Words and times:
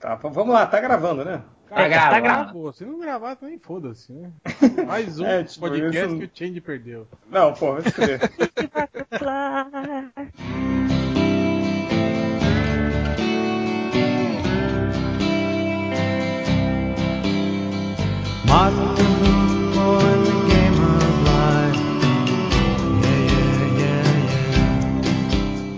Tá, 0.00 0.14
vamos 0.14 0.48
lá, 0.54 0.66
tá 0.66 0.80
gravando, 0.80 1.24
né? 1.24 1.42
Cara, 1.68 1.82
tá 1.82 1.88
tá 2.10 2.20
gravando. 2.20 2.22
gravando. 2.52 2.72
Se 2.72 2.84
não 2.86 2.98
gravar, 2.98 3.36
também 3.36 3.58
foda-se, 3.58 4.12
né? 4.12 4.30
Mais 4.86 5.20
um 5.20 5.26
É, 5.26 5.44
tipo, 5.44 5.60
podcast 5.60 6.06
isso- 6.06 6.18
que 6.18 6.24
o 6.24 6.30
Change 6.32 6.60
perdeu. 6.62 7.06
Não, 7.30 7.52
pô, 7.52 7.74
vai. 7.74 7.82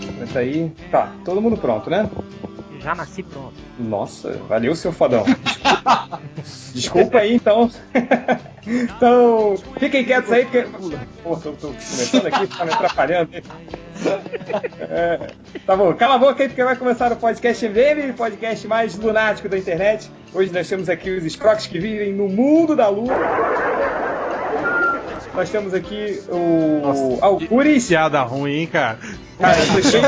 Aguenta 0.08 0.38
aí. 0.38 0.70
Tá, 0.90 1.12
todo 1.24 1.40
mundo 1.40 1.56
pronto, 1.56 1.88
né? 1.90 2.08
Já 2.82 2.94
nasci 2.94 3.22
pronto. 3.22 3.54
Nossa, 3.78 4.32
valeu, 4.48 4.74
seu 4.74 4.92
fodão. 4.92 5.24
Desculpa, 5.24 6.20
Desculpa 6.74 7.18
aí, 7.18 7.34
então. 7.34 7.70
então, 8.66 9.54
fiquem 9.78 10.04
quietos 10.04 10.32
aí, 10.32 10.44
porque. 10.44 10.66
Pô, 11.22 11.36
tô, 11.36 11.52
tô 11.52 11.68
começando 11.68 12.26
aqui, 12.26 12.46
tá 12.48 12.64
me 12.64 12.72
atrapalhando. 12.72 13.30
É, 14.80 15.28
tá 15.64 15.76
bom, 15.76 15.94
cala 15.94 16.16
a 16.16 16.18
boca 16.18 16.42
aí, 16.42 16.48
porque 16.48 16.64
vai 16.64 16.74
começar 16.74 17.12
o 17.12 17.16
podcast 17.16 17.68
MDM, 17.68 18.10
o 18.10 18.14
podcast 18.14 18.66
mais 18.66 18.96
lunático 18.96 19.48
da 19.48 19.56
internet. 19.56 20.10
Hoje 20.34 20.52
nós 20.52 20.68
temos 20.68 20.88
aqui 20.88 21.10
os 21.10 21.24
escroques 21.24 21.68
que 21.68 21.78
vivem 21.78 22.12
no 22.12 22.28
mundo 22.28 22.74
da 22.74 22.88
lua. 22.88 23.14
Nós 25.34 25.48
temos 25.50 25.72
aqui 25.72 26.20
o 26.28 27.18
Alcuris. 27.22 27.86
Piada 27.86 28.22
ruim, 28.22 28.52
hein, 28.52 28.66
cara? 28.66 28.98
Cara, 29.42 29.58
eu 29.58 29.66
tô 29.72 29.82
cheio, 29.90 30.04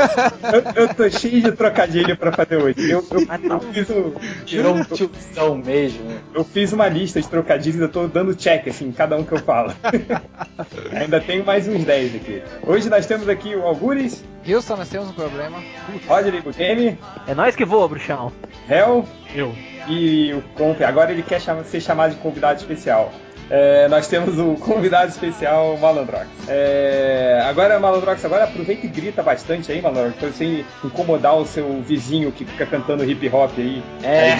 eu, 0.53 0.83
eu 0.83 0.93
tô 0.95 1.09
cheio 1.09 1.41
de 1.43 1.51
trocadilho 1.51 2.15
pra 2.17 2.31
fazer 2.31 2.55
hoje. 2.55 2.89
Eu, 2.89 3.05
eu, 3.11 3.25
tá 3.27 3.37
eu 3.43 3.59
fiz 3.73 3.89
um, 3.89 4.13
Tirou 4.45 4.75
um 4.75 4.83
tiozão 4.83 5.55
mesmo. 5.57 5.99
eu 6.33 6.43
fiz 6.45 6.71
uma 6.71 6.87
lista 6.87 7.21
de 7.21 7.27
trocadilhos, 7.27 7.81
eu 7.81 7.89
tô 7.89 8.07
dando 8.07 8.33
check, 8.33 8.67
assim, 8.69 8.87
em 8.87 8.91
cada 8.93 9.17
um 9.17 9.23
que 9.25 9.33
eu 9.33 9.39
falo. 9.39 9.73
Ainda 10.93 11.19
tenho 11.19 11.45
mais 11.45 11.67
uns 11.67 11.83
10 11.83 12.15
aqui. 12.15 12.41
Hoje 12.63 12.89
nós 12.89 13.05
temos 13.05 13.27
aqui 13.27 13.55
o 13.55 13.63
Algures, 13.63 14.23
Houston, 14.47 14.75
nós 14.77 14.89
temos 14.89 15.09
um 15.09 15.13
problema. 15.13 15.57
Rodney 16.07 16.39
Bukemi, 16.41 16.97
É 17.27 17.33
nós 17.33 17.55
que 17.55 17.65
voa, 17.65 17.87
bruxão. 17.87 18.31
Hel 18.69 19.05
Eu. 19.33 19.53
e 19.89 20.33
o 20.33 20.41
Comp. 20.55 20.81
Agora 20.81 21.11
ele 21.11 21.23
quer 21.23 21.41
ser 21.41 21.81
chamado 21.81 22.11
de 22.11 22.17
convidado 22.21 22.59
especial. 22.59 23.11
É, 23.49 23.87
nós 23.87 24.07
temos 24.07 24.39
o 24.39 24.55
convidado 24.55 25.09
especial 25.09 25.77
Malandrox. 25.77 26.27
É, 26.47 27.41
agora, 27.47 27.79
Malandrox, 27.79 28.23
agora 28.25 28.45
aproveita 28.45 28.85
e 28.85 28.89
grita 28.89 29.21
bastante 29.21 29.71
aí, 29.71 29.81
Malandrox, 29.81 30.15
pra 30.17 30.29
você 30.29 30.65
incomodar 30.83 31.35
o 31.37 31.45
seu 31.45 31.81
vizinho 31.81 32.31
que 32.31 32.43
fica 32.45 32.65
cantando 32.65 33.03
hip 33.09 33.29
hop 33.29 33.51
aí. 33.57 33.83
É. 34.03 34.37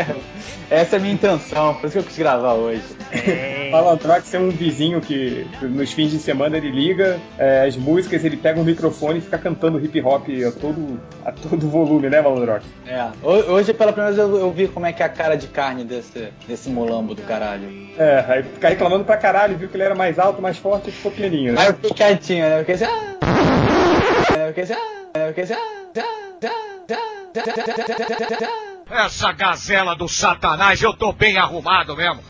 Essa 0.70 0.96
é 0.96 0.98
a 0.98 1.02
minha 1.02 1.12
intenção, 1.14 1.74
por 1.74 1.86
isso 1.86 1.94
que 1.94 1.98
eu 1.98 2.04
quis 2.04 2.16
gravar 2.18 2.54
hoje. 2.54 2.82
É. 3.12 3.70
Malandrox 3.72 4.32
é 4.34 4.38
um 4.38 4.50
vizinho 4.50 5.00
que 5.00 5.44
nos 5.62 5.92
fins 5.92 6.10
de 6.12 6.18
semana 6.18 6.56
ele 6.56 6.70
liga 6.70 7.18
é, 7.36 7.66
as 7.66 7.76
músicas, 7.76 8.24
ele 8.24 8.36
pega 8.36 8.60
um 8.60 8.64
microfone 8.64 9.18
e 9.18 9.20
fica 9.20 9.36
cantando 9.36 9.84
hip 9.84 10.00
hop 10.00 10.26
a 10.46 10.52
todo, 10.52 11.00
a 11.24 11.32
todo 11.32 11.68
volume, 11.68 12.08
né, 12.08 12.20
Malandrox? 12.20 12.64
É. 12.86 13.02
Ho- 13.22 13.50
Hoje, 13.50 13.74
pela 13.74 13.92
primeira 13.92 14.14
vez, 14.16 14.28
eu, 14.30 14.38
eu 14.38 14.50
vi 14.52 14.68
como 14.68 14.86
é 14.86 14.92
que 14.92 15.02
é 15.02 15.06
a 15.06 15.08
cara 15.08 15.34
de 15.36 15.48
carne 15.48 15.82
desse, 15.84 16.28
desse 16.46 16.68
molambo 16.70 17.14
do 17.14 17.22
caralho. 17.22 17.68
É, 17.98 18.20
aí 18.30 18.42
fica 18.42 18.68
reclamando 18.68 19.04
pra 19.04 19.16
caralho, 19.16 19.56
viu 19.56 19.68
que 19.68 19.76
ele 19.76 19.82
era 19.82 19.94
mais 19.94 20.18
alto, 20.18 20.40
mais 20.40 20.56
forte 20.56 20.88
e 20.88 20.92
ficou 20.92 21.10
pequenininho, 21.10 21.52
né? 21.52 21.60
Aí 21.62 21.68
eu 21.68 21.74
fiquei 21.74 21.90
quietinho, 21.90 22.48
né? 22.48 22.56
Eu 22.56 22.60
fiquei 22.60 22.74
assim. 22.74 22.84
Ah! 22.84 24.38
Eu 24.38 24.48
fiquei 24.48 24.64
assim. 24.64 24.74
Ah! 24.74 25.18
Eu 25.18 25.28
fiquei 25.28 25.44
assim. 25.44 25.54
Ah! 25.54 25.60
Ah! 25.98 26.48
Ah! 26.90 26.98
Ah! 27.36 28.46
Ah! 28.90 29.04
Essa 29.04 29.32
gazela 29.32 29.94
do 29.94 30.08
satanás, 30.08 30.82
eu 30.82 30.92
tô 30.92 31.12
bem 31.12 31.38
arrumado 31.38 31.96
mesmo. 31.96 32.20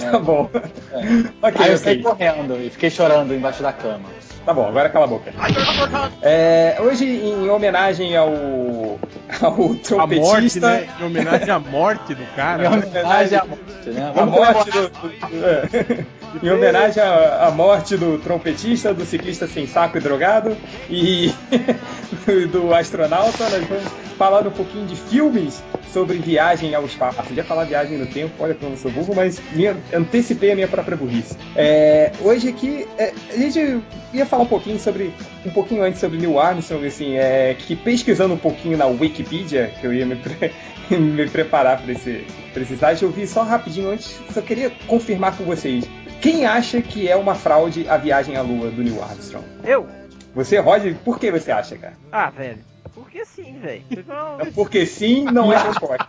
Tá 0.00 0.18
bom. 0.18 0.48
ok, 1.42 1.64
Aí 1.64 1.70
eu 1.72 1.78
saí 1.78 2.02
correndo 2.02 2.56
e 2.60 2.70
fiquei 2.70 2.90
chorando 2.90 3.34
embaixo 3.34 3.62
da 3.62 3.72
cama. 3.72 4.08
Tá 4.44 4.54
bom, 4.54 4.66
agora 4.66 4.88
cala 4.88 5.04
a 5.04 5.08
boca. 5.08 5.32
É, 6.22 6.76
hoje, 6.80 7.04
em 7.04 7.48
homenagem 7.50 8.16
ao, 8.16 8.28
ao 8.28 9.48
A 9.48 9.50
morte, 9.50 9.82
trompetista. 9.82 10.60
né? 10.70 10.88
Em 11.00 11.04
homenagem 11.04 11.50
à 11.50 11.58
morte 11.58 12.14
do 12.14 12.22
Em 12.22 12.26
cara. 12.36 12.70
homenagem 12.70 13.38
à 13.38 13.44
morte, 13.44 13.90
né? 13.90 14.12
A 14.16 14.26
morte 14.26 14.70
do, 14.70 14.88
do- 14.88 15.12
é. 15.44 16.04
em 16.42 16.50
homenagem 16.50 17.02
à, 17.02 17.46
à 17.46 17.50
morte 17.50 17.96
do 17.96 18.18
trompetista, 18.18 18.92
do 18.94 19.04
ciclista 19.04 19.46
sem 19.46 19.66
saco 19.66 19.98
e 19.98 20.00
drogado 20.00 20.56
e 20.88 21.32
do 22.52 22.72
astronauta, 22.74 23.48
nós 23.48 23.64
vamos 23.66 23.92
falar 24.16 24.46
um 24.46 24.50
pouquinho 24.50 24.86
de 24.86 24.96
filmes 24.96 25.62
sobre 25.92 26.18
viagem 26.18 26.74
ao 26.74 26.84
espaço. 26.84 27.18
Eu 27.30 27.36
ia 27.36 27.44
falar 27.44 27.64
viagem 27.64 27.98
no 27.98 28.06
tempo, 28.06 28.32
olha 28.38 28.54
como 28.54 28.72
eu 28.72 28.76
sou 28.76 28.90
burro, 28.90 29.14
mas 29.14 29.40
antecipei 29.92 30.52
a 30.52 30.54
minha 30.54 30.68
própria 30.68 30.96
burrice. 30.96 31.36
É, 31.56 32.12
hoje 32.20 32.48
aqui 32.48 32.86
é, 32.98 33.12
a 33.30 33.36
gente 33.36 33.80
ia 34.12 34.26
falar 34.26 34.44
um 34.44 34.46
pouquinho 34.46 34.78
sobre 34.78 35.12
um 35.44 35.50
pouquinho 35.50 35.82
antes 35.82 35.98
sobre 35.98 36.18
Neil 36.18 36.38
Armstrong, 36.38 36.86
assim, 36.86 37.16
é, 37.16 37.56
que 37.58 37.74
pesquisando 37.74 38.34
um 38.34 38.38
pouquinho 38.38 38.76
na 38.76 38.86
Wikipedia, 38.86 39.72
que 39.80 39.86
eu 39.86 39.92
ia 39.92 40.06
me, 40.06 40.16
pre- 40.16 40.52
me 40.96 41.28
preparar 41.28 41.80
para 41.80 41.92
esse, 41.92 42.24
esse 42.54 42.76
site, 42.76 43.02
eu 43.02 43.10
vi 43.10 43.26
só 43.26 43.42
rapidinho 43.42 43.90
antes, 43.90 44.20
só 44.32 44.40
queria 44.40 44.70
confirmar 44.86 45.36
com 45.36 45.44
vocês. 45.44 45.84
Quem 46.20 46.46
acha 46.46 46.82
que 46.82 47.08
é 47.08 47.16
uma 47.16 47.34
fraude 47.34 47.88
a 47.88 47.96
viagem 47.96 48.36
à 48.36 48.42
Lua 48.42 48.70
do 48.70 48.82
Neil 48.82 49.02
Armstrong? 49.02 49.44
Eu? 49.64 49.88
Você, 50.34 50.58
Roger, 50.58 50.94
por 51.04 51.18
que 51.18 51.30
você 51.30 51.50
acha, 51.50 51.76
cara? 51.76 51.94
Ah, 52.12 52.30
velho. 52.30 52.58
Porque 52.94 53.24
sim, 53.24 53.58
velho. 53.60 53.82
Porque 53.88 54.10
eu- 54.46 54.52
Porque 54.52 54.86
sim, 54.86 55.24
não 55.24 55.52
é 55.52 55.56
resposta. 55.56 56.08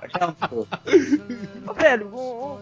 Ô, 1.68 1.74
velho, 1.74 2.10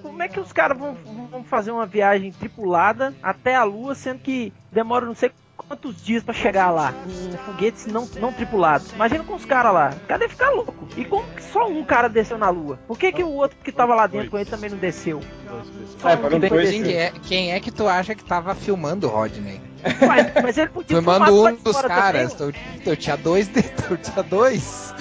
como 0.02 0.22
é 0.22 0.28
que 0.28 0.40
os 0.40 0.52
caras 0.54 0.78
vão, 0.78 0.94
vão 1.32 1.44
fazer 1.44 1.72
uma 1.72 1.86
viagem 1.86 2.32
tripulada 2.32 3.14
até 3.24 3.56
a 3.56 3.64
Lua, 3.64 3.96
sendo 3.96 4.20
que 4.20 4.54
demora 4.72 5.06
não 5.06 5.16
sei 5.16 5.32
quantos 5.70 6.04
dias 6.04 6.24
pra 6.24 6.34
chegar 6.34 6.72
lá, 6.72 6.92
com 6.92 7.38
foguetes 7.46 7.86
não, 7.86 8.10
não 8.20 8.34
tripulados? 8.34 8.92
Imagina 8.92 9.24
com 9.24 9.36
os 9.36 9.46
caras 9.46 9.72
lá, 9.72 9.90
os 9.90 10.08
caras 10.08 10.20
devem 10.20 10.30
ficar 10.30 10.50
louco. 10.50 10.88
E 10.98 11.06
como 11.06 11.24
que 11.36 11.44
só 11.44 11.68
um 11.68 11.84
cara 11.84 12.10
desceu 12.10 12.40
na 12.40 12.50
Lua? 12.50 12.80
Por 12.88 12.98
que, 12.98 13.12
que 13.12 13.24
o 13.24 13.30
outro 13.30 13.56
que 13.64 13.72
tava 13.72 13.94
lá 13.94 14.08
dentro 14.08 14.32
com 14.32 14.38
ele 14.40 14.50
também 14.50 14.72
não 14.72 14.78
desceu? 14.78 15.22
Só 16.00 16.10
É, 16.10 16.16
um. 16.16 16.40
Quem 16.40 16.94
é, 16.96 17.12
quem 17.28 17.52
é 17.54 17.60
que 17.60 17.72
tu 17.72 17.88
acha 17.88 18.16
que 18.16 18.24
tava 18.24 18.56
filmando 18.56 19.08
o 19.08 19.10
Rodney? 19.12 19.62
Mas, 20.06 20.44
mas 20.44 20.58
ele 20.58 20.70
podia 20.70 20.98
Filmando 20.98 21.46
um 21.46 21.56
dos 21.56 21.82
caras. 21.82 22.34
também, 22.34 22.56
Eu, 22.86 22.92
eu 22.92 22.98
tinha 22.98 23.16
dois 23.16 23.48
dedos, 23.48 23.72
eu 23.90 23.98
tinha 23.98 24.24
dois. 24.24 24.94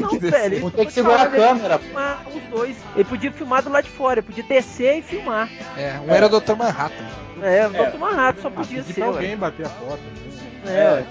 Não, 0.00 0.10
velho. 0.20 0.54
ele 0.54 0.60
Vou 0.60 0.70
ter 0.70 0.86
que 0.86 0.92
podia 0.92 0.92
segurar 0.92 1.26
a 1.26 1.30
câmera. 1.30 1.78
podia 1.78 1.88
filmar 1.88 2.26
os 2.28 2.42
dois. 2.50 2.76
Ele 2.94 3.04
podia 3.04 3.32
filmar 3.32 3.62
do 3.62 3.70
lado 3.70 3.84
de 3.84 3.90
fora, 3.90 4.20
ele 4.20 4.26
podia 4.26 4.44
descer 4.44 4.98
e 4.98 5.02
filmar. 5.02 5.48
É, 5.76 5.98
um 6.06 6.10
era 6.12 6.26
o 6.26 6.40
Dr. 6.40 6.54
Manhattan. 6.54 7.22
É, 7.42 7.66
o 7.66 7.76
É. 7.76 7.90
Dr. 7.90 7.98
Manhattan 7.98 8.42
só 8.42 8.50
podia 8.50 8.82
ser, 8.82 8.94
pra 8.94 9.06
ué. 9.06 9.10
alguém 9.14 9.36
bater 9.36 9.66
a 9.66 9.68
foto. 9.68 10.00
Né? 10.64 10.78
É, 10.78 10.92
ué. 10.92 11.04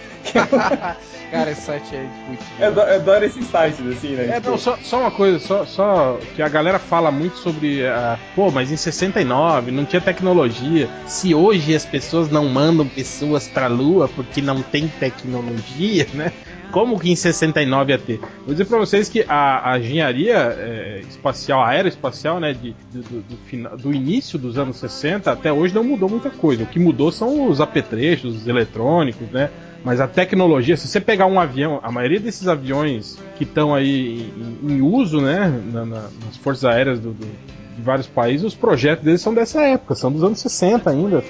Cara, 1.31 1.51
esse 1.51 1.63
site 1.63 1.97
é 1.97 2.07
muito. 2.29 2.45
eu 2.61 2.67
adoro, 2.69 2.91
eu 2.91 2.95
adoro 2.97 3.25
esses 3.25 3.47
sites, 3.47 3.81
assim, 3.87 4.11
né? 4.15 4.29
É, 4.29 4.35
Tipo, 4.35 4.51
não, 4.51 4.59
só, 4.59 4.77
só 4.83 5.01
uma 5.01 5.11
coisa, 5.11 5.39
só, 5.41 5.65
só 5.65 6.19
que 6.37 6.43
a 6.43 6.49
galera 6.49 6.79
fala 6.79 7.11
muito 7.11 7.39
sobre. 7.39 7.85
ah, 7.87 8.19
pô, 8.37 8.51
mas 8.51 8.71
em 8.71 8.77
69 8.77 9.73
não 9.73 9.85
tinha 9.85 10.01
tecnologia. 10.01 10.89
Se 11.07 11.35
hoje 11.35 11.75
as 11.75 11.85
pessoas 11.85 12.31
não 12.31 12.49
mandam 12.49 12.87
pessoas 12.87 13.49
pra 13.49 13.67
lua 13.67 14.09
porque 14.09 14.41
não 14.41 14.63
tem 14.63 14.87
tecnologia, 14.87 16.07
né? 16.15 16.31
Como 16.75 16.99
que 16.99 17.09
em 17.11 17.15
69 17.17 17.93
ia 17.93 17.99
ter? 17.99 18.19
Vou 18.45 18.49
dizer 18.53 18.65
pra 18.65 18.79
vocês 18.79 19.09
que 19.09 19.25
a, 19.29 19.73
a 19.73 19.79
engenharia 19.79 20.35
é, 20.37 21.03
espacial, 21.09 21.63
a 21.63 21.69
aeroespacial, 21.69 22.41
né, 22.41 22.53
de, 22.53 22.75
do, 22.93 23.01
do, 23.03 23.21
do 23.23 23.37
fina- 23.47 23.71
do 23.77 23.95
início 23.95 24.37
dos 24.39 24.59
anos 24.59 24.77
60 24.79 25.31
até 25.31 25.53
hoje 25.53 25.73
não 25.73 25.85
mudou 25.85 26.09
muita 26.09 26.31
coisa. 26.31 26.65
O 26.65 26.67
que 26.67 26.81
mudou 26.81 27.13
são 27.13 27.49
os 27.49 27.61
apetrechos, 27.61 28.35
os 28.37 28.49
eletrônicos, 28.49 29.29
né? 29.31 29.51
Mas 29.85 30.01
a 30.01 30.09
tecnologia, 30.09 30.77
se 30.77 30.89
você 30.89 31.01
pegar 31.01 31.27
um 31.27 31.39
avião, 31.39 31.79
a 31.83 31.93
maioria 31.93 32.19
desses 32.19 32.49
aviões 32.49 33.19
que 33.37 33.45
estão 33.45 33.73
aí 33.75 34.33
em, 34.63 34.73
em 34.77 34.81
uso, 34.83 35.21
né, 35.21 35.53
na- 35.73 35.85
na- 35.87 36.09
nas 36.27 36.37
forças 36.43 36.65
aéreas 36.65 36.99
do- 36.99 37.13
do- 37.13 37.55
de 37.77 37.83
vários 37.83 38.07
países, 38.09 38.45
os 38.47 38.55
projetos 38.55 39.05
deles 39.05 39.21
são 39.21 39.33
dessa 39.33 39.63
época, 39.63 39.95
são 39.95 40.11
dos 40.11 40.25
anos 40.25 40.41
60 40.41 40.91
ainda, 40.91 41.23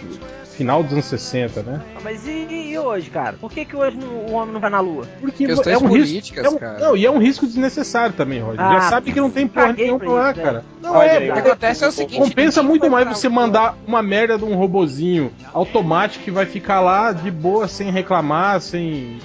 final 0.56 0.82
dos 0.82 0.92
anos 0.92 1.04
60, 1.06 1.62
né? 1.62 1.80
Mas 2.02 2.26
e, 2.26 2.46
e 2.70 2.78
hoje, 2.78 3.10
cara? 3.10 3.36
Por 3.40 3.50
que, 3.50 3.64
que 3.64 3.76
hoje 3.76 3.96
não- 3.96 4.08
o 4.08 4.32
homem 4.32 4.52
não 4.54 4.60
vai 4.60 4.70
na 4.70 4.80
lua? 4.80 5.06
Porque 5.20 5.46
Questões 5.46 5.74
é 5.74 5.78
um 5.78 5.88
políticas, 5.88 6.44
risco, 6.44 6.46
é 6.46 6.56
um- 6.56 6.58
cara. 6.58 6.78
Não, 6.78 6.96
e 6.96 7.04
é 7.06 7.10
um 7.10 7.18
risco 7.18 7.46
desnecessário 7.46 8.14
também, 8.14 8.40
Roger. 8.40 8.60
Ah, 8.60 8.72
Já 8.74 8.80
sabe 8.90 9.12
que 9.12 9.20
não 9.20 9.30
tem 9.30 9.46
porra 9.48 9.72
nenhuma 9.72 10.04
lá, 10.12 10.30
isso, 10.32 10.40
cara. 10.40 10.64
Não 10.82 10.92
Olha 10.92 11.06
é, 11.10 11.32
que 11.32 11.38
acontece 11.38 11.84
é 11.84 11.88
o 11.88 11.92
seguinte: 11.92 12.20
compensa 12.20 12.62
muito 12.62 12.90
mais 12.90 13.06
você 13.08 13.28
mandar 13.28 13.76
uma 13.86 14.02
merda 14.02 14.38
de 14.38 14.44
um 14.44 14.54
robozinho 14.54 15.32
automático 15.52 16.24
que 16.24 16.30
vai 16.30 16.46
ficar 16.46 16.80
lá 16.80 17.12
de 17.12 17.30
boa, 17.30 17.66
sem 17.68 17.90
reclamar, 17.90 18.60
sem. 18.60 19.18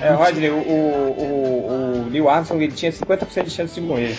É, 0.00 0.10
Rodney, 0.10 0.48
o, 0.48 0.54
o, 0.54 0.60
o, 1.18 2.02
o 2.06 2.10
Neil 2.10 2.30
Armstrong 2.30 2.64
ele 2.64 2.72
tinha 2.72 2.90
50% 2.90 3.44
de 3.44 3.50
chance 3.50 3.74
de 3.74 3.80
morrer. 3.82 4.16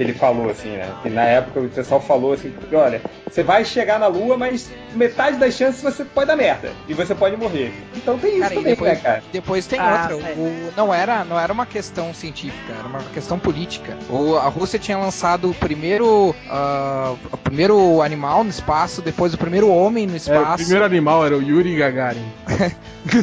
Que 0.00 0.04
ele 0.04 0.14
falou 0.14 0.48
assim, 0.48 0.70
né? 0.70 0.90
Que 1.02 1.10
na 1.10 1.24
época 1.24 1.60
o 1.60 1.68
pessoal 1.68 2.00
falou 2.00 2.32
assim, 2.32 2.48
porque 2.50 2.74
olha, 2.74 3.02
você 3.30 3.42
vai 3.42 3.66
chegar 3.66 3.98
na 4.00 4.06
Lua, 4.06 4.34
mas 4.34 4.70
metade 4.94 5.36
das 5.36 5.52
chances 5.54 5.82
você 5.82 6.06
pode 6.06 6.26
dar 6.28 6.36
merda. 6.36 6.72
E 6.88 6.94
você 6.94 7.14
pode 7.14 7.36
morrer. 7.36 7.70
Então 7.94 8.18
tem 8.18 8.30
isso 8.30 8.40
Cara, 8.40 8.54
também, 8.54 8.70
depois, 8.72 8.90
né, 8.94 8.96
cara? 8.96 9.22
depois 9.30 9.66
tem 9.66 9.78
Ah, 9.78 10.08
outra. 10.10 10.26
é. 10.30 10.32
O- 10.38 10.72
não, 10.74 10.94
era, 10.94 11.22
não 11.22 11.38
era 11.38 11.52
uma 11.52 11.66
questão 11.66 12.14
científica, 12.14 12.72
era 12.78 12.88
uma 12.88 13.00
questão 13.12 13.38
política. 13.38 13.94
O- 14.08 14.36
a 14.36 14.48
Rússia 14.48 14.78
tinha 14.78 14.96
lançado 14.96 15.50
o 15.50 15.54
primeiro, 15.54 16.34
ah, 16.48 17.14
o 17.30 17.36
primeiro 17.36 18.00
animal 18.00 18.42
no 18.42 18.48
espaço, 18.48 19.02
depois 19.02 19.34
o 19.34 19.38
primeiro 19.38 19.68
homem 19.68 20.06
no 20.06 20.12
É, 20.12 20.14
o 20.14 20.16
espaço. 20.16 20.56
primeiro 20.64 20.84
animal 20.86 21.26
era 21.26 21.36
o 21.36 21.42
Yuri 21.42 21.76
Gagarin. 21.76 22.24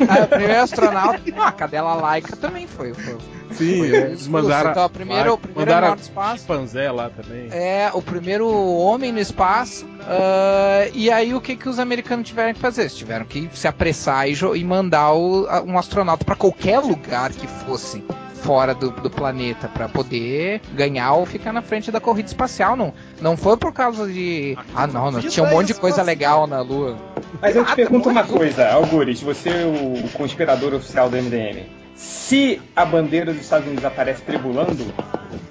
Ah, 0.09 0.23
o 0.23 0.27
primeiro 0.27 0.59
astronauta. 0.61 1.21
Ah, 1.37 1.47
a 1.47 1.51
cadela 1.51 1.93
laica 1.95 2.35
também 2.35 2.67
foi. 2.67 2.93
foi. 2.93 3.15
Sim, 3.51 3.83
é, 3.91 3.97
eles 4.07 4.27
mandaram. 4.27 4.71
Então, 4.71 4.85
o 4.85 4.89
primeiro- 4.89 5.33
o 5.33 5.37
primeiro 5.37 5.71
mandaram 5.71 5.95
no 5.95 6.01
espaço. 6.01 6.39
chimpanzé 6.39 6.91
lá 6.91 7.09
também. 7.09 7.47
É, 7.51 7.89
o 7.93 8.01
primeiro 8.01 8.47
homem 8.49 9.11
no 9.11 9.19
espaço. 9.19 9.85
ah, 10.07 10.87
e 10.93 11.09
aí 11.11 11.33
o 11.33 11.41
que, 11.41 11.55
que 11.55 11.67
os 11.69 11.79
americanos 11.79 12.27
tiveram 12.27 12.53
que 12.53 12.59
fazer? 12.59 12.81
Eles 12.81 12.95
tiveram 12.95 13.25
que 13.25 13.49
se 13.53 13.67
apressar 13.67 14.27
e, 14.29 14.33
e 14.55 14.63
mandar 14.63 15.13
o- 15.13 15.47
um 15.65 15.77
astronauta 15.77 16.23
para 16.25 16.35
qualquer 16.35 16.79
lugar 16.79 17.31
que 17.31 17.47
fosse 17.47 18.03
fora 18.43 18.73
do, 18.73 18.91
do 18.91 19.09
planeta 19.09 19.67
para 19.67 19.89
poder 19.89 20.61
ganhar 20.73 21.13
ou 21.13 21.25
ficar 21.25 21.51
na 21.51 21.61
frente 21.61 21.91
da 21.91 21.99
corrida 21.99 22.29
espacial. 22.29 22.75
Não, 22.77 22.93
não 23.19 23.35
foi 23.35 23.57
por 23.57 23.73
causa 23.73 24.07
de. 24.07 24.57
Ah, 24.75 24.87
não, 24.87 25.11
não 25.11 25.19
tinha 25.19 25.45
um 25.45 25.49
monte 25.49 25.67
de 25.67 25.73
coisa 25.73 26.01
legal 26.03 26.47
na 26.47 26.61
Lua. 26.61 26.95
Mas 27.41 27.55
eu 27.55 27.63
te 27.63 27.69
Nada, 27.69 27.75
pergunto 27.75 28.09
uma 28.09 28.23
muito. 28.23 28.37
coisa, 28.37 28.69
Algures, 28.71 29.21
você 29.21 29.49
é 29.49 29.65
o 29.65 30.07
conspirador 30.13 30.73
oficial 30.73 31.09
do 31.09 31.17
MDM. 31.17 31.63
Se 31.97 32.61
a 32.75 32.85
bandeira 32.85 33.31
dos 33.33 33.41
Estados 33.41 33.65
Unidos 33.65 33.85
aparece 33.85 34.21
tremulando, 34.23 34.83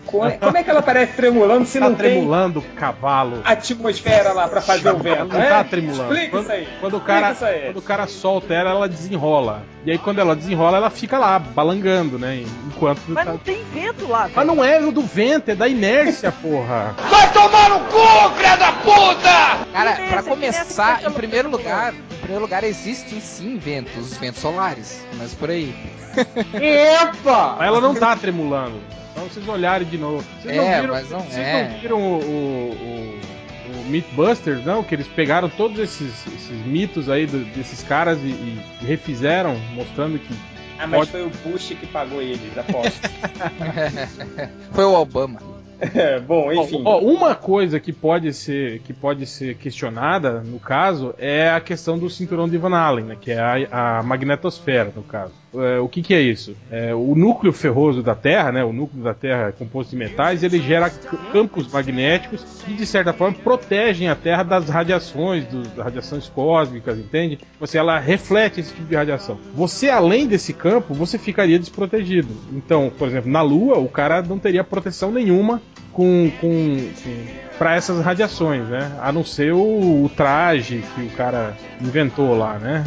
co- 0.04 0.05
como 0.06 0.56
é 0.56 0.62
que 0.62 0.70
ela 0.70 0.80
aparece 0.80 1.12
tremulando 1.14 1.66
se 1.66 1.78
Tá 1.78 1.88
não 1.88 1.94
tem 1.96 2.12
tremulando 2.12 2.60
o 2.60 2.62
cavalo. 2.76 3.40
atmosfera 3.44 4.32
lá 4.32 4.48
pra 4.48 4.60
fazer 4.60 4.88
o 4.88 4.90
Ela 4.90 4.98
vento? 5.02 5.32
não 5.32 5.38
né? 5.38 5.48
tá 5.48 5.64
tremulando. 5.64 6.12
Explica 6.14 6.30
Quando, 6.30 6.42
isso 6.44 6.52
aí. 6.52 6.68
quando 6.80 6.96
o 6.96 7.00
cara, 7.00 7.32
isso 7.32 7.44
aí. 7.44 7.60
quando 7.66 7.76
o 7.78 7.82
cara 7.82 8.06
solta 8.06 8.54
ela, 8.54 8.70
ela 8.70 8.88
desenrola. 8.88 9.62
E 9.84 9.90
aí 9.90 9.98
quando 9.98 10.18
ela 10.20 10.34
desenrola, 10.34 10.76
ela 10.78 10.90
fica 10.90 11.16
lá, 11.18 11.38
balangando, 11.38 12.18
né? 12.18 12.44
Enquanto 12.66 13.00
Mas 13.08 13.24
tá- 13.24 13.30
não 13.32 13.38
tem 13.38 13.62
vento 13.72 14.08
lá, 14.08 14.22
Mas 14.22 14.34
velho. 14.34 14.46
não 14.46 14.64
é 14.64 14.80
o 14.80 14.90
do 14.90 15.02
vento, 15.02 15.50
é 15.50 15.54
da 15.54 15.68
inércia, 15.68 16.32
porra. 16.32 16.94
Cara, 19.72 19.92
Que 19.92 20.02
pra 20.02 20.16
nessa- 20.16 20.22
que 20.22 20.28
começar, 20.30 20.96
nessa 20.96 21.08
em 21.08 21.12
primeiro 21.12 21.50
lugar, 21.50 21.92
em 21.94 22.16
primeiro 22.18 22.42
lugar 22.42 22.64
existem 22.64 23.20
sim 23.20 23.58
ventos, 23.58 24.12
os 24.12 24.16
ventos 24.16 24.40
solares, 24.40 25.04
mas 25.18 25.34
por 25.34 25.50
aí. 25.50 25.74
Epa! 26.54 27.58
Ela 27.60 27.80
não 27.80 27.94
tá 27.94 28.16
tremulando. 28.16 28.80
Então 29.16 29.28
vocês 29.30 29.48
olharem 29.48 29.88
de 29.88 29.96
novo. 29.96 30.22
Vocês 30.42 30.54
É, 30.54 30.58
não 30.76 30.80
viram, 30.82 30.94
mas 30.94 31.10
não 31.10 31.20
vocês 31.20 31.46
é. 31.46 31.68
não 31.70 31.78
viram 31.80 31.98
o, 32.02 32.18
o, 32.20 33.18
o, 33.74 33.80
o 33.80 33.84
Mythbusters, 33.86 34.62
não? 34.64 34.82
Que 34.84 34.94
eles 34.94 35.08
pegaram 35.08 35.48
todos 35.48 35.78
esses, 35.78 36.26
esses 36.26 36.66
mitos 36.66 37.08
aí 37.08 37.24
do- 37.26 37.44
desses 37.54 37.82
caras 37.82 38.18
e, 38.22 38.26
e 38.28 38.60
refizeram, 38.82 39.56
mostrando 39.74 40.18
que. 40.18 40.34
Ah, 40.78 40.86
mas 40.86 40.98
Pode- 41.08 41.10
foi 41.12 41.22
o 41.24 41.30
Bush 41.30 41.68
que 41.80 41.86
pagou 41.86 42.20
eles, 42.20 42.56
aposto. 42.58 43.00
Foi 44.72 44.84
o 44.84 44.92
Obama. 44.92 45.40
É, 45.94 46.18
Bom, 46.20 46.52
enfim. 46.52 46.82
Ó, 46.84 46.98
uma 47.00 47.34
coisa 47.34 47.78
que 47.80 47.92
pode 47.92 48.32
ser 48.34 48.80
que 48.80 48.92
pode 48.94 49.26
ser 49.26 49.56
questionada 49.56 50.40
no 50.42 50.58
caso 50.58 51.14
é 51.18 51.50
a 51.50 51.60
questão 51.60 51.98
do 51.98 52.08
cinturão 52.10 52.46
de 52.48 52.56
Van 52.58 52.74
Allen, 52.76 53.04
né, 53.06 53.16
que 53.20 53.30
é 53.30 53.38
a, 53.70 53.98
a 53.98 54.02
magnetosfera 54.02 54.90
no 54.94 55.02
caso. 55.02 55.32
É, 55.62 55.78
o 55.80 55.88
que, 55.88 56.02
que 56.02 56.14
é 56.14 56.20
isso? 56.20 56.56
É, 56.70 56.94
o 56.94 57.14
núcleo 57.14 57.52
ferroso 57.52 58.02
da 58.02 58.14
Terra, 58.14 58.52
né, 58.52 58.64
o 58.64 58.72
núcleo 58.72 59.02
da 59.02 59.14
Terra 59.14 59.48
é 59.48 59.52
composto 59.52 59.90
de 59.90 59.96
metais, 59.96 60.42
ele 60.42 60.60
gera 60.60 60.90
campos 61.32 61.66
magnéticos 61.70 62.44
que 62.64 62.74
de 62.74 62.86
certa 62.86 63.12
forma 63.12 63.36
protegem 63.42 64.08
a 64.08 64.14
Terra 64.14 64.42
das 64.42 64.68
radiações, 64.68 65.44
dos- 65.46 65.68
das 65.68 65.84
radiações 65.84 66.28
cósmicas, 66.28 66.98
entende? 66.98 67.38
Você 67.60 67.78
ela 67.78 67.98
reflete 67.98 68.60
esse 68.60 68.72
tipo 68.72 68.86
de 68.88 68.94
radiação. 68.96 69.38
Você 69.54 69.88
além 69.88 70.26
desse 70.26 70.52
campo, 70.52 70.94
você 70.94 71.18
ficaria 71.18 71.58
desprotegido. 71.58 72.28
Então, 72.52 72.90
por 72.98 73.08
exemplo, 73.08 73.30
na 73.30 73.42
Lua, 73.42 73.78
o 73.78 73.88
cara 73.88 74.22
não 74.22 74.38
teria 74.38 74.64
proteção 74.64 75.10
nenhuma 75.10 75.60
com, 75.92 76.30
com, 76.40 76.88
para 77.58 77.74
essas 77.74 78.04
radiações, 78.04 78.68
né? 78.68 78.92
A 79.00 79.10
não 79.10 79.24
ser 79.24 79.52
o, 79.54 80.04
o 80.04 80.10
traje 80.14 80.82
que 80.94 81.02
o 81.02 81.10
cara 81.10 81.56
inventou 81.80 82.36
lá, 82.36 82.58
né? 82.58 82.84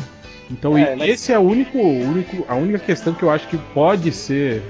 Então 0.49 0.77
É, 0.77 0.95
mas- 0.95 1.09
esse 1.09 1.31
é 1.31 1.37
o 1.37 1.41
único, 1.41 1.77
único, 1.77 2.45
a 2.47 2.55
única 2.55 2.79
questão 2.79 3.13
que 3.13 3.23
eu 3.23 3.29
acho 3.29 3.47
que 3.47 3.57
pode 3.73 4.11
ser 4.11 4.61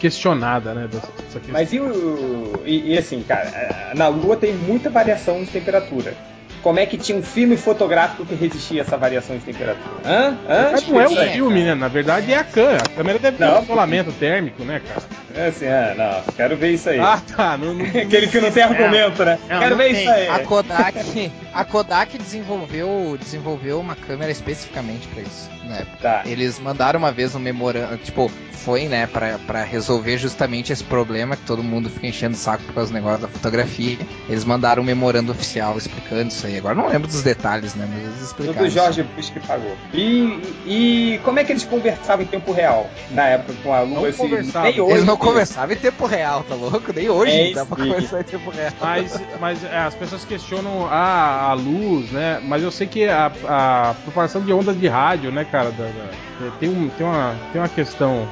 questionada, 0.00 0.74
né? 0.74 0.88
Dessa, 0.90 1.06
dessa 1.06 1.40
questão. 1.40 1.52
Mas 1.52 1.72
e, 1.72 1.80
o, 1.80 2.62
e, 2.64 2.94
e 2.94 2.98
assim, 2.98 3.22
cara, 3.26 3.92
na 3.94 4.08
Lua 4.08 4.36
tem 4.36 4.52
muita 4.54 4.90
variação 4.90 5.40
de 5.42 5.46
temperatura. 5.50 6.14
Como 6.62 6.80
é 6.80 6.86
que 6.86 6.96
tinha 6.98 7.16
um 7.16 7.22
filme 7.22 7.56
fotográfico 7.56 8.26
que 8.26 8.34
resistia 8.34 8.80
a 8.82 8.84
essa 8.84 8.96
variação 8.96 9.36
de 9.36 9.44
temperatura? 9.44 9.94
Hã? 10.04 10.36
Hã? 10.48 10.68
Mas 10.72 10.88
não 10.88 11.00
é 11.00 11.08
um 11.08 11.18
aí. 11.18 11.30
filme, 11.30 11.62
né? 11.62 11.74
Na 11.76 11.86
verdade 11.86 12.32
é 12.32 12.38
a 12.38 12.42
câmera. 12.44 12.82
A 12.82 12.88
câmera 12.96 13.18
deve 13.20 13.36
ter 13.36 13.44
Não. 13.44 13.60
um 13.60 13.62
isolamento 13.62 14.10
térmico, 14.12 14.64
né, 14.64 14.80
cara? 14.86 15.00
É 15.36 15.48
assim, 15.48 15.66
ah, 15.66 15.94
não, 15.96 16.34
quero 16.34 16.56
ver 16.56 16.72
isso 16.72 16.88
aí. 16.90 16.98
Ah, 16.98 17.20
tá. 17.36 17.56
Não, 17.56 17.72
não... 17.74 17.84
Aquele 18.02 18.26
que 18.26 18.40
não 18.40 18.50
tem 18.50 18.64
argumento, 18.64 19.24
né? 19.24 19.38
Não, 19.48 19.58
quero 19.60 19.70
não 19.70 19.76
ver 19.76 19.92
tem. 19.92 20.02
isso 20.02 20.10
aí. 20.10 20.28
A 20.28 20.38
Kodak, 20.40 21.30
a 21.60 21.64
Kodak 21.64 22.18
desenvolveu, 22.18 23.16
desenvolveu 23.20 23.80
uma 23.80 23.94
câmera 23.96 24.30
especificamente 24.30 25.06
pra 25.08 25.22
isso, 25.22 25.48
na 25.64 25.76
época. 25.76 25.96
Tá. 26.00 26.22
Eles 26.26 26.58
mandaram 26.58 26.98
uma 26.98 27.12
vez 27.12 27.34
um 27.34 27.38
memorando, 27.38 27.96
tipo, 27.98 28.30
foi, 28.52 28.86
né, 28.88 29.06
pra, 29.06 29.38
pra 29.46 29.62
resolver 29.62 30.18
justamente 30.18 30.72
esse 30.72 30.82
problema 30.82 31.36
que 31.36 31.42
todo 31.42 31.62
mundo 31.62 31.88
fica 31.88 32.06
enchendo 32.08 32.34
o 32.34 32.38
saco 32.38 32.64
por 32.64 32.74
causa 32.74 32.90
do 32.90 32.94
negócio 32.94 33.20
da 33.20 33.28
fotografia. 33.28 33.96
Eles 34.28 34.44
mandaram 34.44 34.82
um 34.82 34.86
memorando 34.86 35.30
oficial 35.30 35.78
explicando 35.78 36.28
isso 36.28 36.44
aí. 36.46 36.58
Agora 36.58 36.74
não 36.74 36.88
lembro 36.88 37.06
dos 37.06 37.22
detalhes, 37.22 37.74
né, 37.76 37.86
mas 37.88 38.00
eles 38.02 38.14
Tudo 38.14 38.24
explicaram. 38.24 38.62
do 38.66 38.70
Jorge 38.70 39.02
Bush 39.04 39.30
que 39.30 39.38
pagou. 39.40 39.76
E, 39.94 40.42
e 40.66 41.20
como 41.24 41.38
é 41.38 41.44
que 41.44 41.52
eles 41.52 41.62
conversavam 41.64 42.24
em 42.24 42.28
tempo 42.28 42.50
real 42.52 42.90
na 43.12 43.26
época 43.28 43.54
com 43.62 43.72
a 43.72 43.80
Lua? 43.82 44.00
Não 44.00 44.04
assim, 44.04 44.18
conversavam. 44.18 44.70
nem 44.70 44.80
hoje, 44.80 44.92
Eles 44.94 45.04
não 45.04 45.14
né? 45.14 45.20
conversavam 45.20 45.72
em 45.76 45.78
tempo 45.78 46.06
real, 46.06 46.42
tá 46.42 46.54
louco? 46.56 46.92
Nem 46.92 47.08
hoje 47.08 47.50
É 47.50 47.54
dá 47.54 47.64
pra 47.64 47.76
conversar 47.76 48.20
em 48.20 48.24
tempo 48.24 48.50
real. 48.50 48.72
Mas, 48.80 49.20
mas 49.40 49.64
é, 49.64 49.78
as 49.78 49.94
pessoas 49.94 50.24
questionam 50.24 50.86
a, 50.90 51.45
a 51.50 51.54
luz, 51.54 52.10
né? 52.10 52.40
Mas 52.44 52.62
eu 52.62 52.70
sei 52.70 52.86
que 52.86 53.06
a, 53.08 53.30
a 53.46 53.94
propagação 54.04 54.40
de 54.42 54.52
ondas 54.52 54.78
de 54.78 54.86
rádio, 54.88 55.30
né, 55.32 55.44
cara, 55.44 55.70
da- 55.70 55.84
da- 55.84 56.50
tem, 56.58 56.68
um, 56.68 56.88
tem, 56.90 57.06
uma, 57.06 57.34
tem 57.52 57.60
uma 57.60 57.68
questão. 57.68 58.28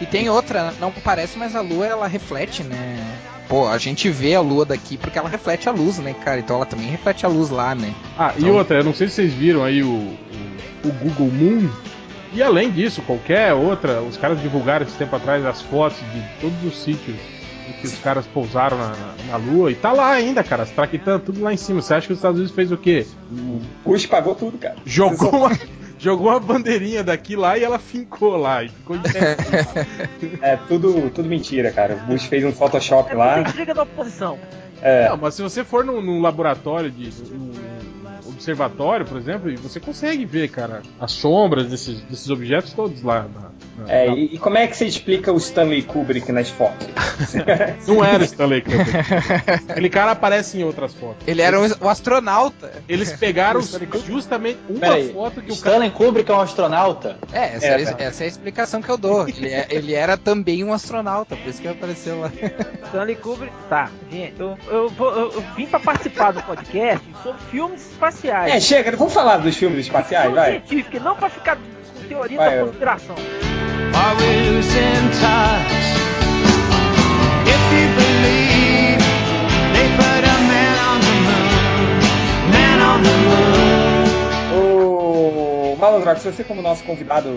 E 0.00 0.06
tem 0.06 0.28
outra, 0.28 0.72
não 0.80 0.90
parece, 0.92 1.38
mas 1.38 1.56
a 1.56 1.60
lua 1.60 1.86
ela 1.86 2.06
reflete, 2.06 2.62
né? 2.62 3.04
Pô, 3.48 3.66
a 3.66 3.78
gente 3.78 4.10
vê 4.10 4.34
a 4.34 4.40
lua 4.40 4.64
daqui 4.64 4.96
porque 4.98 5.18
ela 5.18 5.28
reflete 5.28 5.68
a 5.68 5.72
luz, 5.72 5.98
né, 5.98 6.14
cara? 6.22 6.38
Então 6.38 6.56
ela 6.56 6.66
também 6.66 6.86
reflete 6.88 7.24
a 7.24 7.28
luz 7.28 7.48
lá, 7.50 7.74
né? 7.74 7.92
Ah, 8.18 8.32
e 8.36 8.42
Então- 8.42 8.54
outra, 8.54 8.76
eu 8.78 8.84
não 8.84 8.94
sei 8.94 9.08
se 9.08 9.14
vocês 9.14 9.32
viram 9.32 9.64
aí 9.64 9.82
o, 9.82 9.88
o, 9.88 10.18
o 10.88 10.92
Google 10.92 11.28
Moon. 11.32 11.68
E 12.34 12.42
além 12.42 12.70
disso, 12.70 13.00
qualquer 13.02 13.54
outra, 13.54 14.02
os 14.02 14.18
caras 14.18 14.40
divulgaram 14.42 14.84
esse 14.86 14.96
tempo 14.96 15.16
atrás 15.16 15.44
as 15.46 15.62
fotos 15.62 15.98
de 16.12 16.22
todos 16.42 16.62
os 16.62 16.78
sítios 16.82 17.16
que 17.74 17.86
os 17.86 17.98
caras 17.98 18.26
pousaram 18.26 18.76
na, 18.78 18.92
na 19.30 19.36
Lua. 19.36 19.70
E 19.70 19.74
tá 19.74 19.92
lá 19.92 20.10
ainda, 20.12 20.42
cara, 20.44 20.62
as 20.64 20.70
traquitãs 20.70 21.22
tudo 21.22 21.42
lá 21.42 21.52
em 21.52 21.56
cima. 21.56 21.80
Você 21.82 21.94
acha 21.94 22.06
que 22.06 22.12
os 22.12 22.18
Estados 22.18 22.38
Unidos 22.38 22.54
fez 22.54 22.70
o 22.72 22.76
quê? 22.76 23.06
O- 23.32 23.60
Bush 23.84 24.06
pagou 24.06 24.34
tudo, 24.34 24.58
cara. 24.58 24.76
Jogou 24.84 25.30
uma, 25.30 25.50
jogou 25.98 26.28
uma 26.28 26.40
bandeirinha 26.40 27.02
daqui 27.04 27.36
lá 27.36 27.56
e 27.58 27.64
ela 27.64 27.78
fincou 27.78 28.36
lá. 28.36 28.62
E 28.64 28.68
ficou 28.68 28.96
de 28.98 29.12
pé. 29.12 29.36
É 30.42 30.56
tudo, 30.68 31.10
tudo 31.10 31.28
mentira, 31.28 31.70
cara. 31.72 31.94
O 31.94 32.06
Bush 32.12 32.24
fez 32.24 32.44
um 32.44 32.52
Photoshop 32.52 33.12
É 33.12 33.14
lá. 33.14 33.40
intriga 33.40 33.74
da 33.74 33.82
oposição. 33.82 34.38
É, 34.80 35.08
Não, 35.08 35.16
mas 35.16 35.34
se 35.34 35.42
você 35.42 35.64
for 35.64 35.84
num, 35.84 36.00
num 36.00 36.20
laboratório 36.22 36.90
de. 36.90 37.10
num- 37.32 37.52
observatório, 38.38 39.04
por 39.04 39.18
exemplo, 39.18 39.50
e 39.50 39.56
você 39.56 39.80
consegue 39.80 40.24
ver, 40.24 40.48
cara, 40.48 40.82
as 41.00 41.12
sombras 41.12 41.66
desses, 41.66 42.00
desses 42.02 42.30
objetos 42.30 42.72
todos 42.72 43.02
lá. 43.02 43.22
na- 43.34 43.48
na- 43.84 43.92
É, 43.92 44.06
na- 44.08 44.14
e, 44.16 44.34
e 44.34 44.38
como 44.38 44.56
é 44.58 44.66
que 44.66 44.76
você 44.76 44.86
explica 44.86 45.32
o 45.32 45.36
Stanley 45.36 45.82
Kubrick 45.82 46.30
nas 46.32 46.48
fotos? 46.48 46.86
Não 47.86 48.04
era 48.04 48.22
o 48.22 48.24
Stanley 48.24 48.62
Kubrick. 48.62 48.90
Aquele 49.68 49.88
cara 49.90 50.12
aparece 50.12 50.58
em 50.58 50.64
outras 50.64 50.94
fotos. 50.94 51.26
Ele 51.26 51.42
era 51.42 51.60
o, 51.60 51.64
o 51.84 51.88
astronauta. 51.88 52.72
Eles 52.88 53.12
pegaram 53.12 53.60
justamente 54.06 54.58
uma 54.68 54.80
Peraí, 54.80 55.12
foto 55.12 55.40
que 55.42 55.52
o 55.52 55.56
cara. 55.56 55.76
Stanley 55.76 55.90
Kubrick 55.90 56.30
é 56.30 56.34
um 56.34 56.40
astronauta? 56.40 57.16
É, 57.32 57.56
essa 57.56 57.66
É, 57.66 57.70
é, 57.70 58.04
essa 58.04 58.22
é 58.22 58.26
a 58.26 58.28
explicação 58.28 58.80
que 58.82 58.88
eu 58.88 58.96
dou. 58.96 59.28
Ele, 59.28 59.48
é- 59.48 59.66
ele 59.70 59.94
era 59.94 60.16
também 60.16 60.62
um 60.64 60.72
astronauta, 60.72 61.36
por 61.36 61.48
isso 61.48 61.60
que 61.60 61.68
apareceu 61.68 62.20
lá. 62.20 62.30
Stanley 62.86 63.16
Kubrick. 63.16 63.52
Tá, 63.68 63.90
gente, 64.10 64.34
eu, 64.38 64.56
eu, 64.68 64.92
eu- 64.98 65.32
eu 65.32 65.44
vim 65.56 65.66
pra 65.66 65.78
participar 65.80 66.32
do 66.32 66.42
podcast 66.42 67.04
sobre 67.22 67.40
filmes 67.50 67.80
espaciais. 67.90 68.27
É, 68.28 68.60
chega, 68.60 68.94
vamos 68.96 69.12
falar 69.12 69.38
dos 69.38 69.56
filmes 69.56 69.80
espaciais, 69.80 70.32
vai. 70.32 70.52
científica, 70.52 71.00
não 71.00 71.16
pra 71.16 71.30
ficar 71.30 71.56
com 71.56 71.62
teoria 72.08 72.36
Vai, 72.36 72.58
da 72.58 72.64
conspiração. 72.64 73.16
Are 73.16 74.16
we 74.16 74.50
losing 74.50 75.10
touch? 75.20 75.72
If 77.46 77.72
you 77.72 77.88
believe 77.96 78.98
they 79.72 79.88
put 79.96 80.24
a 80.24 80.38
man 80.46 80.76
on 80.88 81.00
the 81.00 81.14
moon, 81.26 82.52
man 82.52 82.78
on 82.82 83.02
the 83.02 83.16
moon. 83.24 83.88
O 84.60 85.76
Malandrox, 85.78 86.22
você 86.22 86.44
como 86.44 86.60
nosso 86.60 86.84
convidado 86.84 87.28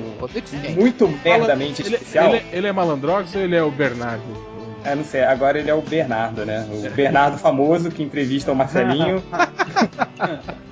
muito 0.76 1.08
merdamente 1.24 1.82
ele, 1.82 1.96
especial. 1.96 2.30
ele, 2.34 2.46
ele 2.52 2.68
é 2.68 2.72
Malandrox 2.72 3.36
ou 3.36 3.42
ele 3.42 3.56
é 3.56 3.64
o 3.64 3.72
Bernardo? 3.72 4.52
É, 4.84 4.96
não 4.96 5.04
sei, 5.04 5.24
agora 5.24 5.60
ele 5.60 5.70
é 5.70 5.74
o 5.76 5.82
Bernardo, 5.82 6.44
né? 6.46 6.68
O 6.72 6.90
Bernardo 6.90 7.38
famoso 7.38 7.92
que 7.92 8.02
entrevista 8.02 8.52
o 8.52 8.56
Marcelinho. 8.56 9.24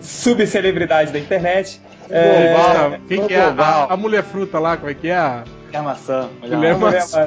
Subcelebridade 0.00 1.12
da 1.12 1.18
internet. 1.18 1.80
É, 2.08 2.52
Global. 2.54 2.98
Quem 3.08 3.26
que 3.26 3.34
é? 3.34 3.40
A, 3.40 3.86
a 3.90 3.96
mulher 3.96 4.22
fruta 4.24 4.58
lá, 4.58 4.76
como 4.76 4.90
é 4.90 4.94
que 4.94 5.08
é? 5.08 5.16
A 5.16 5.44
É 5.72 5.76
a 5.78 5.82
maçã. 5.82 6.28
Olha 6.42 6.56
mulher 6.56 6.76
maçã. 6.76 7.24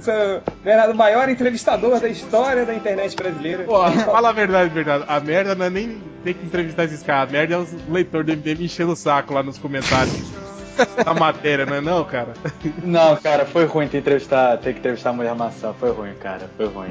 Sou- 0.00 0.42
Bernardo, 0.62 0.92
o 0.92 0.96
maior 0.96 1.28
entrevistador 1.28 1.98
da 1.98 2.08
história 2.08 2.64
da 2.64 2.74
internet 2.74 3.16
brasileira. 3.16 3.64
Pô, 3.64 3.84
fala 3.90 4.28
a 4.28 4.32
verdade, 4.32 4.70
Bernardo. 4.70 5.04
A 5.08 5.18
merda 5.20 5.54
não 5.54 5.66
é 5.66 5.70
nem 5.70 6.00
ter 6.22 6.34
que 6.34 6.44
entrevistar 6.46 6.84
esses 6.84 7.02
caras. 7.02 7.28
A 7.28 7.32
merda 7.32 7.54
é 7.54 7.58
os 7.58 7.68
leitores 7.88 8.26
do 8.26 8.32
MDM 8.32 8.64
enchendo 8.64 8.92
o 8.92 8.96
saco 8.96 9.34
lá 9.34 9.42
nos 9.42 9.58
comentários 9.58 10.14
da 11.04 11.14
matéria, 11.14 11.64
não 11.66 11.74
é 11.76 11.80
não, 11.80 12.04
cara? 12.04 12.34
Não, 12.82 13.16
cara, 13.16 13.44
foi 13.46 13.64
ruim 13.64 13.88
ter, 13.88 13.98
entrevistar, 13.98 14.56
ter 14.58 14.72
que 14.72 14.78
entrevistar 14.80 15.10
a 15.10 15.12
mulher 15.12 15.34
maçã. 15.34 15.72
Foi 15.78 15.90
ruim, 15.92 16.12
cara. 16.14 16.48
Foi 16.56 16.66
ruim. 16.66 16.90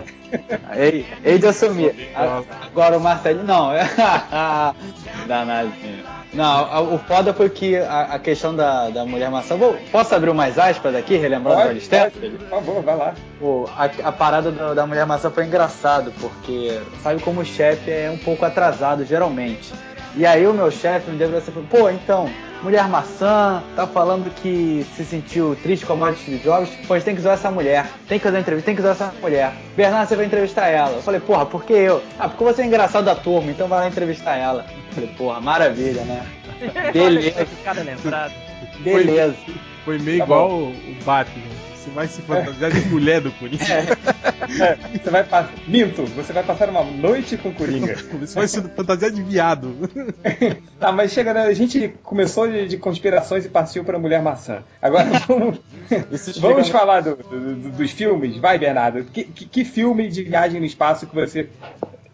Ei, 0.76 1.06
ei 1.24 1.38
de 1.38 1.48
assumir. 1.48 2.10
A- 2.16 2.42
Agora 2.66 2.98
o 2.98 3.02
Marcelinho. 3.02 3.46
Não. 3.46 3.70
Danadinho. 5.28 6.04
Não, 6.34 6.44
a- 6.46 6.82
o 6.82 6.98
foda 7.00 7.34
foi 7.34 7.50
que 7.50 7.78
a, 7.78 8.02
a 8.16 8.20
questão 8.20 8.54
da, 8.56 8.90
da 8.90 9.06
mulher 9.06 9.30
maçã. 9.30 9.56
Vou, 9.56 9.76
posso 9.92 10.14
abrir 10.14 10.30
umas 10.30 10.58
aspas 10.60 10.94
aqui, 10.96 11.16
relembrando 11.16 11.58
o 11.58 11.62
Pode, 11.62 11.70
Aristoteles? 11.70 12.14
pode, 12.14 12.30
por 12.38 12.50
favor, 12.50 12.82
vai 12.84 12.96
lá. 12.98 13.14
Pô, 13.40 13.70
a, 13.78 13.86
a 14.08 14.12
parada 14.12 14.52
do- 14.52 14.76
da 14.76 14.86
mulher 14.86 15.06
maçã 15.06 15.30
foi 15.30 15.46
engraçado, 15.46 16.12
porque 16.20 16.80
sabe 17.02 17.22
como 17.22 17.42
o 17.42 17.46
chefe 17.46 17.90
é 17.90 18.12
um 18.12 18.18
pouco 18.18 18.44
atrasado, 18.46 19.06
geralmente. 19.06 19.74
E 20.18 20.26
aí 20.26 20.46
o 20.46 20.54
meu 20.54 20.70
chefe 20.72 21.10
me 21.12 21.18
deu 21.18 21.36
essa 21.38 21.52
falou, 21.52 21.68
pô, 21.70 21.90
então, 21.90 22.30
mulher 22.66 22.90
maçã, 22.90 23.62
tá 23.76 23.86
falando 23.86 24.34
que 24.42 24.84
se 24.96 25.06
sentiu 25.06 25.56
triste 25.62 25.86
com 25.86 25.94
a 25.94 25.96
morte 25.96 26.26
de 26.26 26.44
jogos, 26.44 26.68
pois 26.88 27.04
tem 27.04 27.14
que 27.14 27.22
usar 27.22 27.34
essa 27.34 27.52
mulher, 27.52 27.86
tem 28.08 28.18
que 28.18 28.24
fazer 28.24 28.38
uma 28.38 28.42
entrevista, 28.42 28.66
tem 28.66 28.76
que 28.76 28.82
usar 28.82 28.92
essa 28.92 29.14
mulher. 29.22 29.54
Bernardo, 29.78 30.10
você 30.10 30.16
vai 30.16 30.26
entrevistar 30.26 30.68
ela. 30.68 30.94
Eu 30.96 31.02
falei, 31.04 31.20
porra, 31.20 31.46
por 31.46 31.64
que 31.64 31.74
eu? 31.74 32.02
Ah, 32.18 32.28
porque 32.28 32.44
você 32.44 32.64
é 32.64 32.66
engraçado 32.66 33.06
da 33.06 33.14
turma, 33.14 33.52
então 33.52 33.68
vai 33.68 33.82
lá 33.82 33.88
entrevistar 33.88 34.36
ela. 34.36 34.66
Eu 34.90 34.94
falei, 34.96 35.10
porra, 35.16 35.40
maravilha, 35.40 36.02
né? 36.06 36.26
Beleza, 36.92 37.46
beleza. 38.80 39.36
Foi 39.84 40.00
meio 40.00 40.18
Tá 40.20 40.24
igual 40.24 40.50
o, 40.50 40.70
o 40.70 40.96
Batman. 41.06 41.44
Você 41.86 41.92
vai 41.92 42.08
se 42.08 42.22
fantasiar 42.24 42.72
de 42.72 42.80
mulher 42.88 43.22
do 43.22 43.32
Corinthians. 43.34 43.70
É, 43.70 44.76
você 44.98 45.10
vai 45.10 45.24
passar. 45.24 45.52
Minto, 45.68 46.04
você 46.08 46.34
vai 46.34 46.44
passar 46.44 46.70
uma 46.70 46.84
noite 46.84 47.38
com 47.38 47.50
o 47.50 47.54
Coringa. 47.54 47.96
Você 48.20 48.36
vai 48.36 48.48
se 48.48 48.62
fantasiar 48.62 49.12
de 49.12 49.22
viado. 49.22 49.76
Tá, 50.80 50.92
mas 50.92 51.12
chega, 51.14 51.34
né? 51.34 51.44
A 51.44 51.54
gente 51.54 51.94
começou 52.04 52.48
de, 52.52 52.68
de 52.68 52.78
conspirações 52.78 53.46
e 53.46 53.50
partiu 53.50 53.84
pra 53.86 53.98
Mulher 53.98 54.22
Maçã. 54.22 54.60
Agora 54.82 55.06
vamos, 55.28 55.58
vamos 56.40 56.70
falar 56.70 57.02
do- 57.02 57.16
do- 57.16 57.56
do- 57.56 57.70
dos 57.72 57.92
filmes. 57.92 58.38
Vai, 58.38 58.58
Bernardo. 58.60 59.04
Que, 59.06 59.24
que- 59.24 59.46
que 59.46 59.64
filme 59.66 60.10
de 60.10 60.24
viagem 60.24 60.60
no 60.60 60.66
espaço 60.66 61.08
que 61.08 61.16
você 61.16 61.50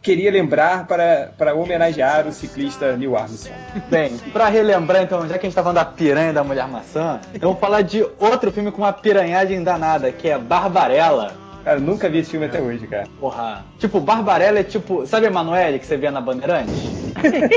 queria 0.02 0.32
lembrar 0.32 0.88
para, 0.88 1.32
para 1.38 1.54
homenagear 1.54 2.28
o 2.28 2.32
ciclista 2.32 2.98
Neil 2.98 3.16
Armstrong? 3.16 3.56
Bem, 3.90 4.18
pra 4.34 4.48
relembrar 4.50 5.04
então, 5.04 5.28
já 5.28 5.38
que 5.38 5.46
a 5.46 5.50
gente 5.50 5.56
tá 5.56 5.62
falando 5.62 5.76
da 5.76 5.86
piranha 5.86 6.34
da 6.34 6.44
Mulher 6.44 6.68
Maçã, 6.68 7.20
eu 7.34 7.50
vou 7.52 7.56
falar 7.56 7.82
de 7.82 8.06
outro 8.20 8.52
filme 8.52 8.72
com 8.72 8.82
uma 8.82 8.94
piranhagem 8.94 9.64
danada, 9.64 10.12
que 10.12 10.28
é 10.28 10.38
Barbarella. 10.38 11.34
Cara, 11.64 11.78
eu 11.78 11.82
nunca 11.82 12.10
vi 12.10 12.20
esse 12.20 12.32
filme 12.32 12.48
até 12.48 12.60
hoje, 12.60 12.88
cara. 12.88 13.08
Porra. 13.20 13.64
Tipo, 13.78 14.00
Barbarella 14.00 14.60
é 14.60 14.64
tipo. 14.64 15.06
Sabe 15.06 15.28
a 15.28 15.30
Emanuele 15.30 15.78
que 15.78 15.86
você 15.86 15.96
vê 15.96 16.10
na 16.10 16.20
Bandeirante? 16.20 16.72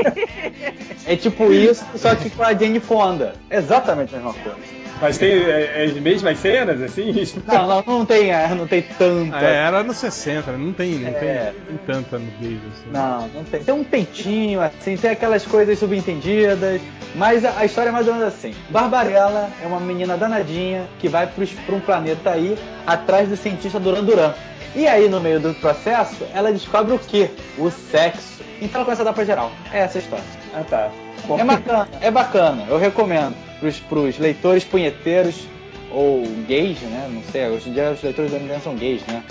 é 1.07 1.15
tipo 1.15 1.51
isso, 1.51 1.83
só 1.95 2.13
que 2.13 2.29
com 2.29 2.43
a 2.43 2.53
Jane 2.53 2.79
Fonda. 2.79 3.33
Exatamente 3.49 4.13
a 4.13 4.19
mesma 4.19 4.33
coisa. 4.33 4.84
Mas 5.01 5.17
tem 5.17 5.31
é, 5.33 5.83
as 5.83 5.93
mesmas 5.93 6.39
cenas, 6.39 6.81
assim? 6.81 7.13
Não, 7.45 7.67
não, 7.67 7.83
não 7.85 8.05
tem, 8.05 8.31
é, 8.31 8.47
não 8.49 8.65
tem 8.67 8.81
tanta. 8.81 9.37
É, 9.39 9.55
era 9.67 9.83
nos 9.83 9.97
60, 9.97 10.51
né? 10.51 10.57
não 10.57 10.73
tem, 10.73 10.95
não 10.99 11.13
tem, 11.13 11.29
É. 11.29 11.53
não 11.69 11.77
tem 11.77 11.95
tanta 11.95 12.17
nudez 12.19 12.59
assim. 12.71 12.89
Não, 12.91 13.27
não 13.29 13.43
tem. 13.43 13.63
Tem 13.63 13.73
um 13.73 13.83
peitinho, 13.83 14.61
assim, 14.61 14.95
tem 14.97 15.11
aquelas 15.11 15.45
coisas 15.45 15.77
subentendidas. 15.77 16.81
Mas 17.15 17.45
a, 17.45 17.59
a 17.59 17.65
história 17.65 17.89
é 17.89 17.91
mais 17.91 18.07
ou 18.07 18.13
menos 18.13 18.27
assim. 18.27 18.53
Barbarella 18.69 19.49
é 19.63 19.67
uma 19.67 19.79
menina 19.79 20.17
danadinha 20.17 20.85
que 20.99 21.07
vai 21.07 21.27
para 21.27 21.75
um 21.75 21.79
planeta 21.79 22.31
aí 22.31 22.57
atrás 22.85 23.29
do 23.29 23.37
cientista 23.37 23.79
Duran 23.79 24.03
Duran. 24.03 24.33
E 24.75 24.87
aí, 24.87 25.07
no 25.07 25.21
meio 25.21 25.39
do 25.39 25.53
processo, 25.55 26.25
ela 26.33 26.51
descobre 26.51 26.93
o 26.93 26.99
quê? 26.99 27.29
O 27.57 27.71
sexo. 27.71 28.43
Então 28.61 28.79
ela 28.79 28.85
começa 28.85 29.01
a 29.01 29.05
dar 29.05 29.13
pra 29.13 29.23
geral. 29.23 29.51
É 29.71 29.79
essa 29.79 29.97
a 29.97 30.01
história. 30.01 30.25
Ah, 30.53 30.63
tá. 30.69 30.89
Bom, 31.25 31.39
É 31.39 31.43
bacana, 31.43 31.87
é 32.01 32.11
bacana. 32.11 32.65
Eu 32.69 32.77
recomendo 32.77 33.44
pros, 33.59 33.79
pros 33.79 34.17
leitores 34.17 34.63
punheteiros 34.63 35.47
ou 35.91 36.25
gays, 36.47 36.79
né? 36.81 37.07
Não 37.11 37.21
sei, 37.31 37.47
hoje 37.47 37.69
em 37.69 37.73
dia 37.73 37.91
os 37.91 38.01
leitores 38.01 38.31
da 38.31 38.39
MDM 38.39 38.59
são 38.61 38.75
gays, 38.75 39.01
né? 39.07 39.21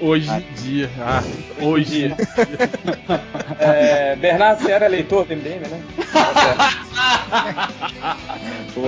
Hoje 0.00 0.28
em 0.30 0.44
dia. 0.62 0.90
Ah, 1.00 1.22
hoje. 1.60 2.08
dia. 2.08 2.16
é, 3.58 4.14
Bernardo, 4.16 4.62
você 4.62 4.70
era 4.70 4.86
leitor 4.86 5.24
do 5.24 5.34
MDM, 5.34 5.66
né? 5.68 5.80
Pô, 8.74 8.82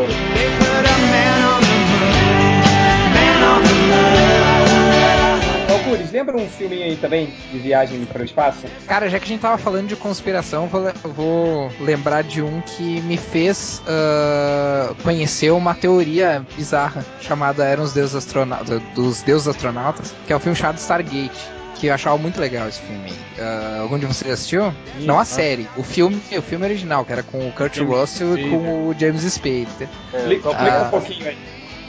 Alcures, 5.94 6.12
lembra 6.12 6.36
um 6.36 6.48
filme 6.48 6.82
aí 6.82 6.96
também 6.96 7.32
de 7.52 7.58
viagem 7.58 8.04
para 8.04 8.22
o 8.22 8.24
espaço? 8.24 8.66
Cara, 8.86 9.08
já 9.08 9.18
que 9.18 9.24
a 9.24 9.28
gente 9.28 9.40
tava 9.40 9.56
falando 9.58 9.86
de 9.88 9.96
conspiração, 9.96 10.66
vou, 10.66 10.92
vou 11.04 11.70
lembrar 11.80 12.22
de 12.22 12.42
um 12.42 12.60
que 12.60 13.00
me 13.02 13.16
fez 13.16 13.82
ah, 13.86 14.94
conhecer 15.02 15.50
uma 15.52 15.74
teoria 15.74 16.44
bizarra 16.56 17.04
chamada 17.20 17.64
Eram 17.64 17.84
os 17.84 17.92
Deuses 17.92 18.14
Astronautas, 18.16 18.82
dos 18.94 19.22
Deuses 19.22 19.48
Astronautas, 19.48 20.14
que 20.26 20.32
é 20.32 20.36
o 20.36 20.40
filme 20.40 20.56
chamado 20.56 20.78
Stargate. 20.78 21.54
Que 21.76 21.88
eu 21.88 21.94
achava 21.94 22.16
muito 22.16 22.40
legal 22.40 22.68
esse 22.68 22.80
filme. 22.80 23.12
Ah, 23.38 23.78
algum 23.82 23.98
de 23.98 24.06
vocês 24.06 24.32
assistiu? 24.32 24.72
Não 25.00 25.18
a 25.18 25.24
série, 25.24 25.68
o 25.76 25.82
filme, 25.82 26.20
o 26.36 26.40
filme 26.42 26.64
original, 26.64 27.04
que 27.04 27.12
era 27.12 27.22
com 27.22 27.46
o 27.48 27.52
Kurt 27.52 27.74
James 27.74 27.92
Russell 27.96 28.38
e 28.38 28.48
com 28.50 28.88
o 28.88 28.94
James 28.98 29.22
Spader. 29.22 29.88
Explica 30.14 30.48
Ah. 30.50 30.84
um 30.86 30.90
pouquinho 30.90 31.28
aí. 31.28 31.36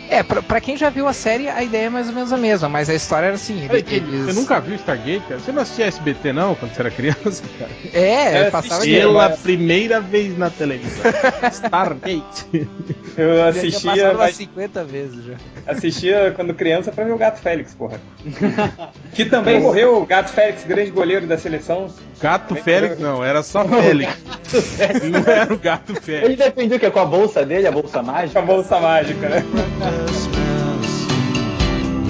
É, 0.09 0.21
pra, 0.23 0.41
pra 0.41 0.61
quem 0.61 0.77
já 0.77 0.89
viu 0.89 1.07
a 1.07 1.13
série, 1.13 1.47
a 1.49 1.63
ideia 1.63 1.87
é 1.87 1.89
mais 1.89 2.07
ou 2.07 2.13
menos 2.13 2.31
a 2.31 2.37
mesma, 2.37 2.69
mas 2.69 2.89
a 2.89 2.93
história 2.93 3.27
era 3.27 3.35
assim, 3.35 3.65
Peraí, 3.67 3.83
eles... 3.89 4.25
Você 4.25 4.33
nunca 4.33 4.59
viu 4.59 4.75
Stargate, 4.75 5.21
cara? 5.27 5.39
Você 5.39 5.51
não 5.51 5.61
assistia 5.63 5.85
SBT 5.87 6.31
não, 6.33 6.53
quando 6.55 6.73
você 6.73 6.81
era 6.81 6.91
criança, 6.91 7.43
cara? 7.59 7.71
É, 7.93 8.47
Eu 8.47 8.51
passava 8.51 8.75
assisti, 8.75 8.93
de... 8.93 8.99
Pela 8.99 9.29
mas- 9.29 9.39
primeira 9.39 9.99
vez 9.99 10.37
na 10.37 10.49
televisão. 10.49 11.03
Stargate. 11.51 12.45
Eu 13.17 13.43
assistia, 13.45 14.05
umas 14.09 14.17
mas 14.17 14.35
50 14.35 14.83
vezes 14.83 15.23
já. 15.25 15.33
assistia 15.65 16.33
quando 16.35 16.53
criança 16.53 16.91
pra 16.91 17.05
ver 17.05 17.13
o 17.13 17.17
Gato 17.17 17.39
Félix, 17.39 17.73
porra. 17.73 17.97
que 19.13 19.23
também 19.23 19.59
morreu 19.61 20.01
o 20.01 20.05
Gato 20.05 20.31
Félix, 20.31 20.65
grande 20.65 20.91
goleiro 20.91 21.25
da 21.25 21.37
seleção. 21.37 21.89
Gato 22.21 22.55
Félix 22.55 22.99
não, 22.99 23.23
era 23.23 23.41
só 23.41 23.63
Félix. 23.67 24.13
Não 25.09 25.33
era 25.33 25.53
o 25.53 25.57
Gato 25.57 25.93
Ele 25.93 26.01
Félix. 26.01 26.37
defendia 26.37 26.75
o 26.75 26.79
quê? 26.79 26.91
Com 26.91 26.99
a 26.99 27.05
bolsa 27.05 27.45
dele, 27.45 27.65
a 27.67 27.71
bolsa 27.71 27.93
Com 27.93 27.99
a 27.99 28.03
mágica? 28.13 28.41
bolsa 28.41 28.79
mágica, 28.81 29.29
né? 29.29 29.43
Christmas. 29.95 31.07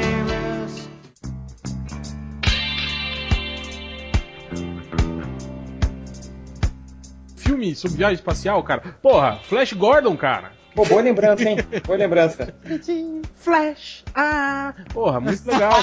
Filme 7.36 7.74
sobre 7.74 7.96
viagem 7.96 8.14
espacial, 8.14 8.62
cara. 8.62 8.80
Porra, 9.02 9.38
Flash 9.38 9.72
Gordon, 9.72 10.16
cara. 10.16 10.52
Pô, 10.80 10.86
boa 10.86 11.02
lembrança, 11.02 11.46
hein? 11.46 11.58
Boa 11.86 11.98
lembrança. 11.98 12.54
Flash, 13.34 14.02
ah, 14.14 14.72
porra, 14.94 15.20
muito 15.20 15.46
legal. 15.50 15.78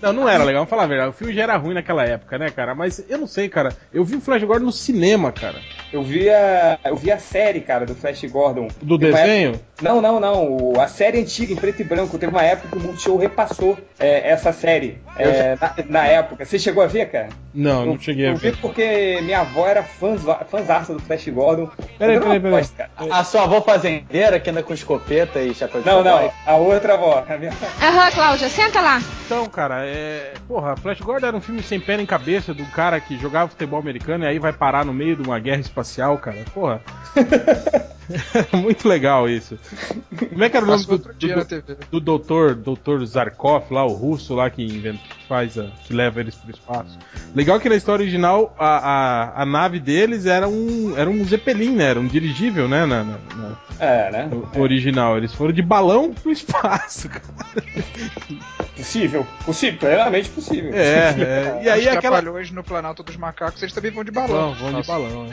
não, 0.00 0.12
não 0.12 0.28
era 0.28 0.42
legal, 0.44 0.60
vamos 0.60 0.70
falar 0.70 0.84
a 0.84 0.86
verdade. 0.86 1.10
O 1.10 1.12
filme 1.12 1.32
já 1.34 1.42
era 1.42 1.56
ruim 1.56 1.74
naquela 1.74 2.04
época, 2.04 2.38
né, 2.38 2.48
cara? 2.50 2.74
Mas 2.74 3.04
eu 3.08 3.18
não 3.18 3.26
sei, 3.26 3.48
cara. 3.48 3.72
Eu 3.92 4.04
vi 4.04 4.16
o 4.16 4.20
Flash 4.20 4.42
Gordon 4.44 4.66
no 4.66 4.72
cinema, 4.72 5.32
cara. 5.32 5.58
Eu 5.92 6.02
vi 6.02 6.28
a, 6.30 6.78
eu 6.84 6.96
vi 6.96 7.10
a 7.10 7.18
série, 7.18 7.60
cara, 7.60 7.84
do 7.86 7.94
Flash 7.94 8.24
Gordon. 8.24 8.68
Do 8.80 8.98
Teve 8.98 9.12
desenho? 9.12 9.50
época- 9.50 9.64
Não, 9.82 10.00
não, 10.00 10.20
não. 10.20 10.80
A 10.80 10.86
série 10.88 11.18
antiga, 11.20 11.52
em 11.52 11.56
preto 11.56 11.80
e 11.82 11.84
branco. 11.84 12.18
Teve 12.18 12.30
uma 12.32 12.42
época 12.42 12.68
que 12.68 12.76
o 12.76 12.80
Multishow 12.80 13.16
repassou 13.16 13.76
é, 13.98 14.30
essa 14.30 14.52
série. 14.52 14.98
é, 15.16 15.56
na, 15.60 15.74
na 15.88 16.06
época. 16.06 16.44
Você 16.44 16.58
chegou 16.58 16.82
a 16.82 16.86
ver, 16.86 17.06
cara? 17.10 17.28
Não, 17.54 17.84
não 17.86 17.92
Eu- 17.94 18.00
cheguei 18.00 18.26
a 18.26 18.30
Eu 18.30 18.36
vi 18.36 18.50
ver. 18.50 18.56
porque 18.58 19.20
minha 19.22 19.40
avó 19.40 19.66
era 19.66 19.82
fãzá- 19.82 20.44
fãzaça 20.48 20.92
do 20.92 21.00
Flash 21.00 21.28
Gordon. 21.28 21.68
Peraí, 21.98 22.16
não 22.18 22.22
peraí, 22.40 22.40
peraí. 22.40 23.10
A 23.12 23.22
sua 23.24 23.42
avó 23.44 23.60
fazendeira 23.72 24.38
que 24.40 24.50
anda 24.50 24.62
com 24.62 24.74
escopeta 24.74 25.40
e 25.40 25.54
chapéu 25.54 25.80
de 25.80 25.86
Não, 25.86 26.02
cowboy? 26.02 26.24
não. 26.24 26.32
A 26.52 26.56
outra 26.56 26.94
avó. 26.94 27.24
A 27.28 27.36
minha... 27.38 27.52
Aham, 27.82 28.10
Cláudia, 28.10 28.48
senta 28.48 28.80
lá. 28.80 29.00
Então, 29.26 29.46
cara, 29.46 29.84
é. 29.86 30.34
Porra, 30.46 30.76
Flash 30.76 31.00
Gordon 31.00 31.26
era 31.28 31.36
um 31.36 31.40
filme 31.40 31.62
sem 31.62 31.80
pé 31.80 31.96
nem 31.96 32.04
cabeça 32.06 32.52
do 32.52 32.64
cara 32.66 33.00
que 33.00 33.18
jogava 33.18 33.48
futebol 33.48 33.78
americano 33.80 34.24
e 34.24 34.26
aí 34.26 34.38
vai 34.38 34.52
parar 34.52 34.84
no 34.84 34.92
meio 34.92 35.16
de 35.16 35.22
uma 35.22 35.38
guerra 35.38 35.60
espacial, 35.60 36.18
cara. 36.18 36.38
Porra. 36.52 36.80
Muito 38.52 38.88
legal 38.88 39.28
isso. 39.28 39.58
Como 40.30 40.42
é 40.44 40.48
que 40.50 40.56
era 40.56 40.66
o 40.66 40.68
nome 40.68 40.84
do, 40.86 40.98
do, 40.98 41.12
do 41.90 42.00
doutor, 42.00 42.54
doutor 42.54 43.04
Zarkov 43.06 43.70
lá, 43.70 43.84
o 43.84 43.92
russo 43.92 44.34
lá 44.34 44.50
que 44.50 44.62
inventa, 44.62 45.00
faz 45.28 45.58
a, 45.58 45.66
que 45.84 45.92
leva 45.92 46.20
eles 46.20 46.34
pro 46.34 46.50
espaço. 46.50 46.98
Legal 47.34 47.58
que 47.60 47.68
na 47.68 47.76
história 47.76 48.02
original 48.02 48.54
a, 48.58 48.66
a, 49.38 49.42
a 49.42 49.46
nave 49.46 49.78
deles 49.80 50.26
era 50.26 50.48
um 50.48 50.94
era 50.96 51.08
um 51.08 51.24
Zeppelin, 51.24 51.76
né? 51.76 51.84
Era 51.90 52.00
um 52.00 52.06
dirigível, 52.06 52.68
né? 52.68 52.84
Na, 52.86 53.02
na- 53.04 53.18
na- 53.36 53.56
É, 53.78 54.10
né? 54.10 54.28
no 54.30 54.60
original. 54.60 55.16
Eles 55.16 55.32
foram 55.34 55.52
de 55.52 55.62
balão 55.62 56.12
pro 56.12 56.30
espaço, 56.30 57.08
cara. 57.10 57.22
Possível. 58.76 59.26
Possível. 59.44 59.78
Plenamente 59.78 60.28
possível. 60.30 60.72
É, 60.74 61.10
é. 61.18 61.60
E 61.64 61.68
aí 61.68 61.80
Os 61.82 61.86
aquela. 61.88 62.16
trapalhões 62.20 62.50
no 62.50 62.64
Planalto 62.64 63.02
dos 63.02 63.16
Macacos, 63.16 63.62
eles 63.62 63.74
também 63.74 63.90
vão 63.90 64.02
de 64.02 64.10
balão. 64.10 64.52
Vão, 64.54 64.72
vão 64.72 64.80
de 64.80 64.86
balão? 64.86 65.26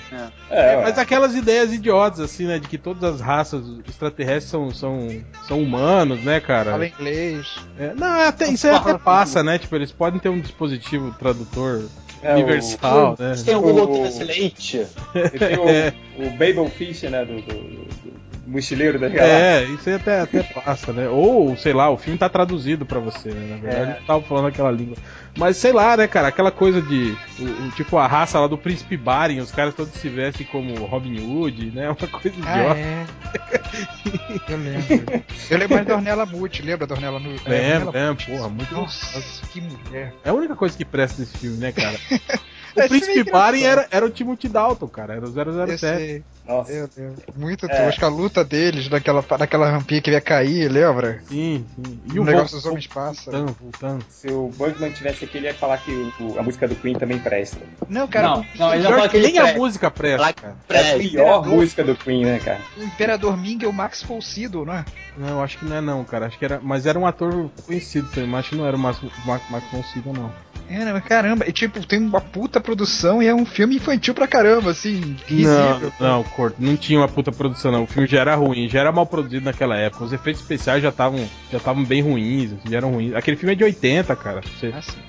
É, 0.50 0.76
ué. 0.78 0.82
Mas 0.84 0.98
aquelas 1.00 1.36
ideias 1.36 1.74
idiotas, 1.74 2.20
assim, 2.20 2.46
né? 2.46 2.59
De 2.60 2.68
que 2.68 2.78
todas 2.78 3.04
as 3.16 3.22
raças 3.22 3.64
extraterrestres 3.88 4.50
são, 4.52 4.72
são, 4.72 5.10
são 5.48 5.62
humanos, 5.62 6.24
né, 6.24 6.40
cara? 6.40 6.72
Fala 6.72 6.88
inglês. 6.88 7.48
É, 7.78 7.94
não, 7.96 8.08
é 8.16 8.28
até, 8.28 8.48
isso 8.50 8.68
aí 8.68 8.76
até 8.76 8.98
passa, 8.98 9.44
né? 9.44 9.58
Tipo, 9.58 9.76
eles 9.76 9.92
podem 9.92 10.20
ter 10.20 10.30
um 10.30 10.40
dispositivo 10.40 11.14
tradutor 11.18 11.84
É, 12.22 12.34
universal, 12.34 13.16
né? 13.20 13.34
Tem 13.46 13.56
um 13.56 13.60
O- 13.60 13.62
Google 13.62 13.88
Translate. 14.00 14.88
E 15.34 15.40
tem 15.40 15.58
o, 15.58 15.70
É. 15.70 15.94
o 16.18 16.30
Babel 16.32 16.70
Fish, 16.70 17.04
né? 17.04 17.24
Do, 17.26 17.42
do- 17.42 17.54
do 17.54 18.20
mochileiro 18.48 18.98
das 19.00 19.12
galáxias. 19.14 19.40
É, 19.42 19.64
isso 19.66 19.90
aí 19.90 19.96
até, 19.96 20.20
até 20.22 20.42
passa, 20.44 20.92
né? 20.92 21.08
Ou, 21.08 21.56
sei 21.56 21.72
lá, 21.72 21.90
o 21.90 21.98
filme 21.98 22.18
tá 22.18 22.28
traduzido 22.28 22.84
pra 22.86 23.00
você, 23.00 23.30
né? 23.30 23.48
Na 23.52 23.58
verdade, 23.58 23.92
É. 23.92 24.06
tava 24.08 24.22
falando 24.24 24.48
aquela 24.48 24.72
língua. 24.72 24.98
Mas 25.38 25.58
sei 25.58 25.72
lá, 25.72 25.96
né, 25.96 26.08
cara, 26.08 26.28
aquela 26.28 26.52
coisa 26.52 26.82
de. 26.82 27.16
o- 27.40 27.68
o- 27.68 27.72
tipo, 27.72 27.98
a 27.98 28.08
raça 28.08 28.40
lá 28.40 28.48
do 28.48 28.58
príncipe 28.58 28.98
Baren, 28.98 29.40
os 29.40 29.52
caras 29.52 29.74
todos 29.74 29.94
se 29.94 30.10
vestem 30.10 30.46
como 30.46 30.74
Robin 30.86 31.20
Hood, 31.20 31.72
né? 31.72 31.88
Uma 31.88 31.96
coisa 31.96 32.36
Ah, 32.46 32.58
idiota. 32.58 32.80
é. 32.80 33.06
Eu 34.50 34.58
lembro. 34.58 35.24
Eu 35.50 35.58
lembro 35.58 35.76
mais 35.76 35.88
da 35.88 35.96
Ornella 35.96 36.26
lembra 36.64 36.88
da 36.88 36.96
Ornella? 36.96 37.20
Lembro, 37.20 37.92
lembro, 37.92 38.26
porra, 38.26 38.50
muito. 38.50 38.74
Nossa, 38.74 39.46
que 39.48 39.62
mulher. 39.62 40.14
É 40.24 40.30
a 40.30 40.34
única 40.34 40.56
coisa 40.56 40.76
que 40.78 40.84
presta 40.86 41.22
desse 41.22 41.38
filme, 41.38 41.58
né, 41.58 41.72
cara? 41.72 41.98
O 42.76 42.82
Esse 42.82 42.90
príncipe 42.90 43.28
é 43.28 43.32
Baren 43.32 43.64
era, 43.64 43.88
era 43.90 44.06
o 44.06 44.12
Timothy 44.12 44.48
Dalton, 44.48 44.88
cara, 44.88 45.16
era 45.16 45.26
o 45.28 45.40
Eu 45.40 45.68
007. 45.68 45.80
sei. 45.80 46.24
Nossa. 46.50 46.72
Meu 46.74 46.88
Deus. 46.88 47.16
Muito 47.36 47.66
É. 47.68 47.86
tosco. 47.86 48.04
A 48.06 48.10
luta 48.10 48.44
deles 48.44 48.90
naquela, 48.90 49.24
naquela 49.38 49.70
rampinha 49.70 50.02
que 50.02 50.10
ia 50.10 50.20
cair, 50.20 50.68
lembra? 50.70 51.22
Sim, 51.30 51.64
sim. 51.76 52.20
o 52.20 52.24
negócio 52.24 52.56
dos 52.58 52.66
homens 52.66 52.88
passa. 52.88 53.30
voltando, 53.32 53.56
voltando. 53.62 54.06
Se 54.10 54.28
o 54.32 54.50
Bugman 54.58 54.92
tivesse 54.92 55.26
aqui, 55.26 55.38
ele 55.38 55.46
ia 55.48 55.54
falar 55.54 55.78
que 55.78 55.92
o- 56.20 56.40
a 56.40 56.42
música 56.42 56.68
do 56.68 56.76
Queen 56.76 56.96
também 56.98 57.20
presta. 57.20 57.60
Não, 57.88 58.08
cara, 58.08 58.28
Não, 58.30 58.40
o, 58.42 58.46
não, 58.58 58.74
ele 58.74 58.84
não 58.84 59.08
que 59.08 59.18
ele 59.18 59.28
nem 59.28 59.38
a 59.38 59.42
presta. 59.44 59.60
música 59.60 59.92
presta, 59.92 60.34
cara. 60.34 60.48
É 60.48 60.52
a 60.52 60.66
Presta. 60.68 60.98
pior 60.98 61.46
música 61.48 61.84
do 61.84 61.96
Queen, 61.96 62.26
né, 62.26 62.40
cara? 62.40 62.60
o 62.78 62.84
Imperador 62.84 63.38
Ming 63.38 63.64
é 63.64 63.68
o 63.68 63.74
Max 63.74 64.02
Folcido, 64.02 64.66
não 64.66 64.74
é? 64.74 64.86
Não, 65.18 65.28
eu 65.30 65.42
acho 65.44 65.58
que 65.60 65.66
não 65.66 65.76
é 65.76 65.82
não, 65.82 66.04
cara. 66.04 66.26
Acho 66.28 66.40
que 66.40 66.46
era. 66.46 66.60
Mas 66.64 66.86
era 66.86 66.98
um 66.98 67.06
ator 67.06 67.50
conhecido 67.66 68.08
também, 68.10 68.28
mas 68.30 68.40
acho 68.40 68.50
que 68.52 68.56
não 68.56 68.66
era 68.66 68.76
o 68.76 68.80
Max, 68.80 69.00
Max, 69.26 69.44
Max 69.52 69.66
von 69.72 69.84
Sydow, 69.84 70.14
não. 70.14 70.32
É, 70.70 70.86
né, 70.86 70.94
mas 70.94 71.04
caramba, 71.04 71.46
e 71.48 71.52
tipo, 71.52 71.86
tem 71.86 72.00
uma 72.00 72.22
puta 72.22 72.62
produção 72.62 73.24
e 73.24 73.28
é 73.28 73.34
um 73.34 73.46
filme 73.46 73.78
infantil 73.78 74.14
pra 74.14 74.28
caramba, 74.28 74.70
assim, 74.72 75.16
risível. 75.26 75.92
Não, 76.00 76.18
não, 76.18 76.24
Corto, 76.24 76.58
não 76.60 76.78
tinha 76.78 77.00
uma 77.00 77.08
puta 77.08 77.32
produção, 77.32 77.72
não. 77.72 77.84
O 77.84 77.88
filme 77.88 78.08
já 78.08 78.20
era 78.22 78.36
ruim, 78.36 78.70
já 78.70 78.80
era 78.82 78.92
mal 78.92 79.06
produzido 79.08 79.46
naquela 79.46 79.76
época. 79.76 80.04
Os 80.06 80.14
efeitos 80.14 80.42
especiais 80.42 80.84
já 80.84 80.90
estavam 80.90 81.28
já 81.52 81.58
estavam 81.58 81.84
bem 81.84 82.02
ruins, 82.04 82.52
já 82.70 82.78
eram 82.78 82.92
ruins. 82.92 83.16
Aquele 83.16 83.36
filme 83.36 83.54
é 83.54 83.56
de 83.56 83.64
80, 83.64 84.16
cara. 84.16 84.42
Você- 84.42 84.72
Ah, 84.76 84.82
sim. 84.82 85.00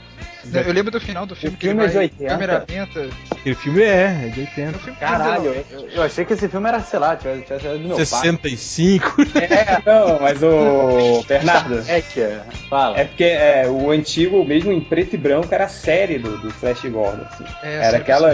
Eu 0.52 0.72
lembro 0.72 0.90
do 0.90 1.00
final 1.00 1.26
do 1.26 1.34
filme 1.36 1.56
que 1.56 1.66
filme 1.66 1.82
ele 1.84 1.88
é 1.88 1.92
de 1.92 1.98
80? 1.98 2.24
câmera 2.32 2.66
lenta. 2.68 3.08
Aquele 3.30 3.54
filme 3.54 3.82
é, 3.82 4.04
é 4.26 4.28
de 4.28 4.40
É 4.40 4.44
80. 4.44 4.76
um 4.76 4.80
filme 4.80 4.98
Caralho, 4.98 5.64
eu, 5.70 5.88
eu 5.94 6.02
achei 6.02 6.24
que 6.24 6.32
esse 6.34 6.48
filme 6.48 6.68
era, 6.68 6.80
sei 6.80 6.98
lá, 6.98 7.16
tivesse, 7.16 7.42
tivesse 7.42 7.62
sido 7.62 7.78
do 7.78 7.88
meu 7.88 7.96
pai. 7.96 8.06
65. 8.06 9.16
É, 9.40 9.82
não, 9.84 10.20
mas 10.20 10.42
o 10.42 11.24
Bernardo. 11.26 11.82
É 11.88 12.00
que 12.00 12.20
é. 12.20 12.40
Fala. 12.68 12.98
É 12.98 13.04
porque 13.04 13.24
é, 13.24 13.66
o 13.68 13.90
antigo, 13.90 14.44
mesmo 14.44 14.72
em 14.72 14.80
preto 14.80 15.14
e 15.14 15.18
branco, 15.18 15.48
era 15.54 15.64
a 15.64 15.68
série 15.68 16.18
do, 16.18 16.38
do 16.38 16.50
Flash 16.50 16.82
Gordon. 16.84 17.24
assim. 17.32 17.44
É, 17.62 17.86
era 17.86 17.96
aquela. 17.98 18.30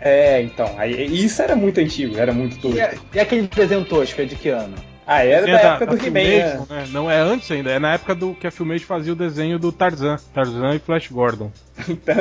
É, 0.00 0.40
então. 0.42 0.74
Aí, 0.78 1.24
isso 1.24 1.42
era 1.42 1.54
muito 1.56 1.80
antigo, 1.80 2.18
era 2.18 2.32
muito 2.32 2.56
tosco. 2.58 2.76
E, 2.78 2.80
a- 2.80 2.94
e 3.14 3.20
aquele 3.20 3.46
desenho 3.48 3.84
tosco, 3.84 4.20
é 4.20 4.24
de 4.24 4.36
que 4.36 4.48
ano? 4.48 4.74
Ah, 5.06 5.22
era 5.24 5.46
da, 5.46 5.52
da- 5.52 5.58
época 5.74 5.86
da 5.86 5.92
do 5.94 6.06
He-Man, 6.06 6.20
né? 6.20 6.66
né? 6.70 6.86
Não 6.90 7.10
é 7.10 7.18
antes 7.20 7.50
ainda, 7.50 7.70
é 7.70 7.78
na 7.78 7.92
época 7.94 8.14
do 8.14 8.34
que 8.34 8.46
a 8.46 8.50
Filmation 8.50 8.86
fazia 8.86 9.12
o 9.12 9.16
desenho 9.16 9.58
do 9.58 9.70
Tarzan. 9.70 10.16
Tarzan 10.32 10.74
e 10.74 10.78
Flash 10.78 11.08
Gordon. 11.08 11.50
Então, 11.88 12.14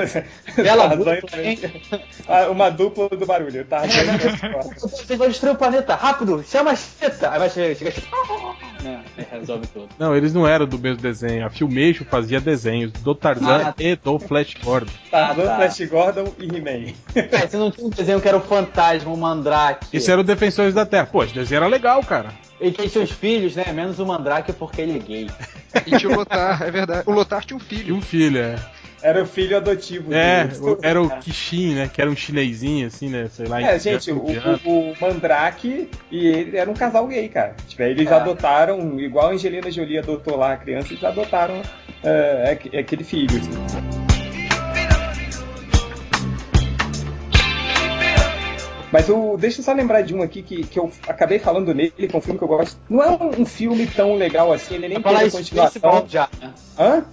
Bela 0.57 0.89
Tarzan 0.89 1.13
e 1.13 1.55
Flash- 1.57 2.01
Ah, 2.27 2.49
Uma 2.49 2.69
dupla 2.71 3.07
do 3.09 3.25
barulho. 3.25 3.63
Tarzan 3.65 4.01
e 4.01 4.19
Flash 4.19 4.41
Gordon. 4.41 4.69
Vocês 4.79 5.19
vão 5.19 5.27
destruir 5.29 5.53
o 5.53 5.55
planeta, 5.57 5.95
rápido, 5.95 6.43
chama 6.43 6.71
a 6.71 6.75
cheta. 6.75 7.29
Aí 7.31 7.39
vai 7.39 7.49
chegar, 7.49 7.75
chega 7.75 7.93
né, 8.83 9.01
resolve 9.31 9.67
tudo. 9.67 9.87
Não, 9.97 10.15
eles 10.15 10.33
não 10.33 10.45
eram 10.47 10.65
do 10.65 10.77
mesmo 10.79 11.01
desenho. 11.01 11.45
A 11.45 11.49
Filmation 11.49 12.03
fazia 12.05 12.41
desenhos 12.41 12.91
do 12.91 13.13
Tarzan 13.15 13.67
Ah. 13.67 13.73
e 13.79 13.95
do 13.95 14.17
Flash 14.19 14.55
Gordon. 14.63 14.91
Tarzan, 15.09 15.45
tá. 15.45 15.55
Flash 15.55 15.81
Gordon 15.89 16.33
e 16.39 16.45
He-Man. 16.45 16.93
É, 17.15 17.47
você 17.47 17.55
não 17.57 17.71
tinha 17.71 17.87
um 17.87 17.89
desenho 17.89 18.19
que 18.19 18.27
era 18.27 18.37
o 18.37 18.41
fantasma, 18.41 19.11
o 19.11 19.15
mandrake. 19.17 19.85
Esse 19.93 20.11
era 20.11 20.19
o 20.19 20.23
Defensores 20.23 20.73
da 20.73 20.85
Terra. 20.85 21.05
Pô, 21.05 21.23
esse 21.23 21.33
desenho 21.33 21.59
era 21.59 21.67
legal, 21.67 22.01
cara. 22.03 22.29
Ele 22.63 22.71
tem 22.71 22.87
seus 22.87 23.11
filhos, 23.11 23.55
né? 23.57 23.65
Menos 23.73 23.99
o 23.99 24.05
mandrake 24.05 24.53
porque 24.53 24.81
ele 24.81 24.95
é 24.95 24.99
gay. 24.99 25.29
E 25.85 25.97
tinha 25.97 26.11
o 26.11 26.15
Lotar, 26.15 26.63
é 26.63 26.71
verdade. 26.71 27.03
O 27.05 27.11
Lotar 27.11 27.43
tinha 27.43 27.57
um 27.57 27.61
E 27.61 27.63
filho. 27.63 27.95
um 27.95 28.01
filho, 28.01 28.39
é. 28.39 28.55
Era 29.01 29.21
o 29.21 29.25
filho 29.25 29.57
adotivo 29.57 30.13
É, 30.13 30.47
o- 30.61 30.77
era 30.81 31.01
o 31.01 31.09
Kishin, 31.19 31.75
né? 31.75 31.89
Que 31.93 32.01
era 32.01 32.09
um 32.09 32.15
chinesinho, 32.15 32.87
assim, 32.87 33.09
né? 33.09 33.27
Sei 33.29 33.45
lá. 33.45 33.61
É, 33.61 33.77
gente, 33.77 34.09
o, 34.13 34.15
o, 34.17 34.91
o 34.91 34.95
Mandrake 35.01 35.89
e 36.09 36.25
ele 36.25 36.55
era 36.55 36.71
um 36.71 36.73
casal 36.73 37.05
gay, 37.07 37.27
cara. 37.27 37.53
Tipo, 37.67 37.83
eles 37.83 38.09
É. 38.09 38.13
adotaram, 38.13 38.97
igual 38.97 39.27
a 39.27 39.31
Angelina 39.33 39.69
Jolie 39.69 39.97
adotou 39.99 40.37
lá 40.37 40.53
a 40.53 40.57
criança, 40.57 40.93
eles 40.93 41.03
adotaram 41.03 41.61
é, 42.01 42.51
aqu- 42.53 42.77
aquele 42.77 43.03
filho. 43.03 43.37
assim. 43.37 44.02
Mas 48.93 49.09
o, 49.09 49.35
deixa 49.37 49.59
eu 49.59 49.65
só 49.65 49.73
lembrar 49.73 50.03
de 50.03 50.13
um 50.13 50.21
aqui 50.21 50.43
que, 50.43 50.61
que 50.67 50.77
eu 50.77 50.91
acabei 51.07 51.39
falando 51.39 51.73
nele, 51.73 51.89
que 51.89 52.15
é 52.15 52.15
um 52.15 52.21
filme 52.21 52.37
que 52.37 52.43
eu 52.43 52.47
gosto. 52.47 52.79
Não 52.87 53.01
é 53.01 53.09
um, 53.09 53.41
um 53.41 53.45
filme 53.45 53.87
tão 53.87 54.13
legal 54.13 54.53
assim, 54.53 54.75
ele 54.75 54.87
nem 54.87 54.99
Vai 54.99 55.31
falar 55.31 55.43
Spaceball 55.43 56.05
já, 56.07 56.29
né? 56.39 56.53
Hã? 56.77 57.03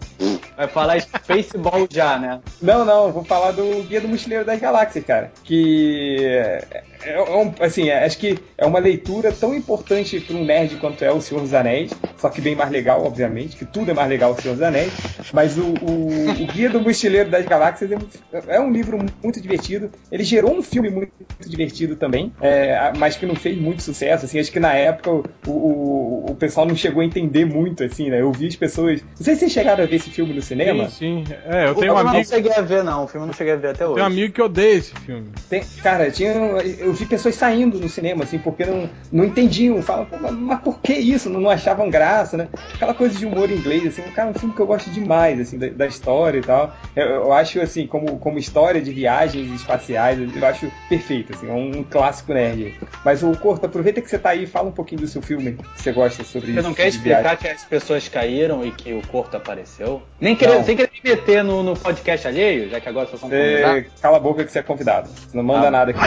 Vai 0.59 0.69
falar 0.69 1.01
Spaceball 1.01 1.89
já, 1.91 2.19
né? 2.19 2.41
Não, 2.61 2.85
não, 2.85 3.11
vou 3.11 3.25
falar 3.25 3.53
do 3.53 3.83
Guia 3.85 3.99
do 3.99 4.09
Mochileiro 4.09 4.45
das 4.45 4.61
Galáxias, 4.61 5.07
cara. 5.07 5.33
Que 5.43 6.19
é, 6.23 6.85
é 7.15 7.23
um, 7.23 7.51
assim, 7.61 7.89
é- 7.89 8.05
acho 8.05 8.19
que 8.19 8.39
é 8.59 8.67
uma 8.67 8.79
leitura 8.79 9.33
tão 9.33 9.55
importante 9.55 10.21
para 10.21 10.37
um 10.37 10.45
nerd 10.45 10.77
quanto 10.77 11.03
é 11.03 11.11
o 11.11 11.23
Senhor 11.23 11.41
dos 11.41 11.55
Anéis, 11.55 11.93
só 12.21 12.29
que 12.29 12.41
bem 12.41 12.55
mais 12.55 12.71
legal, 12.71 13.05
obviamente, 13.05 13.57
que 13.57 13.65
tudo 13.65 13.91
é 13.91 13.95
mais 13.95 14.09
legal 14.09 14.33
o 14.33 14.41
Senhor 14.41 14.55
dos 14.55 14.63
Anéis. 14.63 14.93
Mas 15.33 15.57
o, 15.57 15.63
o- 15.63 16.09
o 16.43 16.47
Guia 16.53 16.69
do 16.69 16.81
Mochileiro 16.81 17.31
das 17.31 17.47
Galáxias 17.47 17.91
é 17.91 17.97
um, 17.97 18.09
é 18.49 18.61
um 18.61 18.71
livro 18.73 18.99
muito 19.23 19.41
divertido. 19.41 19.91
Ele 20.11 20.25
gerou 20.25 20.53
um 20.57 20.63
filme 20.63 20.91
muito 20.91 21.13
divertido 21.47 21.97
também, 21.97 22.33
é, 22.41 22.93
mas 22.99 23.17
que 23.17 23.25
não 23.27 23.35
fez 23.37 23.57
muito 23.61 23.83
sucesso. 23.83 24.25
Assim, 24.25 24.39
acho 24.41 24.51
que 24.53 24.61
na 24.61 24.73
época 24.75 25.11
o, 25.11 25.25
o, 25.47 26.31
o 26.33 26.35
pessoal 26.35 26.67
não 26.67 26.75
chegou 26.77 27.01
a 27.03 27.05
entender 27.05 27.45
muito, 27.45 27.85
assim, 27.85 28.11
né? 28.11 28.21
Eu 28.21 28.33
vi 28.33 28.49
as 28.49 28.57
pessoas. 28.57 29.01
Não 29.03 29.25
sei 29.25 29.35
se 29.35 29.41
vocês 29.41 29.53
chegaram 29.53 29.85
a 29.85 29.87
ver 29.87 29.97
esse 29.97 30.11
filme 30.11 30.33
no 30.35 30.43
cinema. 30.43 30.89
Sim, 30.89 31.25
sim. 31.27 31.35
É, 31.47 31.67
eu 31.67 31.73
O 31.73 31.75
tenho 31.77 31.93
um 31.93 31.97
filme 31.97 32.01
eu 32.01 32.05
não 32.05 32.11
amigo, 32.11 32.29
cheguei 32.29 32.53
a 32.53 32.61
ver, 32.61 32.85
não. 32.85 33.05
O 33.05 33.07
filme 33.07 33.25
eu 33.25 33.27
não 33.29 33.35
cheguei 33.35 33.53
a 33.53 33.57
ver 33.57 33.69
até 33.69 33.79
tenho 33.79 33.91
um 33.91 33.95
hoje. 33.95 34.03
amigo 34.03 34.35
que 34.35 34.43
odeia 34.43 34.75
esse 34.75 34.95
filme. 34.97 35.29
Tem- 35.49 35.63
cara, 35.83 36.11
tinha, 36.11 36.33
eu 36.33 36.93
vi 36.93 37.07
pessoas 37.07 37.35
saindo 37.37 37.79
no 37.79 37.89
cinema, 37.89 38.25
assim, 38.25 38.39
porque 38.39 38.65
não, 38.65 38.89
não 39.13 39.25
entendiam. 39.25 39.81
Falavam, 39.83 40.07
"Pô, 40.07 40.17
mas, 40.21 40.33
mas 40.35 40.61
por 40.61 40.81
que 40.81 40.93
isso? 40.93 41.31
Não, 41.31 41.41
não 41.41 41.51
achavam 41.51 41.89
graça, 41.89 42.10
né? 42.37 42.49
Aquela 42.75 42.95
coisa 42.95 43.19
de 43.19 43.25
humor 43.27 43.51
inglês, 43.51 43.87
assim, 43.87 44.03
cara, 44.11 44.29
é 44.29 44.31
um 44.33 44.35
filme 44.35 44.55
que 44.55 44.61
eu 44.61 44.67
gosto 44.67 44.91
demais, 44.91 45.41
assim, 45.41 45.59
da, 45.59 45.69
da 45.69 45.87
história 45.87 46.39
e 46.39 46.43
tal. 46.43 46.75
Eu, 46.97 47.07
eu 47.07 47.33
acho, 47.33 47.61
assim, 47.61 47.87
como, 47.87 48.19
como 48.19 48.39
história 48.39 48.81
de 48.81 48.93
viagens 48.93 49.51
espaciais, 49.53 50.19
eu 50.19 50.47
acho 50.47 50.71
perfeito, 50.89 51.33
assim, 51.35 51.49
é 51.49 51.53
um, 51.53 51.83
clássico 51.85 52.33
nerd. 52.35 52.79
Mas 53.05 53.23
o 53.23 53.33
Corto, 53.37 53.67
aproveita 53.67 54.01
que 54.01 54.11
você 54.11 54.19
tá 54.19 54.31
aí 54.31 54.45
e 54.45 54.47
fala 54.47 54.69
um 54.69 54.73
pouquinho 54.73 55.01
do 55.03 55.07
seu 55.09 55.23
filme 55.23 55.53
que 55.75 55.83
você 55.83 55.93
gosta 55.93 56.23
sobre 56.25 56.53
Você 56.53 56.59
isso. 56.59 56.69
não 56.69 56.75
quer 56.75 56.91
de 56.91 56.99
viagem. 56.99 57.25
explicar 57.25 57.37
que 57.37 57.49
as 57.49 57.65
pessoas 57.65 58.09
caíram 58.09 58.65
e 58.65 58.71
que 58.73 58.93
o 58.93 59.01
corpo 59.09 59.37
apareceu? 59.37 60.03
Nem 60.21 60.35
querer, 60.37 60.55
Não. 60.57 60.65
sem 60.65 60.77
querer 60.77 60.91
me 60.93 61.11
meter 61.11 61.45
no, 61.45 61.63
no 61.63 61.77
podcast 61.77 62.27
alheio, 62.27 62.69
já 62.71 62.81
que 62.81 62.89
agora 62.89 63.07
vocês 63.07 63.21
são 63.21 63.31
convidados. 63.31 63.83
Você 63.85 63.91
cala 64.03 64.17
a 64.17 64.21
boca 64.21 64.45
que 64.45 64.53
você 64.53 64.59
é 64.59 64.63
convidado. 64.63 65.09
Não 65.33 65.43
manda 65.43 65.69
Ah. 65.69 65.71
nada 65.71 65.91
aqui. 65.93 66.01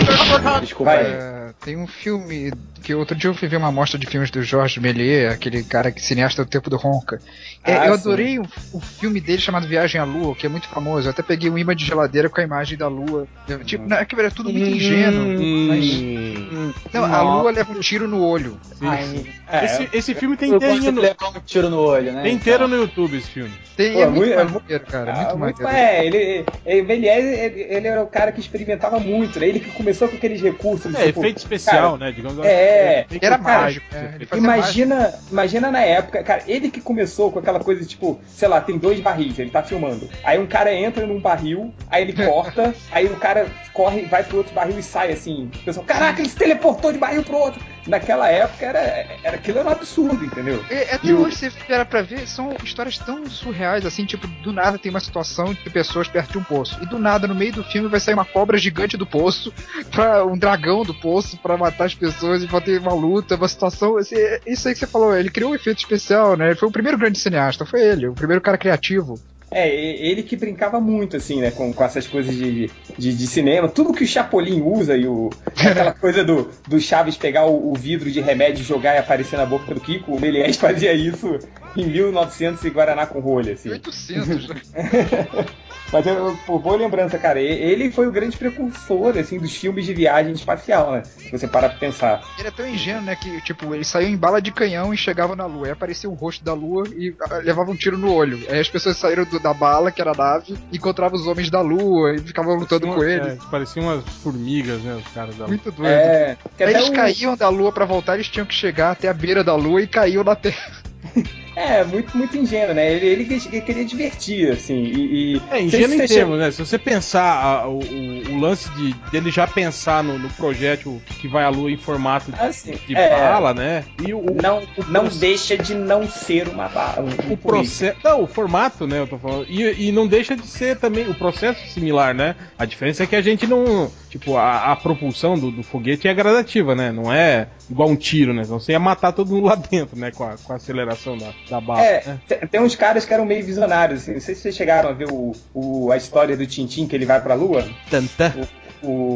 Desculpa 0.62 0.92
Vai. 0.94 1.06
aí. 1.06 1.12
É, 1.14 1.43
tem 1.64 1.78
um 1.78 1.88
filme 1.88 2.52
que 2.84 2.94
outro 2.94 3.16
dia 3.16 3.30
eu 3.30 3.34
fui 3.34 3.48
ver 3.48 3.56
uma 3.56 3.70
amostra 3.70 3.98
de 3.98 4.06
filmes 4.06 4.30
do 4.30 4.44
Jorge 4.44 4.80
Méliès, 4.80 5.32
aquele 5.32 5.64
cara 5.64 5.90
que 5.92 6.02
cineasta 6.02 6.44
do 6.44 6.50
tempo 6.50 6.70
do 6.70 6.76
Ronca. 6.76 7.22
É, 7.64 7.76
Ah, 7.78 7.88
eu 7.88 7.94
adorei 7.94 8.38
o, 8.40 8.44
o 8.74 8.82
filme 8.82 9.22
dele 9.22 9.42
chamado 9.42 9.66
Viagem 9.66 10.00
à 10.02 10.04
Lua, 10.04 10.36
que 10.36 10.46
é 10.46 10.50
muito 10.50 10.68
famoso. 10.68 11.08
Eu 11.08 11.12
até 11.12 11.24
peguei 11.24 11.50
um 11.50 11.58
imã 11.58 11.74
de 11.74 11.86
geladeira 11.86 12.30
com 12.30 12.42
a 12.42 12.44
imagem 12.44 12.78
da 12.78 12.90
Lua. 12.90 13.26
Tipo, 13.64 13.88
não, 13.88 13.96
é 13.98 14.04
que 14.04 14.20
é 14.20 14.30
tudo 14.30 14.50
muito 14.52 14.68
ingênuo. 14.68 15.68
Mas, 15.70 16.14
Hum, 16.54 16.74
não, 16.94 17.06
a 17.06 17.22
Lua 17.22 17.52
leva 17.52 17.72
um 17.72 17.80
tiro 17.80 18.08
no 18.08 18.22
olho. 18.22 18.60
sim. 18.76 19.26
É, 19.48 19.66
Esse, 19.66 19.90
esse 19.94 20.16
filme 20.16 20.36
tem 20.36 20.54
inteirinho 20.54 20.92
no, 20.92 21.02
levar 21.02 21.30
um 21.30 21.40
tiro 21.40 21.70
no 21.70 21.80
olho, 21.80 22.12
né? 22.12 22.24
tem 22.24 22.34
inteiro 22.34 22.68
no 22.68 22.76
YouTube 22.76 23.18
esse 23.18 23.30
filme. 23.30 23.52
Tem, 23.78 23.94
Pô, 23.94 24.02
é 24.02 24.06
muito 24.08 24.18
muito- 24.20 24.34
é 24.34 24.44
maneiro, 24.44 24.86
cara. 24.86 25.12
Ah, 25.14 25.36
muito 25.36 25.40
muito- 25.40 25.64
maneiro. 25.64 25.88
é, 25.88 26.06
ele, 26.06 26.46
ele, 26.66 26.82
Méliès, 26.84 27.26
ele, 27.26 27.62
ele 27.70 27.88
era 27.88 28.02
o 28.04 28.08
cara 28.08 28.32
que 28.32 28.40
experimentava 28.40 29.00
muito, 29.00 29.40
né? 29.40 29.48
Ele 29.48 29.60
que 29.60 29.72
começou 29.72 30.08
com 30.08 30.16
aqueles 30.16 30.42
recursos. 30.42 30.94
É, 30.96 31.06
tipo, 31.08 31.20
efeito 31.20 31.38
especial, 31.56 31.98
cara, 31.98 32.06
né? 32.06 32.12
Digamos 32.12 32.46
É, 32.46 33.02
efeito 33.02 33.26
Era 33.26 33.38
mágico, 33.38 33.86
Ele 34.16 34.26
fazia 34.26 34.44
Imagina, 34.44 35.14
imagina 35.32 35.72
na 35.72 35.82
época, 35.82 36.24
cara, 36.24 36.44
ele 36.48 36.70
que 36.70 36.82
começou 36.82 37.32
com 37.32 37.40
aquela 37.40 37.60
coisa 37.60 37.86
tipo, 37.86 38.20
sei 38.28 38.48
lá, 38.48 38.62
tem 38.62 38.78
dois 38.78 39.00
barris, 39.00 39.38
ele 39.40 39.50
tá 39.50 39.64
filmando. 39.64 40.10
Aí 40.24 40.40
um 40.40 40.48
cara 40.48 40.74
entra 40.74 41.06
num 41.06 41.20
barril, 41.20 41.74
aí 41.90 42.04
ele 42.04 42.14
corta, 42.14 42.74
aí 42.92 43.06
o 43.06 43.16
cara 43.18 43.48
corre, 43.74 44.04
vai 44.04 44.24
pro 44.24 44.38
outro 44.38 44.54
barril 44.54 44.78
e 44.80 44.84
sai 44.84 45.12
assim. 45.12 45.50
O 45.56 45.60
pessoal, 45.60 45.86
caraca, 45.86 46.22
ele 46.22 46.30
se 46.30 46.36
teleportou 46.36 46.92
de 46.92 47.00
barril 47.00 47.24
pro 47.24 47.38
outro. 47.38 47.62
Naquela 47.88 48.30
época 48.30 48.66
era, 48.66 48.80
era 49.24 49.36
aquilo 49.36 49.60
era 49.60 49.68
um 49.70 49.72
absurdo, 49.72 50.24
entendeu? 50.24 50.64
É, 50.70 50.96
até 50.96 51.08
E 51.08 51.14
o- 51.14 51.22
hoje, 51.22 51.36
você 51.36 51.48
espera 51.48 51.84
pra 51.86 52.02
ver, 52.02 52.28
são 52.28 52.56
histórias 52.64 52.98
tão 52.98 53.26
surreais, 53.30 53.86
assim, 53.86 54.06
tipo, 54.06 54.26
do 54.28 54.54
nada 54.54 54.78
tem 54.78 54.90
uma 54.90 55.00
situação 55.00 55.54
de 55.54 55.70
pessoas 55.70 56.08
perto 56.08 56.32
de 56.34 56.38
um 56.38 56.44
poço. 56.44 56.78
E 56.82 56.86
do 56.86 56.98
nada, 56.98 57.28
no 57.28 57.36
meio 57.36 57.52
do 57.54 57.64
filme, 57.64 57.90
vai 57.90 58.00
sair 58.00 58.14
uma 58.14 58.26
cobra 58.26 58.58
gigante 58.58 58.96
do 58.98 59.06
poço, 59.06 59.54
pra 59.92 60.26
um 60.26 60.38
dragão 60.38 60.84
do 60.84 60.94
poço, 60.94 61.38
pra 61.38 61.58
matar 61.58 61.86
as 61.86 61.96
pessoas 61.96 62.42
e 62.44 62.48
vai 62.48 62.62
ter 62.62 62.80
uma 62.80 62.94
luta, 62.94 63.36
uma 63.36 63.48
situação. 63.48 63.98
Assim, 63.98 64.16
é 64.16 64.40
isso 64.48 64.68
aí 64.68 64.74
que 64.74 64.80
você 64.80 64.88
falou, 64.88 65.16
ele 65.16 65.30
criou 65.30 65.52
um 65.52 65.56
efeito 65.56 65.80
especial, 65.80 66.38
né? 66.38 66.48
Ele 66.48 66.56
foi 66.56 66.70
o 66.70 66.72
primeiro 66.72 66.98
grande 66.98 67.20
cineasta, 67.20 67.66
foi 67.66 67.82
ele, 67.82 68.08
o 68.08 68.14
primeiro 68.14 68.42
cara 68.42 68.58
criativo. 68.58 69.20
É, 69.54 69.70
ele 69.70 70.24
que 70.24 70.36
brincava 70.36 70.80
muito, 70.80 71.18
assim, 71.18 71.40
né, 71.42 71.52
com, 71.52 71.72
com 71.72 71.84
essas 71.84 72.08
coisas 72.08 72.36
de, 72.36 72.70
de, 72.98 73.14
de 73.14 73.28
cinema. 73.28 73.68
Tudo 73.68 73.94
que 73.94 74.04
o 74.04 74.08
Chapolin 74.08 74.62
usa 74.62 74.98
e 74.98 75.08
o, 75.08 75.30
aquela 75.56 75.94
coisa 75.94 76.24
do, 76.24 76.50
do 76.68 76.80
Chaves 76.80 77.18
pegar 77.18 77.46
o, 77.46 77.72
o 77.72 77.76
vidro 77.76 78.12
de 78.12 78.20
remédio, 78.22 78.64
jogar 78.64 78.96
e 78.96 78.98
aparecer 78.98 79.38
na 79.38 79.46
boca 79.46 79.74
do 79.74 79.80
Kiko, 79.80 80.16
o 80.16 80.20
Méliès 80.20 80.58
fazia 80.58 80.94
isso 80.94 81.40
em 81.76 81.86
1900 81.86 82.64
e 82.64 82.70
Guaraná 82.70 83.06
com 83.06 83.20
rolha, 83.20 83.54
assim. 83.54 83.70
800, 83.70 84.48
né? 84.48 84.62
Mas, 85.92 86.08
eu, 86.08 86.36
pô, 86.48 86.58
boa 86.58 86.76
lembrança, 86.76 87.20
cara. 87.20 87.40
E- 87.40 87.46
Ele 87.46 87.92
foi 87.92 88.08
o 88.08 88.12
grande 88.12 88.36
precursor, 88.36 89.16
assim, 89.18 89.38
dos 89.38 89.56
filmes 89.56 89.86
de 89.86 89.94
viagem 89.94 90.32
espacial, 90.34 90.92
né? 90.92 91.04
Se 91.04 91.32
você 91.32 91.48
parar 91.48 91.70
pra 91.70 91.78
pensar. 91.78 92.20
Ele 92.40 92.48
é 92.48 92.52
tão 92.52 92.68
ingênuo, 92.68 93.04
né? 93.04 93.16
Que, 93.16 93.40
tipo, 93.42 93.76
ele 93.76 93.84
saiu 93.84 94.08
em 94.10 94.18
bala 94.18 94.42
de 94.42 94.52
canhão 94.52 94.92
e 94.92 94.98
chegava 94.98 95.36
na 95.36 95.46
lua. 95.46 95.68
Aí 95.68 95.72
aparecia 95.72 96.10
o 96.10 96.14
rosto 96.16 96.44
da 96.44 96.54
lua 96.54 96.88
e 96.90 97.14
ah, 97.30 97.38
levava 97.38 97.70
um 97.70 97.76
tiro 97.76 97.96
no 97.98 98.12
olho. 98.12 98.40
Aí 98.50 98.60
as 98.60 98.70
pessoas 98.70 98.98
saíram 98.98 99.24
do- 99.24 99.40
da 99.40 99.54
bala, 99.54 99.92
que 99.92 100.02
era 100.02 100.12
a 100.12 100.16
nave, 100.16 100.58
encontravam 100.72 101.16
os 101.20 101.28
homens 101.28 101.52
da 101.52 101.62
lua 101.62 102.16
e 102.16 102.20
ficavam 102.22 102.56
lutando 102.56 102.88
com 102.88 103.04
É, 103.04 103.14
eles. 103.16 103.44
pareciam 103.52 103.86
umas 103.86 104.04
formigas, 104.24 104.82
né? 104.82 104.96
Os 104.96 105.08
caras 105.14 105.36
da 105.36 105.48
Muito 105.48 105.72
doido. 105.72 105.92
É, 105.92 106.38
Aí 106.60 106.74
eles 106.74 106.88
o- 106.90 106.94
caíam 106.94 107.38
da 107.38 107.50
lua 107.50 107.72
pra 107.72 107.86
voltar, 107.86 108.16
eles 108.16 108.28
tinham 108.30 108.48
que 108.48 108.56
chegar 108.56 108.92
até 108.92 109.08
a 109.10 109.14
beira 109.14 109.44
da 109.44 109.54
lua 109.56 109.80
e 109.82 109.86
caíam 109.88 110.24
na 110.24 110.36
terra. 110.36 110.72
é 111.56 111.84
muito, 111.84 112.16
muito 112.18 112.38
ingênuo, 112.38 112.74
né? 112.74 112.92
Ele, 112.94 113.06
ele 113.06 113.26
que- 113.26 113.62
queria 113.62 113.86
divertir, 113.86 114.52
assim. 114.52 114.76
E, 114.84 115.36
e 115.36 115.42
É, 115.52 115.62
ingênuo 115.62 115.96
em 116.02 116.06
termos, 116.08 116.40
né? 116.40 116.52
Se 116.52 116.66
você 116.66 116.78
pensar 116.78 117.24
a- 117.24 117.68
o, 117.68 117.80
o- 117.80 118.32
o 118.34 118.40
lance 118.40 118.70
de, 118.72 118.94
dele 119.12 119.30
já 119.32 119.46
pensar 119.48 120.04
no, 120.04 120.18
no 120.18 120.30
projétil 120.30 121.02
que 121.22 121.28
vai 121.28 121.44
à 121.44 121.50
lua 121.50 121.72
em 121.72 121.78
formato 121.78 122.32
de, 122.32 122.40
Assim, 122.40 122.74
de 122.88 122.96
é, 122.96 123.10
bala, 123.10 123.54
né? 123.54 123.84
E 124.06 124.14
o, 124.14 124.20
o, 124.20 124.34
não, 124.42 124.62
não 124.88 125.02
proce- 125.02 125.20
deixa 125.20 125.58
de 125.58 125.74
não 125.76 126.08
ser 126.10 126.48
uma 126.48 126.68
bala. 126.70 127.02
Um, 127.02 127.30
um 127.30 127.34
o 127.34 127.38
processo. 127.38 127.98
Não, 128.04 128.24
o 128.24 128.28
formato, 128.28 128.88
né? 128.88 129.00
Eu 129.00 129.08
tô 129.08 129.18
falando. 129.18 129.46
E, 129.50 129.88
e 129.88 129.92
não 129.92 130.08
deixa 130.08 130.36
de 130.36 130.48
ser 130.48 130.78
também 130.78 131.08
o 131.10 131.14
processo 131.14 131.66
similar, 131.68 132.14
né? 132.14 132.36
A 132.58 132.66
diferença 132.66 133.04
é 133.04 133.08
que 133.08 133.16
a 133.16 133.22
gente 133.22 133.46
não. 133.48 133.92
Tipo, 134.10 134.38
a, 134.38 134.72
a 134.72 134.76
propulsão 134.76 135.38
do, 135.38 135.50
do 135.50 135.64
foguete 135.64 136.08
é 136.08 136.14
gradativa, 136.14 136.76
né? 136.76 136.92
Não 136.92 137.12
é 137.12 137.48
igual 137.70 137.90
um 137.90 137.96
tiro, 137.96 138.34
né? 138.34 138.44
Então 138.44 138.60
você 138.60 138.72
ia 138.74 138.80
matar 138.80 139.12
todo 139.12 139.32
mundo 139.34 139.48
lá 139.48 139.56
dentro, 139.70 139.98
né? 139.98 140.12
Com 140.12 140.24
a, 140.24 140.36
com 140.38 140.54
a 140.54 140.56
aceleração 140.56 141.18
da, 141.18 141.32
da 141.50 141.60
bala. 141.62 141.82
É, 141.84 142.04
né? 142.06 142.20
te- 142.28 142.48
tem 142.48 142.62
uns 142.62 142.76
caras 142.76 143.06
que 143.06 143.14
eram 143.14 143.26
meio 143.26 143.46
visionários, 143.46 144.02
assim. 144.04 144.14
Não 144.14 144.22
sei 144.22 144.36
se 144.36 144.42
vocês 144.42 144.56
chegaram 144.56 144.90
a 144.90 144.94
ver 144.94 145.08
o, 145.12 145.34
o- 145.54 145.92
a 145.92 145.98
história 145.98 146.36
do 146.38 146.46
Tintin 146.48 146.88
que 146.88 146.96
ele 146.96 147.06
vai 147.06 147.22
pra 147.22 147.34
lua. 147.34 147.68
Tantã. 147.90 148.34
O, 148.38 148.63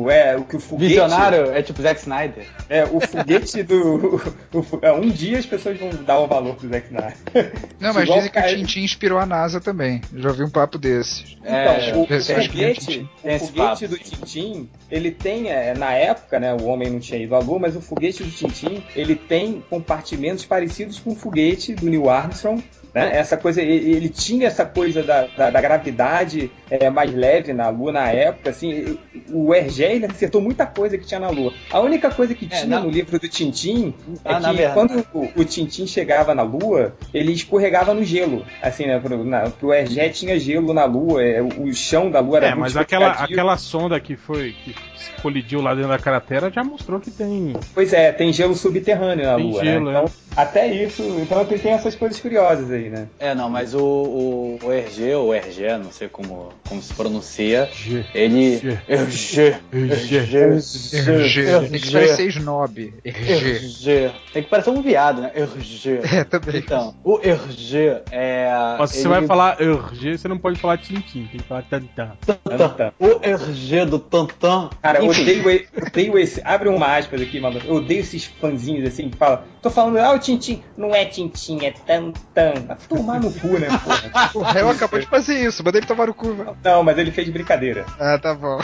é, 0.10 0.36
o 0.38 0.44
que 0.44 0.56
o 0.56 0.60
foguete. 0.60 0.90
Visionário 0.90 1.52
é 1.52 1.62
tipo 1.62 1.82
Zack 1.82 2.00
Snyder. 2.00 2.46
É, 2.70 2.84
o 2.86 3.00
foguete 3.00 3.64
do. 3.64 4.16
o 4.54 4.80
é, 4.82 4.92
um 4.92 5.10
dia 5.10 5.38
as 5.38 5.46
pessoas 5.46 5.78
vão 5.80 5.90
dar 6.06 6.20
o 6.20 6.28
valor 6.28 6.56
pro 6.56 6.68
Zack 6.70 6.88
Snyder. 6.88 7.54
Não, 7.80 7.94
mas 7.94 8.08
dizem 8.08 8.30
que 8.30 8.40
o 8.40 8.48
Tintin 8.48 8.84
inspirou 8.84 9.20
a 9.20 9.26
NASA 9.26 9.60
também. 9.60 10.02
Já 10.16 10.30
ouvi 10.30 10.44
um 10.44 10.50
papo 10.50 10.78
desse. 10.78 11.38
É, 11.44 11.90
Então, 11.90 12.02
o, 12.02 12.14
esse 12.14 12.32
eu 12.32 12.38
acho 12.38 12.50
que 12.50 12.64
é 12.64 12.74
foguete, 12.74 13.10
o 13.24 13.40
foguete 13.40 13.56
papo. 13.56 13.88
do 13.88 13.98
Tintin, 13.98 14.70
ele 14.90 15.12
tem, 15.12 15.50
é, 15.50 15.74
na 15.74 15.92
época, 15.94 16.40
né, 16.40 16.54
o 16.54 16.66
homem 16.66 16.90
não 16.90 17.00
tinha 17.00 17.22
ido 17.22 17.36
à 17.36 17.40
lua, 17.40 17.60
mas 17.60 17.76
o 17.76 17.82
foguete 17.82 18.24
do 18.24 18.32
Tintin, 18.32 18.84
ele 18.96 19.16
tem 19.16 19.64
compartimentos 19.70 20.46
parecidos 20.46 21.00
com 21.00 21.12
o 21.12 21.16
foguete 21.16 21.74
do 21.76 21.90
Neil 21.90 22.10
Armstrong, 22.10 22.64
né? 23.06 23.18
Essa 23.18 23.38
coisa, 23.38 23.62
ele, 23.62 24.10
tinha 24.10 24.48
essa 24.48 24.66
coisa 24.66 25.04
da, 25.04 25.28
da, 25.28 25.50
da 25.50 25.62
gravidade 25.62 26.52
é, 26.70 26.90
mais 26.90 27.14
leve 27.14 27.54
na 27.54 27.70
lua 27.70 27.92
na 27.92 28.10
época, 28.12 28.50
assim, 28.50 28.98
o 29.30 29.54
Hergé, 29.54 29.96
ele 29.96 30.06
acertou 30.06 30.42
muita 30.42 30.66
coisa 30.66 30.98
que 30.98 31.06
tinha 31.06 31.20
na 31.20 31.30
lua. 31.30 31.54
A 31.72 31.80
única 31.80 32.10
coisa 32.12 32.34
que 32.34 32.46
É, 32.46 32.50
tinha 32.50 32.66
na- 32.68 32.80
no 32.80 32.90
livro 32.90 33.20
do 33.20 33.28
Tintin 33.30 33.94
é 34.26 34.34
Ah, 34.34 34.40
que 34.40 34.54
verdade. 34.54 34.74
quando 34.74 35.06
o, 35.14 35.30
o 35.42 35.46
Tintin 35.46 35.86
chegava 35.88 36.34
na 36.36 36.44
lua, 36.44 36.96
ele 37.14 37.32
escorregava 37.32 37.94
no 37.94 38.04
gelo, 38.04 38.46
assim, 38.62 38.86
né, 38.86 39.00
pro, 39.00 39.24
na, 39.24 39.50
pro 39.50 39.74
Hergé 39.74 40.10
tinha 40.10 40.40
gelo 40.40 40.74
na 40.74 40.86
lua, 40.86 41.24
é, 41.24 41.42
o, 41.42 41.64
o 41.64 41.74
chão 41.74 42.10
da 42.12 42.20
lua 42.20 42.38
era 42.38 42.48
É, 42.48 42.50
muito 42.52 42.62
mas 42.62 42.78
aquela, 42.78 43.12
aquela 43.12 43.58
sonda 43.58 44.00
que 44.00 44.16
foi. 44.16 44.56
que 44.64 44.76
colidiu 45.22 45.62
lá 45.62 45.74
dentro 45.74 45.90
da 45.90 45.98
cratera 46.00 46.52
já 46.52 46.64
mostrou 46.64 47.00
que 47.00 47.10
tem. 47.12 47.54
Pois 47.74 47.92
é, 47.94 48.12
tem 48.12 48.32
gelo 48.32 48.56
subterrâneo 48.56 49.26
na 49.26 49.36
Tem 49.36 49.46
Lua, 49.52 49.64
gelo, 49.64 49.86
né? 49.92 49.98
é. 49.98 50.04
Então, 50.04 50.12
até 50.36 50.68
isso, 50.68 51.02
então 51.22 51.44
tem 51.46 51.72
essas 51.72 51.96
coisas 51.96 52.20
curiosas 52.20 52.70
aí, 52.72 52.87
né? 52.90 53.08
É, 53.20 53.34
não, 53.34 53.50
mas 53.50 53.74
o, 53.74 53.80
o, 53.80 54.60
o 54.64 54.74
Hergé, 54.74 55.16
ou 55.16 55.34
Hergé, 55.34 55.78
não 55.78 55.92
sei 55.92 56.08
como, 56.08 56.50
como 56.68 56.82
se 56.82 56.94
pronuncia, 56.94 57.70
G. 57.74 58.06
ele. 58.14 58.58
G. 58.58 58.80
Hergé. 58.88 59.60
Hergé. 59.72 60.58
RG. 60.58 61.70
Tem 61.70 61.80
que 61.80 61.92
parecer 61.92 62.28
snob. 62.28 62.94
RG. 63.04 63.50
Hergé. 63.50 64.12
Tem 64.34 64.44
que 64.44 64.50
parecer 64.50 64.70
um 64.70 64.82
viado, 64.82 65.22
né? 65.22 65.32
Hergé. 65.36 66.02
É, 66.18 66.24
também. 66.24 66.58
Então, 66.58 66.96
o 67.04 67.20
Hergé 67.22 68.02
é. 68.12 68.50
Mas 68.80 68.92
se 68.92 69.02
você 69.02 69.08
vai 69.08 69.26
falar 69.28 69.62
RG, 69.62 70.18
você 70.18 70.28
não 70.28 70.38
pode 70.38 70.60
falar 70.60 70.78
Tintin, 70.78 71.28
tem 71.28 71.40
que 71.40 71.44
falar. 71.44 71.64
Tantan. 71.64 72.94
O 73.00 73.20
Hergé 73.24 73.86
do 73.86 74.00
Tantan. 74.00 74.70
Cara, 74.82 75.00
eu 75.00 75.10
odeio, 75.10 75.44
odeio 75.86 76.18
esse. 76.18 76.42
Abre 76.44 76.70
uma 76.70 76.98
aspas 76.98 77.22
aqui, 77.22 77.40
mano. 77.40 77.60
Eu 77.66 77.76
odeio 77.76 78.00
esses 78.00 78.26
fãzinhos 78.26 78.88
assim 78.88 79.10
que 79.10 79.18
falam. 79.18 79.42
Tô 79.62 79.70
falando, 79.70 79.98
ah, 79.98 80.14
o 80.14 80.20
Tintim. 80.20 80.64
Não 80.78 80.94
é 80.94 81.06
Tintim, 81.06 81.60
é 81.66 81.72
Tantan. 81.72 82.77
Tomar 82.88 83.20
no 83.20 83.32
cu, 83.34 83.48
né, 83.60 83.68
porra? 83.84 84.32
O 84.36 84.42
réu 84.42 84.70
acabou 84.70 85.00
de 85.00 85.06
fazer 85.08 85.34
isso, 85.46 85.64
manda 85.64 85.78
ele 85.78 85.86
tomar 85.88 86.10
o 86.10 86.14
cu. 86.14 86.34
velho. 86.34 86.58
Não, 86.64 86.84
mas 86.84 86.98
ele 86.98 87.12
fez 87.12 87.28
brincadeira. 87.30 87.86
Ah, 88.00 88.18
tá 88.18 88.34
bom. 88.34 88.60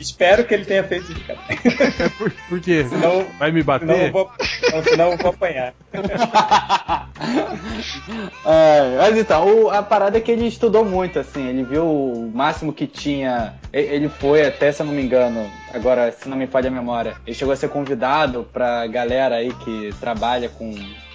Espero 0.00 0.44
que 0.44 0.54
ele 0.54 0.64
tenha 0.64 0.84
feito 0.84 1.06
de 1.06 1.14
brincadeira. 1.14 2.10
Por, 2.18 2.32
por 2.48 2.60
quê? 2.60 2.86
Senão, 2.88 3.26
Vai 3.38 3.50
me 3.50 3.62
senão, 3.62 3.76
eu 3.76 3.88
bater? 3.88 4.10
vou, 4.12 4.30
não, 4.72 4.82
senão 4.82 5.10
eu 5.12 5.18
vou 5.18 5.30
apanhar. 5.30 5.74
É, 8.44 8.96
mas 8.98 9.16
então, 9.18 9.64
o- 9.64 9.70
a 9.70 9.82
parada 9.82 10.16
é 10.18 10.20
que 10.20 10.30
ele 10.30 10.46
estudou 10.46 10.84
muito, 10.84 11.18
assim, 11.18 11.46
ele 11.48 11.62
viu 11.64 11.84
o 11.84 12.30
máximo 12.34 12.72
que 12.72 12.86
tinha. 12.86 13.54
e- 13.72 13.78
Ele 13.78 14.08
foi 14.08 14.46
até, 14.46 14.70
se 14.72 14.80
eu 14.82 14.86
não 14.86 14.92
me 14.94 15.02
engano, 15.02 15.50
agora, 15.74 16.12
se 16.12 16.28
não 16.28 16.36
me 16.36 16.46
falha 16.46 16.68
a 16.68 16.72
memória, 16.72 17.16
ele 17.26 17.34
chegou 17.34 17.52
a 17.52 17.56
ser 17.56 17.68
convidado 17.68 18.46
pra 18.52 18.86
galera 18.86 19.36
aí 19.36 19.52
que 19.52 19.90
trabalha 20.00 20.48
com 20.48 20.72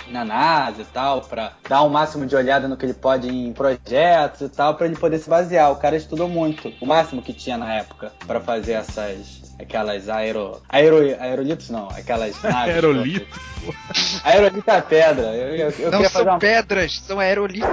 na 0.08 0.24
NASA 0.26 0.82
e 0.82 0.86
tal, 0.86 1.22
pra 1.22 1.54
dar 1.68 1.82
o 1.82 1.89
máximo 1.89 2.26
de 2.26 2.36
olhada 2.36 2.68
no 2.68 2.78
que 2.78 2.86
ele 2.86 2.94
pode 2.94 3.28
em 3.28 3.54
projetos 3.54 4.42
e 4.42 4.50
tal, 4.50 4.76
pra 4.76 4.86
ele 4.86 4.96
poder 4.96 5.20
se 5.20 5.30
basear. 5.30 5.72
O 5.72 5.78
cara 5.78 5.96
estudou 5.96 6.28
muito, 6.28 6.72
o 6.82 6.86
máximo 6.86 7.22
que 7.22 7.34
tinha 7.34 7.58
na 7.58 7.74
época, 7.74 8.12
pra 8.26 8.39
fazer 8.39 8.74
essas. 8.74 9.44
Aquelas 9.60 10.10
aero. 10.10 10.62
aero 10.68 10.98
aerolitos 11.20 11.70
não, 11.70 11.88
aquelas 11.89 12.42
naves. 12.42 12.74
Aerolito. 12.74 13.39
Aerolito 14.24 14.70
é 14.70 14.82
pedra. 14.82 15.36
Eu, 15.36 15.56
eu, 15.56 15.70
eu 15.80 15.92
Não 15.92 16.04
são 16.10 16.24
uma 16.24 16.39
pedras, 16.39 17.00
são 17.00 17.20
aerolitos. 17.20 17.70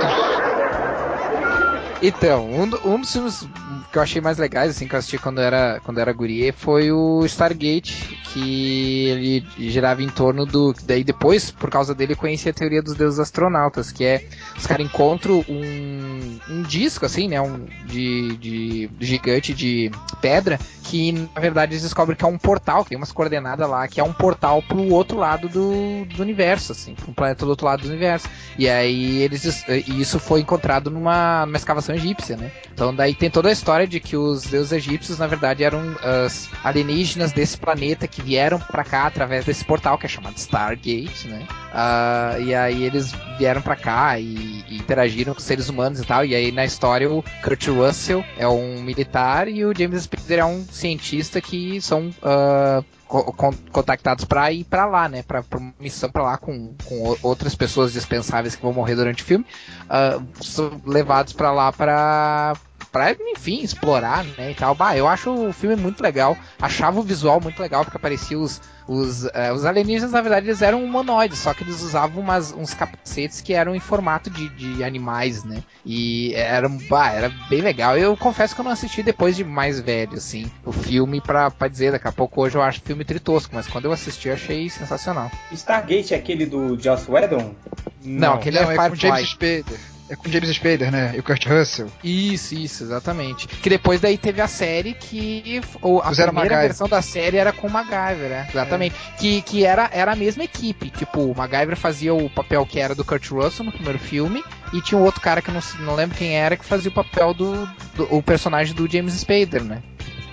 Então, 2.02 2.46
um, 2.48 2.62
um 2.84 3.00
dos 3.00 3.12
filmes 3.12 3.46
que 3.92 3.98
eu 3.98 4.02
achei 4.02 4.20
mais 4.20 4.38
legais, 4.38 4.70
assim, 4.70 4.86
que 4.86 4.94
eu 4.94 4.98
assisti 4.98 5.18
quando 5.18 5.40
era, 5.40 5.80
quando 5.84 5.98
era 5.98 6.12
gurie, 6.12 6.52
foi 6.52 6.90
o 6.92 7.24
Stargate, 7.24 8.18
que 8.32 9.06
ele 9.08 9.46
girava 9.70 10.02
em 10.02 10.08
torno 10.08 10.46
do... 10.46 10.74
Daí 10.84 11.04
depois, 11.04 11.50
por 11.50 11.70
causa 11.70 11.94
dele, 11.94 12.12
eu 12.12 12.16
conheci 12.16 12.48
a 12.48 12.52
teoria 12.52 12.82
dos 12.82 12.94
deuses 12.94 13.18
astronautas, 13.18 13.92
que 13.92 14.04
é, 14.04 14.24
os 14.56 14.66
caras 14.66 14.84
encontram 14.84 15.44
um, 15.48 16.38
um 16.48 16.62
disco, 16.62 17.06
assim, 17.06 17.28
né, 17.28 17.40
um 17.40 17.66
de, 17.86 18.36
de 18.36 18.90
gigante 19.00 19.54
de 19.54 19.90
pedra, 20.20 20.58
que 20.90 21.12
na 21.12 21.40
verdade 21.40 21.72
eles 21.72 21.84
descobrem 21.84 22.16
que 22.16 22.24
é 22.24 22.28
um 22.28 22.36
portal, 22.36 22.82
que 22.82 22.90
tem 22.90 22.98
umas 22.98 23.12
coordenadas 23.12 23.68
lá, 23.68 23.86
que 23.86 24.00
é 24.00 24.04
um 24.04 24.12
portal 24.12 24.60
pro 24.60 24.92
outro 24.92 25.16
lado 25.16 25.48
do, 25.48 26.04
do 26.04 26.20
universo, 26.20 26.72
assim, 26.72 26.94
pro 26.94 27.12
planeta 27.12 27.44
do 27.44 27.50
outro 27.50 27.64
lado 27.64 27.82
do 27.82 27.88
universo. 27.88 28.28
E 28.58 28.68
aí 28.68 29.22
eles 29.22 29.64
e 29.68 30.00
isso 30.00 30.18
foi 30.18 30.40
encontrado 30.40 30.90
numa, 30.90 31.46
numa 31.46 31.56
escavação 31.56 31.94
egípcia, 31.94 32.36
né? 32.36 32.50
Então 32.72 32.92
daí 32.92 33.14
tem 33.14 33.30
toda 33.30 33.48
a 33.48 33.52
história 33.52 33.69
de 33.86 34.00
que 34.00 34.16
os 34.16 34.42
deuses 34.42 34.72
egípcios 34.72 35.18
na 35.18 35.26
verdade 35.26 35.62
eram 35.64 35.96
as 36.02 36.48
alienígenas 36.64 37.32
desse 37.32 37.56
planeta 37.56 38.06
que 38.08 38.20
vieram 38.22 38.58
pra 38.58 38.84
cá 38.84 39.06
através 39.06 39.44
desse 39.44 39.64
portal 39.64 39.96
que 39.96 40.06
é 40.06 40.08
chamado 40.08 40.36
Stargate, 40.36 41.28
né? 41.28 41.46
Ah, 41.72 42.36
e 42.40 42.54
aí 42.54 42.82
eles 42.84 43.12
vieram 43.38 43.62
pra 43.62 43.76
cá 43.76 44.18
e, 44.18 44.64
e 44.68 44.76
interagiram 44.76 45.34
com 45.34 45.40
seres 45.40 45.68
humanos 45.68 46.00
e 46.00 46.04
tal. 46.04 46.24
E 46.24 46.34
aí 46.34 46.50
na 46.52 46.64
história 46.64 47.10
o 47.10 47.22
Kurt 47.44 47.66
Russell 47.68 48.24
é 48.36 48.46
um 48.48 48.82
militar 48.82 49.46
e 49.48 49.64
o 49.64 49.72
James 49.76 50.02
Spader 50.02 50.38
é 50.40 50.44
um 50.44 50.64
cientista 50.70 51.40
que 51.40 51.80
são 51.80 52.10
ah, 52.22 52.82
con- 53.06 53.54
contactados 53.70 54.24
pra 54.24 54.50
ir 54.52 54.64
pra 54.64 54.86
lá, 54.86 55.08
né? 55.08 55.22
Pra 55.22 55.42
uma 55.56 55.72
missão 55.78 56.10
pra 56.10 56.22
lá 56.22 56.36
com, 56.36 56.74
com 56.84 57.16
outras 57.22 57.54
pessoas 57.54 57.92
dispensáveis 57.92 58.56
que 58.56 58.62
vão 58.62 58.72
morrer 58.72 58.96
durante 58.96 59.22
o 59.22 59.26
filme. 59.26 59.46
ah, 59.88 60.18
são 60.40 60.80
levados 60.84 61.32
pra 61.32 61.52
lá 61.52 61.72
pra 61.72 62.54
pra, 62.90 63.12
enfim, 63.12 63.62
explorar, 63.62 64.24
né, 64.36 64.50
e 64.50 64.54
tal. 64.54 64.74
Bah, 64.74 64.96
eu 64.96 65.06
acho 65.06 65.30
o 65.30 65.52
filme 65.52 65.76
muito 65.76 66.02
legal. 66.02 66.36
Achava 66.60 67.00
o 67.00 67.02
visual 67.02 67.40
muito 67.40 67.60
legal, 67.60 67.84
porque 67.84 67.96
aparecia 67.96 68.38
os, 68.38 68.60
os, 68.86 69.26
eh, 69.26 69.52
os 69.52 69.64
alienígenas, 69.64 70.12
na 70.12 70.20
verdade, 70.20 70.46
eles 70.46 70.62
eram 70.62 70.84
humanoides, 70.84 71.38
só 71.38 71.54
que 71.54 71.62
eles 71.62 71.82
usavam 71.82 72.22
umas, 72.22 72.52
uns 72.52 72.74
capacetes 72.74 73.40
que 73.40 73.52
eram 73.52 73.74
em 73.74 73.80
formato 73.80 74.28
de, 74.30 74.48
de 74.50 74.84
animais, 74.84 75.44
né, 75.44 75.62
e 75.84 76.32
era, 76.34 76.68
bah, 76.68 77.12
era 77.12 77.28
bem 77.48 77.60
legal. 77.60 77.96
Eu 77.96 78.16
confesso 78.16 78.54
que 78.54 78.60
eu 78.60 78.64
não 78.64 78.72
assisti 78.72 79.02
depois 79.02 79.36
de 79.36 79.44
mais 79.44 79.80
velho, 79.80 80.14
assim, 80.14 80.50
o 80.64 80.72
filme 80.72 81.20
pra, 81.20 81.50
pra 81.50 81.68
dizer, 81.68 81.92
daqui 81.92 82.08
a 82.08 82.12
pouco 82.12 82.42
hoje 82.42 82.56
eu 82.56 82.62
acho 82.62 82.80
o 82.80 82.84
filme 82.84 83.04
tritosco, 83.04 83.54
mas 83.54 83.66
quando 83.66 83.84
eu 83.84 83.92
assisti 83.92 84.28
eu 84.28 84.34
achei 84.34 84.68
sensacional. 84.68 85.30
Stargate 85.52 86.14
é 86.14 86.16
aquele 86.16 86.46
do 86.46 86.78
Joss 86.80 87.10
Whedon? 87.10 87.54
Não, 88.02 88.34
aquele 88.34 88.58
Não, 88.60 88.70
é 88.70 88.74
é 88.74 88.76
Firefly. 88.76 88.98
James 88.98 89.30
Spader. 89.30 89.80
É 90.10 90.16
com 90.16 90.28
James 90.28 90.50
Spader, 90.50 90.90
né? 90.90 91.12
E 91.14 91.20
o 91.20 91.22
Kurt 91.22 91.46
Russell. 91.46 91.86
Isso, 92.02 92.52
isso, 92.56 92.82
exatamente. 92.82 93.46
Que 93.46 93.70
depois 93.70 94.00
daí 94.00 94.18
teve 94.18 94.40
a 94.40 94.48
série 94.48 94.92
que. 94.94 95.60
Ou 95.80 96.00
a 96.02 96.08
Fizeram 96.08 96.32
primeira 96.32 96.56
MacGyver. 96.56 96.68
versão 96.68 96.88
da 96.88 97.00
série 97.00 97.36
era 97.36 97.52
com 97.52 97.68
o 97.68 97.70
MacGyver, 97.70 98.28
né? 98.28 98.48
Exatamente. 98.50 98.96
Que, 99.18 99.40
que 99.42 99.64
era, 99.64 99.88
era 99.92 100.10
a 100.12 100.16
mesma 100.16 100.42
equipe. 100.42 100.90
Tipo, 100.90 101.20
o 101.20 101.34
MacGyver 101.36 101.76
fazia 101.76 102.12
o 102.12 102.28
papel 102.28 102.66
que 102.66 102.80
era 102.80 102.92
do 102.92 103.04
Kurt 103.04 103.30
Russell 103.30 103.64
no 103.64 103.70
primeiro 103.70 104.00
filme. 104.00 104.42
E 104.72 104.80
tinha 104.82 104.98
um 105.00 105.04
outro 105.04 105.20
cara 105.20 105.40
que 105.40 105.48
eu 105.48 105.54
não, 105.54 105.62
não 105.86 105.94
lembro 105.94 106.16
quem 106.16 106.36
era, 106.36 106.56
que 106.56 106.64
fazia 106.64 106.90
o 106.90 106.94
papel 106.94 107.32
do, 107.32 107.66
do- 107.94 108.12
o 108.14 108.20
personagem 108.20 108.74
do 108.74 108.90
James 108.90 109.14
Spader, 109.14 109.62
né? 109.62 109.80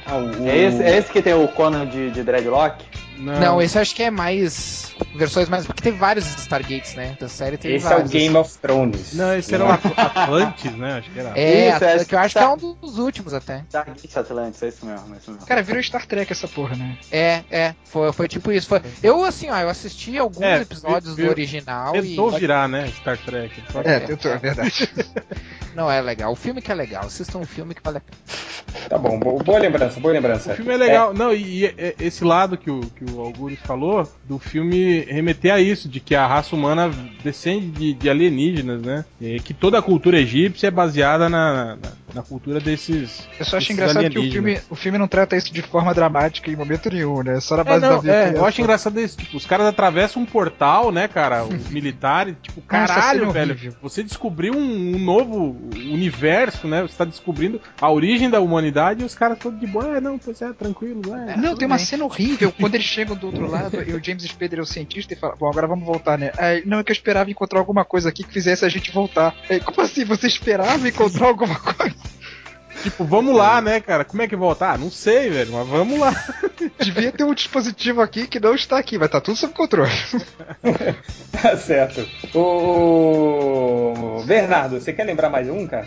Ah, 0.08 0.16
o, 0.16 0.44
o- 0.44 0.48
É 0.50 0.58
esse, 0.58 0.82
é 0.82 0.98
esse 0.98 1.12
que 1.12 1.22
tem 1.22 1.36
o 1.36 1.48
Conan 1.50 1.86
de, 1.86 2.10
de 2.10 2.24
Dreadlock? 2.24 2.84
Não, 3.18 3.62
esse 3.62 3.78
eu 3.78 3.82
acho 3.82 3.96
que 3.96 4.04
é 4.04 4.12
mais. 4.12 4.96
Versões 5.16 5.50
mais. 5.50 5.66
Porque 5.66 5.82
teve 5.82 5.98
vários 5.98 6.26
Stargates, 6.38 6.94
né? 6.96 7.18
Da 7.20 7.28
série 7.28 7.58
teve 7.58 7.76
esse 7.76 7.86
é 7.86 7.90
o 7.90 7.92
vários. 7.94 8.12
Game 8.12 8.36
of 8.36 8.58
Thrones. 8.60 9.14
Não, 9.14 9.36
esse 9.36 9.54
era 9.54 9.66
o 9.66 9.72
At- 9.72 9.82
Atlantis, 9.98 10.72
né? 10.74 10.94
Acho 11.00 11.10
que 11.12 11.20
era. 11.20 11.32
É, 11.40 11.70
Isso, 11.70 11.84
é 11.84 12.06
que 12.06 12.16
eu 12.16 12.20
acho 12.20 12.34
que 12.34 12.40
é 12.40 12.42
Star- 12.44 12.54
um 12.54 12.58
dos 12.76 12.98
últimos 13.00 13.34
até. 13.34 13.64
Stargate 13.68 14.20
Atlantis, 14.20 14.64
é 14.64 14.68
isso 14.68 14.86
mesmo, 14.86 15.14
é 15.14 15.18
isso 15.18 15.32
mesmo. 15.32 15.46
Cara, 15.48 15.62
virou 15.64 15.82
Star 15.82 16.06
Trek 16.06 16.32
essa 16.32 16.48
porra, 16.48 16.76
né? 16.76 16.98
É, 17.12 17.44
é, 17.50 17.76
foi, 17.86 18.12
foi 18.14 18.28
tipo 18.28 18.52
isso. 18.52 18.68
Foi, 18.68 18.82
eu, 19.02 19.24
assim, 19.24 19.50
ó, 19.50 19.58
eu 19.58 19.70
assisti 19.70 20.18
alguns 20.18 20.44
É, 20.44 20.62
episódios 20.62 21.16
viu- 21.16 21.26
do 21.26 21.32
original 21.32 21.94
Tentou 21.94 22.32
e. 22.36 22.40
virar, 22.40 22.68
né? 22.70 22.88
Star 23.00 23.18
Trek. 23.18 23.64
Só 23.72 23.82
que- 23.82 23.90
É, 23.90 24.00
tentou, 24.02 24.32
é 24.32 24.38
verdade. 24.38 24.90
Não, 25.76 25.92
é 25.92 26.02
legal. 26.02 26.32
O 26.32 26.36
filme 26.36 26.60
que 26.62 26.72
é 26.72 26.76
legal. 26.76 27.06
Assistam 27.06 27.38
um 27.40 27.46
filme 27.46 27.76
que 27.76 27.82
vale 27.84 27.98
a 27.98 28.02
pena. 28.02 28.18
Tá 28.90 28.98
bom, 28.98 29.20
bo- 29.20 29.38
boa 29.44 29.60
lembrança, 29.60 30.00
boa 30.00 30.12
lembrança. 30.14 30.54
O 30.54 30.56
filme 30.56 30.74
é 30.74 30.78
legal. 30.78 31.14
Não, 31.14 31.32
e, 31.32 31.66
e- 31.66 31.76
e- 31.78 31.96
esse 32.00 32.24
lado 32.24 32.58
que 32.58 32.70
o, 32.72 32.80
que 32.82 33.04
o 33.04 33.07
Algures 33.16 33.60
falou, 33.60 34.08
do 34.28 34.40
filme 34.40 35.02
remeter 35.02 35.54
a 35.54 35.60
isso, 35.60 35.88
de 35.88 36.00
que 36.00 36.16
a 36.16 36.28
raça 36.28 36.56
humana 36.56 36.92
descende 37.24 37.68
de, 37.68 37.94
de 37.94 38.10
alienígenas, 38.10 38.82
né? 38.82 39.06
E 39.20 39.40
que 39.40 39.54
toda 39.54 39.80
a 39.80 39.82
cultura 39.82 40.20
egípcia 40.20 40.68
é 40.68 40.72
baseada 40.72 41.30
na, 41.30 41.76
na, 41.76 41.92
na 42.18 42.24
cultura 42.24 42.60
desses. 42.60 43.28
Eu 43.40 43.46
só 43.46 43.58
acho 43.58 43.72
engraçado 43.72 44.10
que 44.10 44.20
o 44.20 44.32
filme, 44.32 44.60
o 44.70 44.76
filme 44.76 44.98
não 44.98 45.08
trata 45.08 45.36
isso 45.38 45.54
de 45.54 45.62
forma 45.62 45.94
dramática 45.94 46.50
em 46.52 46.56
momento 46.56 46.90
nenhum, 46.92 47.22
né? 47.24 47.40
Só 47.40 47.56
na 47.56 47.62
É, 47.62 47.66
base 47.66 47.82
da 47.82 47.90
não, 47.92 48.02
vida. 48.02 48.14
é, 48.14 48.34
eu 48.36 48.46
acho 48.46 48.60
engraçado 48.62 49.00
isso. 49.00 49.18
Tipo, 49.18 49.38
os 49.38 49.46
caras 49.46 49.68
atravessam 49.68 50.22
um 50.22 50.26
portal, 50.26 50.92
né, 50.92 51.08
cara? 51.08 51.44
Os 51.48 51.70
militares, 51.70 52.36
tipo, 52.42 52.62
caralho, 52.62 53.20
cena 53.22 53.32
velho. 53.32 53.52
horrível. 53.52 53.74
Você 53.82 54.04
descobriu 54.04 54.54
um, 54.54 54.96
um 54.96 55.00
novo 55.00 55.56
universo, 55.76 56.68
né? 56.68 56.82
Você 56.82 56.96
tá 56.98 57.06
descobrindo 57.06 57.62
a 57.80 57.90
origem 57.92 58.30
da 58.30 58.40
humanidade 58.40 59.02
e 59.02 59.06
os 59.06 59.14
caras 59.16 59.38
todos 59.40 59.60
de 59.60 59.68
boa. 59.68 59.98
Ah, 59.98 60.02
não, 60.02 60.18
pois 60.18 60.42
é, 60.42 60.52
tranquilo, 60.54 61.16
é. 61.16 61.38
Não, 61.38 61.56
tem 61.56 61.68
uma 61.68 61.78
bem. 61.78 61.86
cena 61.86 62.04
horrível 62.06 62.52
quando 62.60 62.76
eles 62.76 62.86
chegam 62.88 63.16
do 63.16 63.28
outro 63.28 63.50
lado 63.50 63.82
e 63.84 63.94
o 63.94 64.04
James 64.04 64.24
Spader 64.24 64.60
é 64.60 64.62
o 64.62 64.66
cientista 64.66 65.14
e 65.14 65.18
fala: 65.18 65.36
Bom, 65.36 65.48
agora 65.50 65.68
vamos 65.68 65.86
voltar, 65.86 66.18
né? 66.18 66.32
Aí, 66.38 66.64
não, 66.66 66.80
é 66.80 66.84
que 66.84 66.92
eu 66.92 66.96
esperava 66.96 67.30
encontrar 67.30 67.60
alguma 67.60 67.86
coisa 67.86 68.10
aqui 68.10 68.24
que 68.24 68.34
fizesse 68.34 68.66
a 68.66 68.70
gente 68.70 68.92
voltar. 68.92 69.36
Aí, 69.50 69.60
como 69.60 69.82
assim? 69.82 70.04
Você 70.06 70.28
esperava 70.28 70.88
encontrar 70.88 71.28
alguma 71.28 71.56
coisa? 71.60 71.96
Tipo, 72.84 73.04
vamos 73.06 73.36
lá, 73.36 73.62
né, 73.62 73.80
cara? 73.80 74.06
Como 74.06 74.22
é 74.22 74.28
que 74.28 74.36
volta? 74.36 74.68
Ah, 74.72 74.78
não 74.78 74.90
sei, 74.92 75.30
velho, 75.30 75.52
mas 75.52 75.68
vamos 75.68 76.00
lá. 76.00 76.14
Devia 76.80 77.12
ter 77.12 77.24
um 77.24 77.34
dispositivo 77.34 78.02
aqui 78.02 78.28
que 78.28 78.40
não 78.40 78.54
está 78.56 78.78
aqui, 78.78 78.98
mas 78.98 79.10
tá 79.10 79.20
tudo 79.20 79.36
sob 79.38 79.54
controle. 79.54 79.92
Tá 81.40 81.56
certo. 81.56 82.04
O 82.34 84.24
Bernardo, 84.26 84.80
você 84.80 84.92
quer 84.92 85.04
lembrar 85.04 85.30
mais 85.30 85.48
um, 85.48 85.68
cara? 85.68 85.86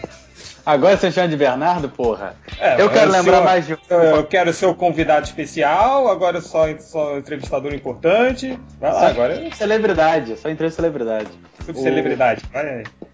Agora 0.65 0.97
você 0.97 1.11
chama 1.11 1.27
de 1.29 1.37
Bernardo, 1.37 1.89
porra? 1.89 2.37
É, 2.59 2.81
eu 2.81 2.89
quero 2.91 3.11
lembrar 3.11 3.39
seu- 3.39 3.45
mais 3.45 3.67
de 3.67 3.75
um. 3.75 3.79
Eu 3.95 4.25
quero 4.25 4.53
ser 4.53 4.67
o 4.67 4.75
convidado 4.75 5.25
especial, 5.27 6.07
agora 6.09 6.41
só, 6.41 6.67
só 6.79 7.17
entrevistador 7.19 7.75
importante. 7.75 8.57
Vai 8.79 8.93
lá, 8.93 9.09
agora 9.09 9.35
eu 9.35 9.53
Celebridade, 9.53 10.37
só 10.37 10.49
entrei 10.51 10.71
celebridade. 10.71 11.29
sou 11.65 11.75
de 11.75 11.81
O- 11.81 11.83
celebridade. 11.83 12.43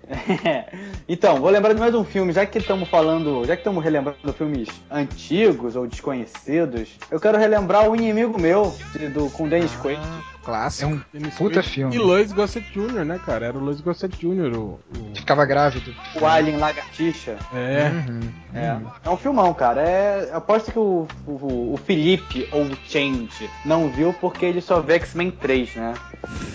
Então, 1.09 1.37
vou 1.37 1.51
lembrar 1.51 1.73
de 1.73 1.79
mais 1.81 1.95
um 1.95 2.05
filme, 2.05 2.33
já 2.33 2.45
que 2.45 2.59
estamos 2.59 2.88
falando, 2.88 3.45
já 3.47 3.55
que 3.55 3.61
estamos 3.61 3.83
relembrando 3.83 4.33
filmes 4.33 4.69
antigos 4.90 5.77
ou 5.77 5.87
desconhecidos, 5.87 6.90
eu 7.11 7.21
quero 7.21 7.38
relembrar 7.38 7.88
o 7.88 7.95
inimigo 7.95 8.40
meu 8.40 8.75
de- 8.92 9.09
do 9.09 9.31
com 9.31 9.49
Dennis 9.49 9.73
Quaid. 9.77 10.01
É 10.47 10.49
Clássico. 10.49 10.93
um 10.93 11.01
Dennis 11.13 11.35
puta 11.35 11.55
Quaid 11.61 11.69
filme. 11.69 11.95
E 11.97 11.99
Lois 11.99 12.31
Gossett 12.33 12.71
Jr., 12.73 13.05
né, 13.05 13.21
cara? 13.25 13.47
Era 13.47 13.59
o 13.59 13.61
Lois 13.61 13.81
Gossett 13.81 14.17
Jr. 14.17 14.57
O, 14.57 14.61
o- 14.61 14.81
Ficava 15.17 15.45
grávido. 15.45 15.93
O 16.21 16.25
Alien 16.25 16.57
Lagartixa. 16.59 17.37
É. 17.53 17.91
Uhum. 17.91 18.21
É, 18.55 18.77
é 19.05 19.11
um 19.11 19.17
filmão, 19.17 19.53
cara. 19.53 19.81
É, 19.83 20.31
aposto 20.33 20.71
que 20.71 20.79
o, 20.79 21.07
o, 21.27 21.75
o 21.75 21.81
Felipe 21.85 22.49
ou 22.53 22.63
o 22.63 22.77
Change 22.87 23.51
não 23.65 23.89
viu 23.91 24.13
porque 24.15 24.47
ele 24.47 24.61
só 24.61 24.81
vê 24.81 24.95
X-Men 24.95 25.31
3, 25.33 25.75
né? 25.75 25.95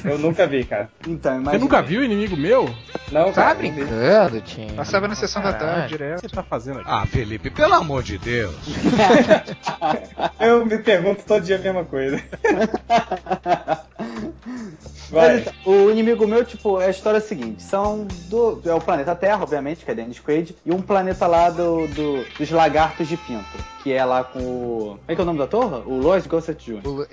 Eu 0.03 0.17
nunca 0.17 0.47
vi, 0.47 0.63
cara. 0.63 0.89
Então, 1.07 1.33
Você 1.33 1.39
imagina. 1.41 1.63
nunca 1.63 1.81
viu 1.81 2.03
Inimigo 2.03 2.35
Meu? 2.37 2.73
Não, 3.11 3.25
Tá 3.31 3.43
cara. 3.43 3.53
não 3.55 3.61
vi. 3.61 3.71
brincando, 3.71 4.41
Tim. 4.41 4.67
Passava 4.73 5.07
na 5.07 5.15
sessão 5.15 5.41
da 5.43 5.51
Caralho. 5.53 5.71
tarde 5.81 5.85
O 5.95 5.97
que 5.97 6.03
direto. 6.03 6.21
você 6.21 6.29
tá 6.29 6.43
fazendo 6.43 6.79
aqui? 6.79 6.89
Ah, 6.89 7.05
Felipe, 7.05 7.49
pelo 7.49 7.73
amor 7.73 8.01
de 8.03 8.17
Deus. 8.17 8.55
Eu 10.39 10.65
me 10.65 10.77
pergunto 10.79 11.23
todo 11.25 11.43
dia 11.43 11.57
a 11.57 11.59
mesma 11.59 11.83
coisa. 11.85 12.21
Mas, 15.11 15.41
então, 15.41 15.53
o 15.65 15.91
inimigo 15.91 16.25
meu, 16.27 16.45
tipo, 16.45 16.79
é 16.79 16.87
a 16.87 16.89
história 16.89 17.19
seguinte: 17.19 17.61
são 17.63 18.05
do. 18.07 18.61
É 18.65 18.73
o 18.73 18.79
planeta 18.81 19.15
Terra, 19.15 19.43
obviamente, 19.43 19.83
que 19.83 19.91
é 19.91 19.95
Dennis 19.95 20.19
Quaid, 20.19 20.55
e 20.65 20.71
um 20.71 20.81
planeta 20.81 21.27
lá 21.27 21.49
do, 21.49 21.87
do- 21.87 22.23
dos 22.37 22.49
lagartos 22.49 23.07
de 23.07 23.17
pinto. 23.17 23.59
Que 23.83 23.93
é 23.93 24.05
lá 24.05 24.23
com 24.23 24.39
o. 24.39 24.79
Como 24.99 24.99
é 25.07 25.15
que 25.15 25.21
é 25.21 25.23
o 25.23 25.25
nome 25.25 25.39
da 25.39 25.47
torre? 25.47 25.81
O 25.85 25.97
Lois 25.97 26.27
Gossett 26.27 26.63
Jr. 26.63 26.87
O-. 26.87 27.05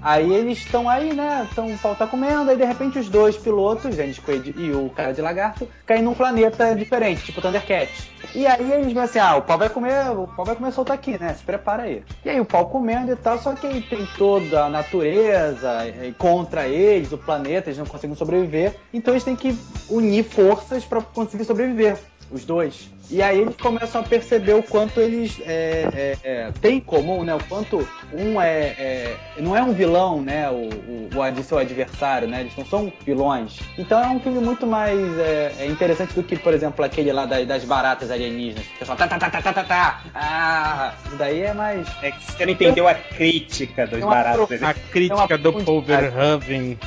Aí 0.00 0.32
eles 0.32 0.58
estão 0.58 0.88
aí, 0.88 1.14
né? 1.14 1.46
Então 1.50 1.72
o 1.72 1.78
pau 1.78 1.94
tá 1.94 2.06
comendo, 2.06 2.50
aí 2.50 2.56
de 2.56 2.64
repente 2.64 2.98
os 2.98 3.08
dois 3.08 3.36
pilotos, 3.36 3.94
Dennis 3.94 4.18
Quaid 4.18 4.54
e 4.56 4.72
o 4.72 4.90
cara 4.90 5.12
de 5.12 5.20
lagarto, 5.20 5.68
caem 5.86 6.02
num 6.02 6.14
planeta 6.14 6.74
diferente, 6.74 7.24
tipo 7.24 7.40
Thundercat. 7.40 7.88
E 8.34 8.46
aí 8.46 8.72
eles 8.72 8.92
vão 8.92 9.02
assim, 9.02 9.18
ah, 9.18 9.36
o 9.36 9.42
pau 9.42 9.58
vai 9.58 9.68
comer, 9.68 10.10
o 10.10 10.26
pau 10.26 10.44
vai 10.44 10.56
comer 10.56 10.72
solto 10.72 10.92
aqui, 10.92 11.18
né? 11.18 11.34
Se 11.34 11.44
prepara 11.44 11.84
aí. 11.84 12.02
E 12.24 12.30
aí 12.30 12.40
o 12.40 12.44
pau 12.44 12.66
comendo 12.66 13.12
e 13.12 13.16
tal, 13.16 13.38
só 13.38 13.54
que 13.54 13.66
aí 13.66 13.80
tem 13.82 14.06
toda 14.16 14.64
a 14.64 14.70
natureza 14.70 15.86
eh, 15.86 16.12
contra 16.18 16.66
eles, 16.66 17.12
o 17.12 17.18
planeta, 17.18 17.68
eles 17.68 17.78
não 17.78 17.86
conseguem 17.86 18.16
sobreviver. 18.16 18.74
Então 18.92 19.14
eles 19.14 19.24
têm 19.24 19.36
que 19.36 19.56
unir 19.88 20.24
forças 20.24 20.84
para 20.84 21.00
conseguir 21.00 21.44
sobreviver. 21.44 21.98
Os 22.32 22.44
dois. 22.46 22.88
E 23.10 23.20
aí 23.22 23.40
eles 23.42 23.54
começam 23.56 24.00
a 24.00 24.04
perceber 24.04 24.54
o 24.54 24.62
quanto 24.62 24.98
eles 24.98 25.38
é, 25.44 25.86
é, 25.94 26.16
é, 26.24 26.50
têm 26.62 26.78
em 26.78 26.80
comum, 26.80 27.22
né? 27.24 27.34
O 27.34 27.44
quanto 27.44 27.86
um 28.10 28.40
é, 28.40 28.68
é- 28.78 29.16
não 29.38 29.54
é 29.54 29.62
um 29.62 29.74
vilão, 29.74 30.22
né? 30.22 30.48
O, 30.48 30.54
o, 30.70 31.10
o 31.38 31.42
seu 31.42 31.58
adversário, 31.58 32.26
né? 32.26 32.40
Eles 32.40 32.56
não 32.56 32.64
são 32.64 32.90
vilões. 33.04 33.58
Então 33.76 34.02
é 34.02 34.06
um 34.08 34.18
filme 34.18 34.38
muito 34.40 34.66
mais 34.66 34.98
é, 35.18 35.52
é 35.58 35.66
interessante 35.66 36.14
do 36.14 36.22
que, 36.22 36.36
por 36.38 36.54
exemplo, 36.54 36.82
aquele 36.82 37.12
lá 37.12 37.26
das, 37.26 37.46
das 37.46 37.64
baratas 37.64 38.10
alienígenas. 38.10 38.64
O 38.76 38.78
pessoal 38.78 38.96
tá, 38.96 39.06
tá, 39.06 39.18
tá, 39.18 39.28
tá, 39.30 39.42
tá, 39.42 39.52
tá, 39.52 39.64
tá. 39.64 40.02
Ah, 40.14 40.94
isso 41.06 41.16
daí 41.16 41.42
é 41.42 41.52
mais. 41.52 41.86
É 42.02 42.12
que 42.12 42.32
você 42.32 42.46
não 42.46 42.52
entendeu 42.54 42.88
a 42.88 42.94
crítica 42.94 43.86
dos 43.86 44.00
É 44.00 44.04
uma 44.04 44.14
baratos. 44.14 44.46
pro- 44.58 44.66
A 44.66 44.72
crítica 44.72 45.36
do. 45.36 45.52
Paul 45.64 45.82
Verhoeven. 45.82 46.78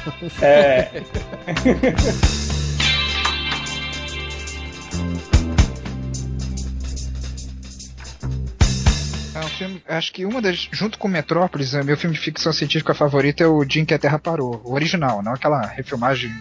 É. 0.41 0.89
É 9.35 9.39
um 9.39 9.47
filme, 9.49 9.81
acho 9.87 10.13
que 10.13 10.25
uma 10.25 10.41
das, 10.41 10.69
junto 10.71 10.97
com 10.97 11.07
Metrópolis, 11.09 11.73
é 11.73 11.83
meu 11.83 11.97
filme 11.97 12.15
de 12.15 12.21
ficção 12.21 12.53
científica 12.53 12.93
favorito 12.93 13.41
é 13.43 13.47
o 13.47 13.65
Dia 13.65 13.81
em 13.81 13.85
que 13.85 13.93
a 13.93 13.99
Terra 13.99 14.17
Parou, 14.17 14.61
o 14.63 14.73
original, 14.73 15.21
não 15.21 15.33
aquela 15.33 15.61
refilmagem. 15.65 16.31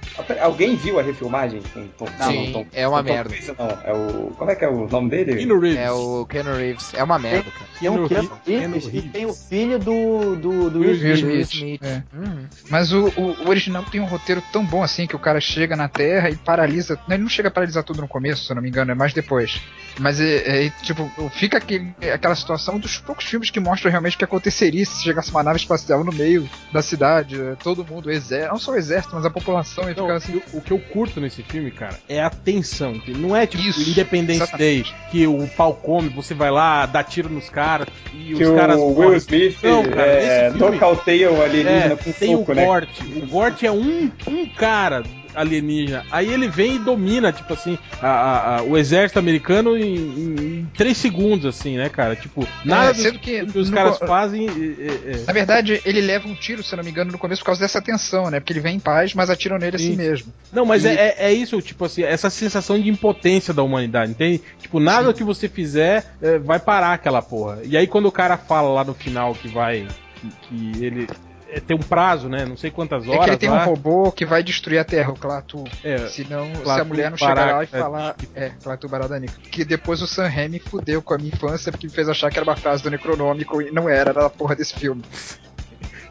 Alguém 0.40 0.76
viu 0.76 1.00
a 1.00 1.02
refilmagem? 1.02 1.60
Não, 1.74 2.08
Sim, 2.30 2.52
Tom- 2.52 2.66
é 2.72 2.86
uma 2.86 3.02
Tom 3.02 3.10
merda. 3.12 3.34
Não, 3.58 3.68
é 3.84 3.92
o. 3.92 4.30
Como 4.36 4.50
é 4.50 4.54
que 4.54 4.64
é 4.64 4.68
o 4.68 4.88
nome 4.88 5.10
dele? 5.10 5.34
Keanu 5.36 5.58
Reeves. 5.58 5.78
É 5.80 5.90
o 5.90 6.26
Ken 6.26 6.42
Reeves. 6.42 6.94
É 6.94 7.02
uma 7.02 7.18
merda, 7.18 7.50
cara. 7.50 7.66
Tem 7.80 7.88
um 7.90 8.06
Keanu 8.08 8.30
Keanu 8.44 8.72
Reeves. 8.74 8.86
Reeves 8.86 9.04
e 9.04 9.08
tem 9.08 9.26
o 9.26 9.34
filho 9.34 9.78
do, 9.78 10.36
do, 10.36 10.70
do 10.70 10.78
Will 10.80 10.92
Smith. 10.94 11.24
Will 11.24 11.40
Smith. 11.40 11.82
É. 11.82 12.02
Uhum. 12.16 12.46
Mas 12.70 12.92
o, 12.92 13.08
o- 13.16 13.36
o 13.44 13.48
original 13.48 13.82
tem 13.84 14.00
um 14.00 14.06
roteiro 14.06 14.42
tão 14.52 14.64
bom 14.64 14.82
assim 14.84 15.06
que 15.06 15.16
o 15.16 15.18
cara 15.18 15.40
chega 15.40 15.74
na 15.74 15.88
Terra 15.88 16.30
e 16.30 16.36
paralisa. 16.36 16.98
Não, 17.08 17.16
ele 17.16 17.22
não 17.24 17.30
chega 17.30 17.48
a 17.48 17.50
paralisar 17.50 17.82
tudo 17.82 18.00
no 18.00 18.06
começo, 18.08 18.44
se 18.44 18.52
eu 18.52 18.54
não 18.54 18.62
me 18.62 18.68
engano, 18.68 18.92
é 18.92 18.94
mais 18.94 19.12
depois. 19.12 19.60
Mas 19.98 20.20
é, 20.20 20.66
é, 20.66 20.70
tipo, 20.82 21.10
fica 21.32 21.58
aquele, 21.58 21.92
aquela 22.12 22.34
situação 22.34 22.78
dos 22.84 22.98
poucos 22.98 23.24
filmes 23.24 23.50
que 23.50 23.58
mostram 23.58 23.90
realmente 23.90 24.14
o 24.14 24.18
que 24.18 24.24
aconteceria 24.24 24.84
se 24.84 25.02
chegasse 25.02 25.30
uma 25.30 25.42
nave 25.42 25.56
espacial 25.58 26.04
no 26.04 26.12
meio 26.12 26.48
da 26.70 26.82
cidade, 26.82 27.40
é, 27.40 27.54
todo 27.62 27.84
mundo, 27.84 28.06
o 28.06 28.10
exército, 28.10 28.52
não 28.52 28.58
só 28.58 28.72
o 28.72 28.76
exército, 28.76 29.14
mas 29.16 29.24
a 29.24 29.30
população 29.30 29.88
ia 29.88 29.94
Não, 29.94 30.04
ficar 30.04 30.16
assim. 30.16 30.40
o, 30.52 30.58
o 30.58 30.60
que 30.60 30.70
eu 30.70 30.78
curto 30.78 31.20
nesse 31.20 31.42
filme, 31.42 31.70
cara, 31.70 31.98
é 32.08 32.22
a 32.22 32.28
tensão. 32.30 33.00
Não 33.08 33.34
é 33.34 33.46
tipo 33.46 33.62
Isso, 33.62 33.88
Independence 33.90 34.42
exatamente. 34.42 34.92
Day, 34.92 34.94
que 35.10 35.26
o 35.26 35.46
pau 35.48 35.74
come, 35.74 36.08
você 36.10 36.34
vai 36.34 36.50
lá, 36.50 36.84
dá 36.86 37.02
tiro 37.02 37.28
nos 37.30 37.48
caras 37.48 37.88
e 38.12 38.34
Que 38.34 38.42
os 38.44 38.48
o 38.50 38.54
caras 38.54 38.76
Will 38.78 38.94
morrem. 38.94 39.16
Smith 39.18 39.56
Não, 39.62 39.84
cara, 39.88 40.06
é, 40.06 40.50
filme- 40.52 40.70
nocauteia 40.70 41.32
o 41.32 41.42
alienígena 41.42 41.94
É, 41.94 41.96
com 41.96 42.12
tem 42.12 42.36
soco, 42.36 42.52
o 42.52 42.54
né? 42.54 42.64
Gort. 42.66 42.88
O 43.16 43.26
Gort 43.26 43.62
é 43.62 43.70
um, 43.72 44.10
um 44.28 44.46
cara 44.46 45.02
alienígena. 45.34 46.04
Aí 46.10 46.32
ele 46.32 46.48
vem 46.48 46.76
e 46.76 46.78
domina, 46.78 47.32
tipo 47.32 47.52
assim, 47.52 47.78
a- 48.00 48.06
a- 48.08 48.56
a- 48.58 48.62
o 48.62 48.76
exército 48.78 49.18
americano 49.18 49.76
em, 49.76 49.94
em- 49.96 50.34
em 50.60 50.70
três 50.76 50.96
segundos, 50.96 51.46
assim, 51.46 51.76
né, 51.76 51.88
cara? 51.88 52.14
Tipo, 52.16 52.46
nada 52.64 52.90
É, 52.90 52.92
dos- 52.92 53.02
sendo 53.02 53.18
que 53.18 53.44
que 53.46 53.58
os 53.58 53.70
no 53.70 53.76
caras 53.76 53.98
fazem. 53.98 54.46
é, 54.48 54.50
é, 54.52 55.14
é. 55.16 55.24
Na 55.26 55.32
verdade, 55.32 55.80
ele 55.84 56.00
leva 56.00 56.28
um 56.28 56.34
tiro, 56.34 56.62
se 56.62 56.74
não 56.76 56.84
me 56.84 56.90
engano, 56.90 57.12
no 57.12 57.18
começo 57.18 57.40
por 57.42 57.46
causa 57.46 57.60
dessa 57.60 57.80
tensão, 57.82 58.30
né? 58.30 58.40
Porque 58.40 58.52
ele 58.52 58.60
vem 58.60 58.76
em 58.76 58.80
paz, 58.80 59.14
mas 59.14 59.30
atiram 59.30 59.58
nele 59.58 59.76
assim 59.76 59.90
Sim. 59.92 59.96
mesmo. 59.96 60.32
Não, 60.52 60.64
mas 60.64 60.84
E- 60.84 60.88
é, 60.88 60.92
é, 60.94 61.14
é 61.18 61.32
isso, 61.32 61.60
tipo 61.62 61.84
assim, 61.84 62.02
essa 62.02 62.30
sensação 62.30 62.78
de 62.80 62.88
impotência 62.88 63.52
da 63.52 63.62
humanidade, 63.62 64.10
entende? 64.12 64.42
Tipo, 64.60 64.78
nada 64.80 65.12
que 65.12 65.24
você 65.24 65.48
fizer 65.48 66.04
é, 66.22 66.38
vai 66.38 66.58
parar 66.58 66.92
aquela 66.94 67.20
porra. 67.22 67.58
E 67.64 67.76
aí 67.76 67.86
quando 67.86 68.06
o 68.06 68.12
cara 68.12 68.36
fala 68.36 68.68
lá 68.68 68.84
no 68.84 68.94
final 68.94 69.34
que 69.34 69.48
vai. 69.48 69.86
que, 70.20 70.28
que 70.48 70.84
ele. 70.84 71.06
É, 71.50 71.60
tem 71.60 71.76
um 71.76 71.80
prazo, 71.80 72.28
né? 72.28 72.44
Não 72.44 72.56
sei 72.56 72.70
quantas 72.70 73.04
É 73.04 73.08
horas. 73.10 73.24
que 73.24 73.30
ele 73.30 73.36
tem 73.36 73.48
lá. 73.50 73.62
um 73.62 73.66
robô 73.66 74.10
que 74.12 74.24
vai 74.26 74.42
destruir 74.42 74.78
a 74.78 74.84
Terra, 74.84 75.10
o 75.12 75.16
Klaatu. 75.18 75.64
É, 75.82 75.98
Se 76.08 76.24
não, 76.28 76.52
se 76.64 76.70
a 76.70 76.84
mulher 76.84 77.10
não 77.10 77.16
chegar 77.18 77.34
lá 77.34 77.42
e 77.64 77.66
Baraka, 77.66 77.78
falar. 77.78 78.16
É, 78.34 78.50
Klaatu 78.62 78.88
Baradanica. 78.88 79.34
Que 79.50 79.64
depois 79.64 80.02
o 80.02 80.06
Sam 80.06 80.28
Raimi 80.28 80.58
fudeu 80.58 81.00
com 81.02 81.14
a 81.14 81.18
minha 81.18 81.30
infância 81.32 81.70
porque 81.70 81.86
me 81.86 81.92
fez 81.92 82.08
achar 82.08 82.30
que 82.30 82.38
era 82.38 82.44
uma 82.48 82.56
frase 82.56 82.82
do 82.82 82.90
Necronômico 82.90 83.60
e 83.62 83.70
não 83.70 83.88
era, 83.88 84.10
era 84.10 84.26
a 84.26 84.30
porra 84.30 84.54
desse 84.56 84.74
filme. 84.74 85.02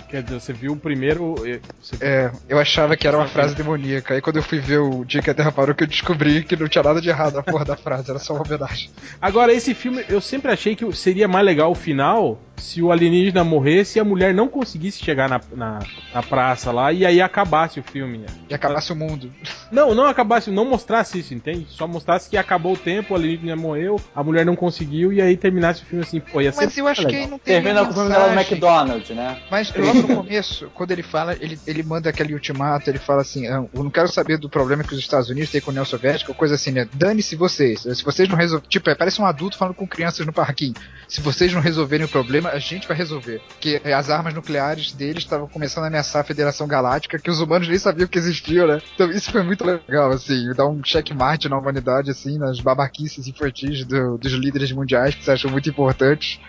Quer 0.10 0.22
dizer, 0.22 0.39
você 0.39 0.54
viu 0.54 0.74
o 0.74 0.78
primeiro. 0.78 1.34
você- 1.82 1.98
É, 2.00 2.32
eu 2.48 2.60
achava 2.60 2.96
que 2.96 3.08
era 3.08 3.17
uma 3.17 3.28
frase 3.28 3.56
demoníaca. 3.56 4.13
Aí 4.13 4.22
quando 4.22 4.36
eu 4.36 4.43
fui 4.43 4.60
ver 4.60 4.78
o 4.78 5.04
Dia 5.04 5.24
que 5.24 5.30
a 5.32 5.34
Terra 5.34 5.52
Parou, 5.52 5.74
que 5.74 5.84
eu 5.84 5.88
descobri 5.88 6.43
que 6.43 6.56
não 6.56 6.67
tinha 6.67 6.84
nada 6.84 7.02
de 7.02 7.10
errado 7.10 7.34
na 7.34 7.41
porra 7.41 7.65
da 7.65 7.76
frase, 7.76 8.12
era 8.12 8.19
só 8.19 8.36
uma 8.36 8.43
homenagem. 8.46 8.91
Agora, 9.19 9.52
esse 9.52 9.74
filme, 9.74 10.06
eu 10.08 10.22
sempre 10.22 10.52
achei 10.52 10.76
que 10.76 10.91
seria 10.96 11.28
mais 11.28 11.43
legal 11.43 11.72
o 11.72 11.76
final 11.76 12.39
se 12.58 12.82
o 12.82 12.92
alienígena 12.92 13.44
morresse 13.44 13.98
e 13.98 14.02
a 14.02 14.04
mulher 14.06 14.34
não 14.34 14.48
conseguisse 14.48 15.04
chegar 15.04 15.28
na, 15.30 15.42
na, 15.56 15.80
na 16.13 16.24
praça 16.24 16.72
lá 16.72 16.92
e 16.94 17.06
aí 17.06 17.22
acabasse 17.22 17.80
o 17.80 17.84
filme. 17.84 18.26
E 18.50 18.54
acabasse 18.54 18.92
o 18.92 18.96
mundo. 18.96 19.32
Não, 19.74 19.96
não 19.96 20.06
acabasse, 20.06 20.52
não 20.52 20.66
mostrasse 20.66 21.18
isso, 21.18 21.34
entende? 21.34 21.66
Só 21.68 21.88
mostrasse 21.88 22.30
que 22.30 22.38
acabou 22.38 22.74
o 22.74 22.78
tempo, 22.78 23.12
o 23.13 23.18
alienígena 23.18 23.56
morreu, 23.56 24.00
a 24.13 24.24
mulher 24.24 24.46
não 24.46 24.56
conseguiu 24.56 25.12
e 25.12 25.20
aí 25.20 25.36
terminasse 25.36 25.82
o 25.82 25.86
filme 25.88 26.04
assim, 26.04 26.20
pô, 26.20 26.42
ia 26.42 26.52
ser 26.52 26.66
Mas 26.66 26.78
eu 26.78 26.88
acho 26.88 27.02
que 27.02 27.08
legal. 27.08 27.22
aí 27.24 27.28
não 27.28 27.39
tem 27.39 27.56
Termina 27.56 27.82
o 27.82 27.92
filme 27.92 28.08
dela. 28.10 28.34
McDonald's, 28.39 29.10
né? 29.16 29.42
Mas 29.50 29.74
logo 29.76 30.02
no 30.08 30.16
começo, 30.18 30.70
quando 30.76 30.92
ele 30.92 31.02
fala, 31.02 31.36
ele, 31.39 31.60
ele 31.66 31.82
manda 31.82 32.08
aquele 32.08 32.36
ultimato, 32.36 32.88
ele 32.88 33.00
fala 33.00 33.22
assim, 33.24 33.48
"Ah, 33.48 33.66
eu 33.74 33.84
não 33.84 33.89
quero 33.89 34.08
saber 34.10 34.38
do 34.38 34.48
problema 34.48 34.84
que 34.84 34.94
os 34.94 35.00
Estados 35.00 35.28
Unidos 35.28 35.50
têm 35.50 35.60
com 35.60 35.72
a 35.72 35.74
União 35.74 35.86
Soviética, 35.86 36.30
ou 36.32 36.36
coisa 36.36 36.54
assim, 36.54 36.70
né? 36.72 36.88
Dane-se 36.94 37.36
vocês. 37.36 37.82
Se 37.82 38.04
vocês 38.04 38.30
não 38.30 38.38
resolverem. 38.38 38.70
Tipo, 38.70 38.92
é, 38.92 38.96
parece 38.96 39.20
um 39.20 39.26
adulto 39.26 39.58
falando 39.58 39.74
com 39.74 39.88
crianças 39.88 40.24
no 40.24 40.32
parquinho. 40.32 40.76
Se 41.08 41.20
vocês 41.20 41.52
não 41.52 41.62
resolverem 41.62 42.06
o 42.06 42.10
problema, 42.10 42.43
a 42.50 42.60
gente 42.60 42.88
vai 42.88 42.96
resolver. 42.98 43.42
Porque 43.50 43.82
as 43.94 44.10
armas 44.10 44.34
nucleares 44.34 44.92
deles 44.92 45.24
estavam 45.24 45.48
começando 45.48 45.86
a 45.86 45.88
ameaçar 45.88 46.22
a 46.22 46.26
Federação 46.26 46.68
Galáctica, 46.68 47.20
que 47.20 47.30
os 47.30 47.40
humanos 47.40 47.68
nem 47.68 47.78
sabiam 47.78 48.08
que 48.08 48.18
existiam, 48.18 48.68
né? 48.68 48.82
Então 48.96 49.10
isso 49.12 49.32
foi 49.32 49.44
muito 49.44 49.66
legal, 49.66 50.12
assim, 50.12 50.52
dar 50.54 50.68
um 50.68 50.84
checkmate 50.84 51.50
na 51.50 51.58
humanidade, 51.58 52.12
assim, 52.12 52.38
nas 52.38 52.60
babaquices 52.60 53.28
infantis 53.28 53.86
do- 53.86 54.18
dos 54.18 54.32
líderes 54.34 54.72
mundiais 54.72 55.16
que 55.16 55.24
se 55.24 55.32
acham 55.32 55.50
muito 55.52 55.70
importantes. 55.70 56.40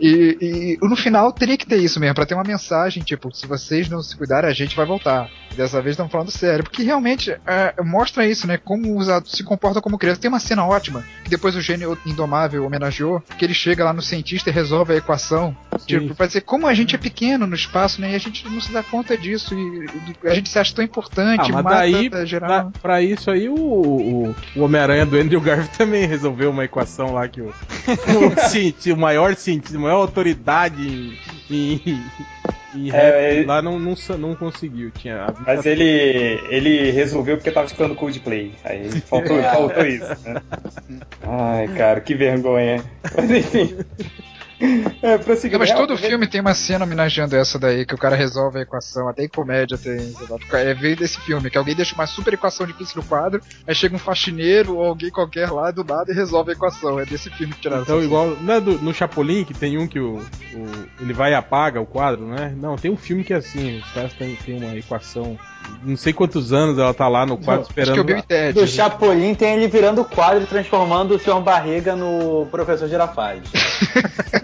E, 0.00 0.78
e 0.80 0.86
no 0.86 0.96
final 0.96 1.30
teria 1.32 1.56
que 1.56 1.66
ter 1.66 1.76
isso 1.76 2.00
mesmo, 2.00 2.14
pra 2.14 2.26
ter 2.26 2.34
uma 2.34 2.42
mensagem, 2.44 3.02
tipo, 3.02 3.34
se 3.34 3.46
vocês 3.46 3.88
não 3.88 4.02
se 4.02 4.16
cuidarem, 4.16 4.48
a 4.48 4.54
gente 4.54 4.74
vai 4.76 4.86
voltar. 4.86 5.28
Dessa 5.56 5.82
vez 5.82 5.94
estamos 5.94 6.12
falando 6.12 6.30
sério, 6.30 6.62
porque 6.62 6.82
realmente 6.84 7.36
é, 7.44 7.74
mostra 7.82 8.24
isso, 8.24 8.46
né? 8.46 8.56
Como 8.56 8.96
os 8.96 9.08
adultos 9.08 9.32
se 9.32 9.42
comportam 9.42 9.82
como 9.82 9.98
criança. 9.98 10.20
Tem 10.20 10.28
uma 10.28 10.38
cena 10.38 10.64
ótima, 10.64 11.04
que 11.24 11.30
depois 11.30 11.56
o 11.56 11.60
gênio 11.60 11.98
indomável 12.06 12.64
homenageou, 12.64 13.20
que 13.36 13.44
ele 13.44 13.52
chega 13.52 13.84
lá 13.84 13.92
no 13.92 14.00
cientista 14.00 14.48
e 14.48 14.52
resolve 14.52 14.92
a 14.94 14.96
equação. 14.96 15.56
Tipo, 15.86 16.14
pra 16.14 16.26
dizer 16.26 16.42
como 16.42 16.68
a 16.68 16.74
gente 16.74 16.94
é 16.94 16.98
pequeno 16.98 17.48
no 17.48 17.54
espaço, 17.54 18.00
né? 18.00 18.12
E 18.12 18.14
a 18.14 18.18
gente 18.18 18.48
não 18.48 18.60
se 18.60 18.72
dá 18.72 18.82
conta 18.82 19.18
disso. 19.18 19.54
E, 19.54 19.86
e 20.24 20.28
a 20.28 20.34
gente 20.34 20.48
se 20.48 20.58
acha 20.58 20.74
tão 20.74 20.84
importante, 20.84 21.50
Ah, 21.50 21.54
mas 21.54 21.64
mata 21.64 21.76
daí, 21.76 22.10
geral. 22.26 22.70
pra, 22.70 22.80
pra 22.80 23.02
isso 23.02 23.28
aí, 23.30 23.48
o, 23.48 23.54
o, 23.54 24.34
o 24.54 24.60
Homem-Aranha 24.62 25.04
do 25.04 25.16
Andrew 25.16 25.40
Garfield 25.40 25.70
também 25.76 26.06
resolveu 26.06 26.50
uma 26.50 26.64
equação 26.64 27.12
lá 27.12 27.26
que 27.26 27.40
o, 27.40 27.48
o, 27.50 28.94
o 28.94 28.96
maior 28.96 29.34
cientista, 29.34 29.76
maior 29.90 30.02
autoridade 30.02 30.80
em, 30.86 31.18
em, 31.50 32.06
em 32.74 32.88
É, 32.88 32.92
rap 32.92 33.14
ele- 33.36 33.46
lá 33.46 33.60
não, 33.60 33.78
não, 33.78 33.94
não 34.18 34.34
conseguiu. 34.36 34.90
Tinha 34.92 35.34
Mas 35.44 35.66
ele, 35.66 35.84
ele 36.48 36.90
resolveu 36.92 37.36
porque 37.36 37.50
tava 37.50 37.66
escutando 37.66 37.94
Coldplay. 37.96 38.52
Aí 38.64 38.88
faltou, 39.02 39.42
faltou 39.42 39.86
isso, 39.86 40.16
né? 40.24 40.40
Ai, 41.22 41.68
cara, 41.76 42.00
que 42.00 42.14
vergonha. 42.14 42.84
Mas 43.16 43.30
enfim. 43.30 43.76
É, 45.02 45.16
mas 45.16 45.40
todo 45.70 45.94
Realmente- 45.94 46.06
filme 46.06 46.26
tem 46.26 46.40
uma 46.42 46.52
cena 46.52 46.84
homenageando 46.84 47.34
essa 47.34 47.58
daí, 47.58 47.86
que 47.86 47.94
o 47.94 47.98
cara 47.98 48.14
resolve 48.14 48.58
a 48.58 48.62
equação, 48.62 49.08
até 49.08 49.24
em 49.24 49.28
comédia 49.28 49.78
tem. 49.78 50.14
É, 50.52 50.74
veio 50.74 50.94
desse 50.94 51.18
filme, 51.20 51.48
que 51.48 51.56
alguém 51.56 51.74
deixa 51.74 51.94
uma 51.94 52.06
super 52.06 52.34
equação 52.34 52.66
difícil 52.66 53.00
no 53.00 53.08
quadro, 53.08 53.40
aí 53.66 53.74
chega 53.74 53.96
um 53.96 53.98
faxineiro 53.98 54.76
ou 54.76 54.84
alguém 54.84 55.10
qualquer 55.10 55.50
lá 55.50 55.70
do 55.70 55.82
nada 55.82 56.12
e 56.12 56.14
resolve 56.14 56.50
a 56.50 56.52
equação. 56.54 57.00
É 57.00 57.06
desse 57.06 57.30
filme 57.30 57.54
que 57.54 57.60
tiraram 57.62 57.82
Então, 57.82 58.02
igual. 58.02 58.36
Não 58.42 58.54
é 58.54 58.60
do- 58.60 58.78
no 58.78 58.92
Chapolin 58.92 59.44
que 59.44 59.54
tem 59.54 59.78
um 59.78 59.86
que 59.88 59.98
o, 59.98 60.16
o- 60.18 60.86
ele 61.00 61.14
vai 61.14 61.32
e 61.32 61.34
apaga 61.34 61.80
o 61.80 61.86
quadro, 61.86 62.26
né? 62.26 62.54
Não, 62.56 62.76
tem 62.76 62.90
um 62.90 62.96
filme 62.96 63.24
que 63.24 63.32
é 63.32 63.36
assim, 63.36 63.78
os 63.78 63.90
caras 63.92 64.12
têm, 64.12 64.36
têm 64.36 64.62
uma 64.62 64.76
equação. 64.76 65.38
Não 65.82 65.96
sei 65.96 66.12
quantos 66.12 66.52
anos 66.52 66.78
ela 66.78 66.92
tá 66.92 67.08
lá 67.08 67.24
no 67.24 67.36
quadro 67.38 67.62
Acho 67.62 67.70
esperando. 67.70 67.94
que 67.94 67.98
é 67.98 68.02
o 68.02 68.04
Bill 68.04 68.22
Ted. 68.22 68.52
Do 68.60 68.66
Chapolin 68.66 69.34
tem 69.34 69.54
ele 69.54 69.68
virando 69.68 70.02
o 70.02 70.04
quadro 70.04 70.42
e 70.42 70.46
transformando 70.46 71.14
o 71.14 71.18
Sr. 71.18 71.40
Barriga 71.40 71.96
no 71.96 72.46
Professor 72.50 72.88
Girafales. 72.88 73.48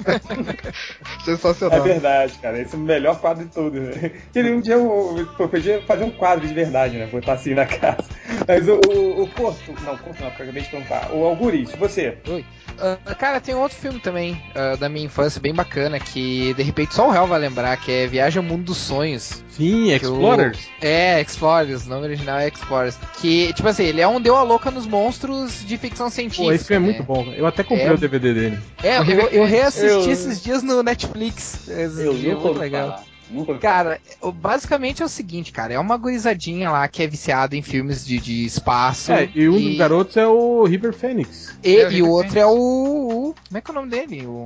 É 0.06 1.24
Sensacional. 1.24 1.82
verdade, 1.82 2.34
cara. 2.40 2.60
Esse 2.60 2.74
é 2.74 2.78
o 2.78 2.80
melhor 2.80 3.18
quadro 3.20 3.44
de 3.44 3.50
todos. 3.50 3.80
Né? 3.80 4.12
Ele 4.34 4.52
um 4.52 4.60
dia 4.60 4.74
eu, 4.74 5.26
eu 5.38 5.48
podia 5.48 5.82
fazer 5.82 6.04
um 6.04 6.10
quadro 6.10 6.46
de 6.46 6.54
verdade, 6.54 6.96
né? 6.96 7.06
Botar 7.06 7.32
assim 7.34 7.54
na 7.54 7.66
casa. 7.66 8.04
Mas 8.46 8.68
o, 8.68 8.80
o, 8.88 9.22
o 9.22 9.26
Corto. 9.30 9.72
Não, 9.84 9.96
Corto 9.96 10.22
não, 10.22 10.30
que 10.30 10.40
eu 10.40 10.44
acabei 10.44 10.62
de 10.62 10.68
perguntar. 10.68 11.10
O 11.12 11.24
Alguris, 11.24 11.70
você. 11.72 12.16
Oi. 12.28 12.44
Ah, 12.78 13.14
cara, 13.14 13.40
tem 13.40 13.54
outro 13.54 13.76
filme 13.76 13.98
também 14.00 14.40
ah, 14.54 14.76
da 14.76 14.88
minha 14.88 15.06
infância 15.06 15.40
bem 15.40 15.54
bacana 15.54 15.98
que 15.98 16.52
de 16.54 16.62
repente 16.62 16.94
só 16.94 17.08
o 17.08 17.10
réu 17.10 17.26
vai 17.26 17.38
lembrar, 17.38 17.76
que 17.78 17.90
é 17.90 18.06
Viagem 18.06 18.38
ao 18.38 18.44
Mundo 18.44 18.64
dos 18.64 18.76
Sonhos. 18.78 19.42
Sim, 19.50 19.86
que 19.98 20.06
o- 20.06 20.12
Explorers. 20.12 20.58
É, 20.82 21.20
Explorers, 21.20 21.86
o 21.86 21.88
nome 21.88 22.04
original 22.04 22.38
é 22.38 22.48
Explorers. 22.48 22.98
Que, 23.20 23.52
tipo 23.54 23.66
assim, 23.68 23.84
ele 23.84 24.00
é 24.02 24.06
um 24.08 24.20
deu 24.20 24.36
a 24.36 24.42
louca 24.42 24.70
nos 24.70 24.86
monstros 24.86 25.64
de 25.66 25.78
ficção 25.78 26.10
científica. 26.10 26.44
Pô, 26.48 26.52
esse 26.52 26.66
filme 26.66 26.86
é 26.88 26.92
né? 26.92 26.98
muito 26.98 27.06
bom. 27.06 27.32
Eu 27.34 27.46
até 27.46 27.62
comprei 27.62 27.86
É. 27.86 27.92
o 27.92 27.96
DVD 27.96 28.34
dele. 28.34 28.58
É, 28.82 28.98
eu, 28.98 29.28
eu 29.28 29.44
reassisti 29.46 29.86
Eu- 29.88 30.10
esses 30.10 30.42
dias 30.42 30.62
no 30.62 30.82
Netflix. 30.82 31.66
Esses 31.68 31.98
Eu 31.98 32.12
dias, 32.14 32.34
nunca 32.34 32.46
muito 32.48 32.58
legal. 32.60 32.90
falar. 32.90 33.04
Nunca 33.28 33.58
Cara, 33.58 34.00
basicamente 34.34 35.02
é 35.02 35.04
o 35.04 35.08
seguinte, 35.08 35.50
cara, 35.52 35.72
é 35.74 35.78
uma 35.78 35.96
gurizadinha 35.96 36.70
lá 36.70 36.86
que 36.86 37.02
é 37.02 37.06
viciada 37.06 37.56
em 37.56 37.62
filmes 37.62 38.06
de, 38.06 38.18
de 38.20 38.44
espaço. 38.44 39.12
É, 39.12 39.28
e 39.34 39.48
um 39.48 39.60
dos 39.60 39.76
garotos 39.78 40.16
é 40.16 40.26
o 40.26 40.64
River 40.64 40.92
Phoenix. 40.92 41.56
E, 41.62 41.76
É, 41.78 41.88
o 41.88 41.92
e 41.92 42.02
o 42.02 42.08
outro 42.08 42.38
é 42.38 42.46
o, 42.46 42.50
o- 42.52 43.34
Como 43.48 43.58
é 43.58 43.60
que 43.60 43.70
é 43.70 43.72
o 43.72 43.74
nome 43.74 43.90
dele? 43.90 44.26
O. 44.26 44.44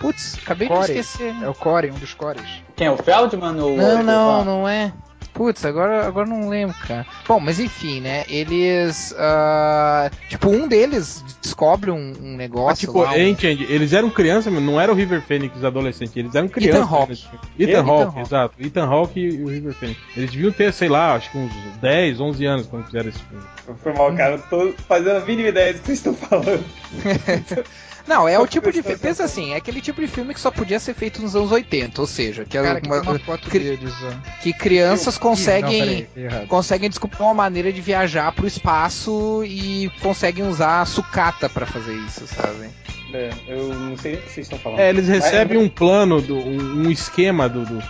Putz, 0.00 0.36
acabei 0.42 0.68
de 0.68 0.74
esquecer. 0.74 1.34
É 1.42 1.48
o 1.48 1.54
Core, 1.54 1.90
um 1.90 1.94
dos 1.98 2.12
cores. 2.14 2.42
Quem 2.74 2.86
é 2.88 2.90
o 2.90 2.96
Feldman 2.96 3.60
ou 3.60 3.76
Não, 3.76 4.02
não, 4.02 4.44
não 4.44 4.68
é. 4.68 4.92
Putz, 5.32 5.64
agora, 5.64 6.06
agora 6.06 6.26
não 6.28 6.48
lembro, 6.48 6.76
cara. 6.86 7.06
Bom, 7.26 7.40
mas 7.40 7.58
enfim, 7.58 8.00
né? 8.00 8.24
Eles. 8.28 9.14
ah, 9.18 10.10
tipo, 10.28 10.50
um 10.50 10.68
deles 10.68 11.24
descobre 11.40 11.90
um, 11.90 12.12
um 12.20 12.36
negócio. 12.36 12.66
Mas, 12.66 12.78
tipo, 12.80 13.00
lá, 13.02 13.12
um- 13.12 13.28
entende? 13.28 13.64
Eles 13.70 13.92
eram 13.94 14.10
crianças, 14.10 14.52
mas 14.52 14.62
não 14.62 14.78
era 14.80 14.92
o 14.92 14.94
River 14.94 15.22
Phoenix 15.22 15.64
adolescente, 15.64 16.18
eles 16.18 16.34
eram 16.34 16.48
crianças. 16.48 16.92
Hawke. 16.92 17.08
nesse 17.10 17.22
filme. 17.22 17.38
Ethan 17.58 17.70
Ethan 17.80 17.90
Hawke, 17.90 18.02
Hawke. 18.04 18.20
exato. 18.20 18.54
Ethan 18.60 18.84
Hawke 18.86 19.20
e 19.20 19.42
o 19.42 19.48
River 19.48 19.72
Phoenix. 19.74 20.00
Eles 20.16 20.30
deviam 20.30 20.52
ter, 20.52 20.72
sei 20.72 20.88
lá, 20.88 21.14
acho 21.14 21.30
que 21.30 21.38
uns 21.38 21.52
10, 21.80 22.20
11 22.20 22.44
anos 22.44 22.66
quando 22.66 22.84
fizeram 22.86 23.08
esse 23.08 23.18
filme. 23.20 23.44
Foi 23.82 23.92
mal, 23.94 24.14
cara. 24.14 24.34
Eu 24.34 24.42
tô 24.42 24.72
fazendo 24.86 25.16
a 25.16 25.20
mínima 25.20 25.48
ideia 25.48 25.72
do 25.72 25.80
que 25.80 25.86
vocês 25.86 25.98
estão 25.98 26.14
falando. 26.14 26.62
Não, 28.06 28.28
é 28.28 28.38
o 28.38 28.46
tipo 28.46 28.70
de 28.72 28.82
filme. 28.82 28.98
Pensa 28.98 29.24
assim, 29.24 29.52
é 29.52 29.56
aquele 29.56 29.80
tipo 29.80 30.00
de 30.00 30.06
filme 30.06 30.34
que 30.34 30.40
só 30.40 30.50
podia 30.50 30.78
ser 30.80 30.94
feito 30.94 31.22
nos 31.22 31.34
anos 31.36 31.52
80, 31.52 32.00
ou 32.00 32.06
seja, 32.06 32.44
que, 32.44 32.58
Cara, 32.58 32.80
que 32.80 32.88
uma- 32.88 33.00
uma 33.00 33.38
cri- 33.38 33.58
deles, 33.60 33.94
que 34.42 34.52
crianças 34.52 35.16
Ih, 35.16 35.20
conseguem. 35.20 36.08
não, 36.16 36.28
peraí, 36.28 36.46
conseguem 36.46 36.88
descobrir 36.88 37.20
uma 37.22 37.34
maneira 37.34 37.72
de 37.72 37.80
viajar 37.80 38.32
pro 38.32 38.46
espaço 38.46 39.42
e 39.44 39.90
conseguem 40.00 40.46
usar 40.46 40.84
sucata 40.86 41.48
pra 41.48 41.64
fazer 41.66 41.94
isso, 41.94 42.26
sabe? 42.26 42.68
É, 43.14 43.30
eu 43.46 43.74
não 43.74 43.96
sei 43.96 44.14
o 44.14 44.16
que 44.22 44.30
vocês 44.32 44.46
estão 44.46 44.58
falando. 44.58 44.80
É, 44.80 44.88
eles 44.88 45.06
recebem 45.06 45.58
Mas- 45.58 45.66
um 45.66 45.68
plano, 45.68 46.20
do, 46.22 46.34
um, 46.36 46.86
um 46.86 46.90
esquema 46.90 47.46
do, 47.48 47.64
do- 47.66 47.82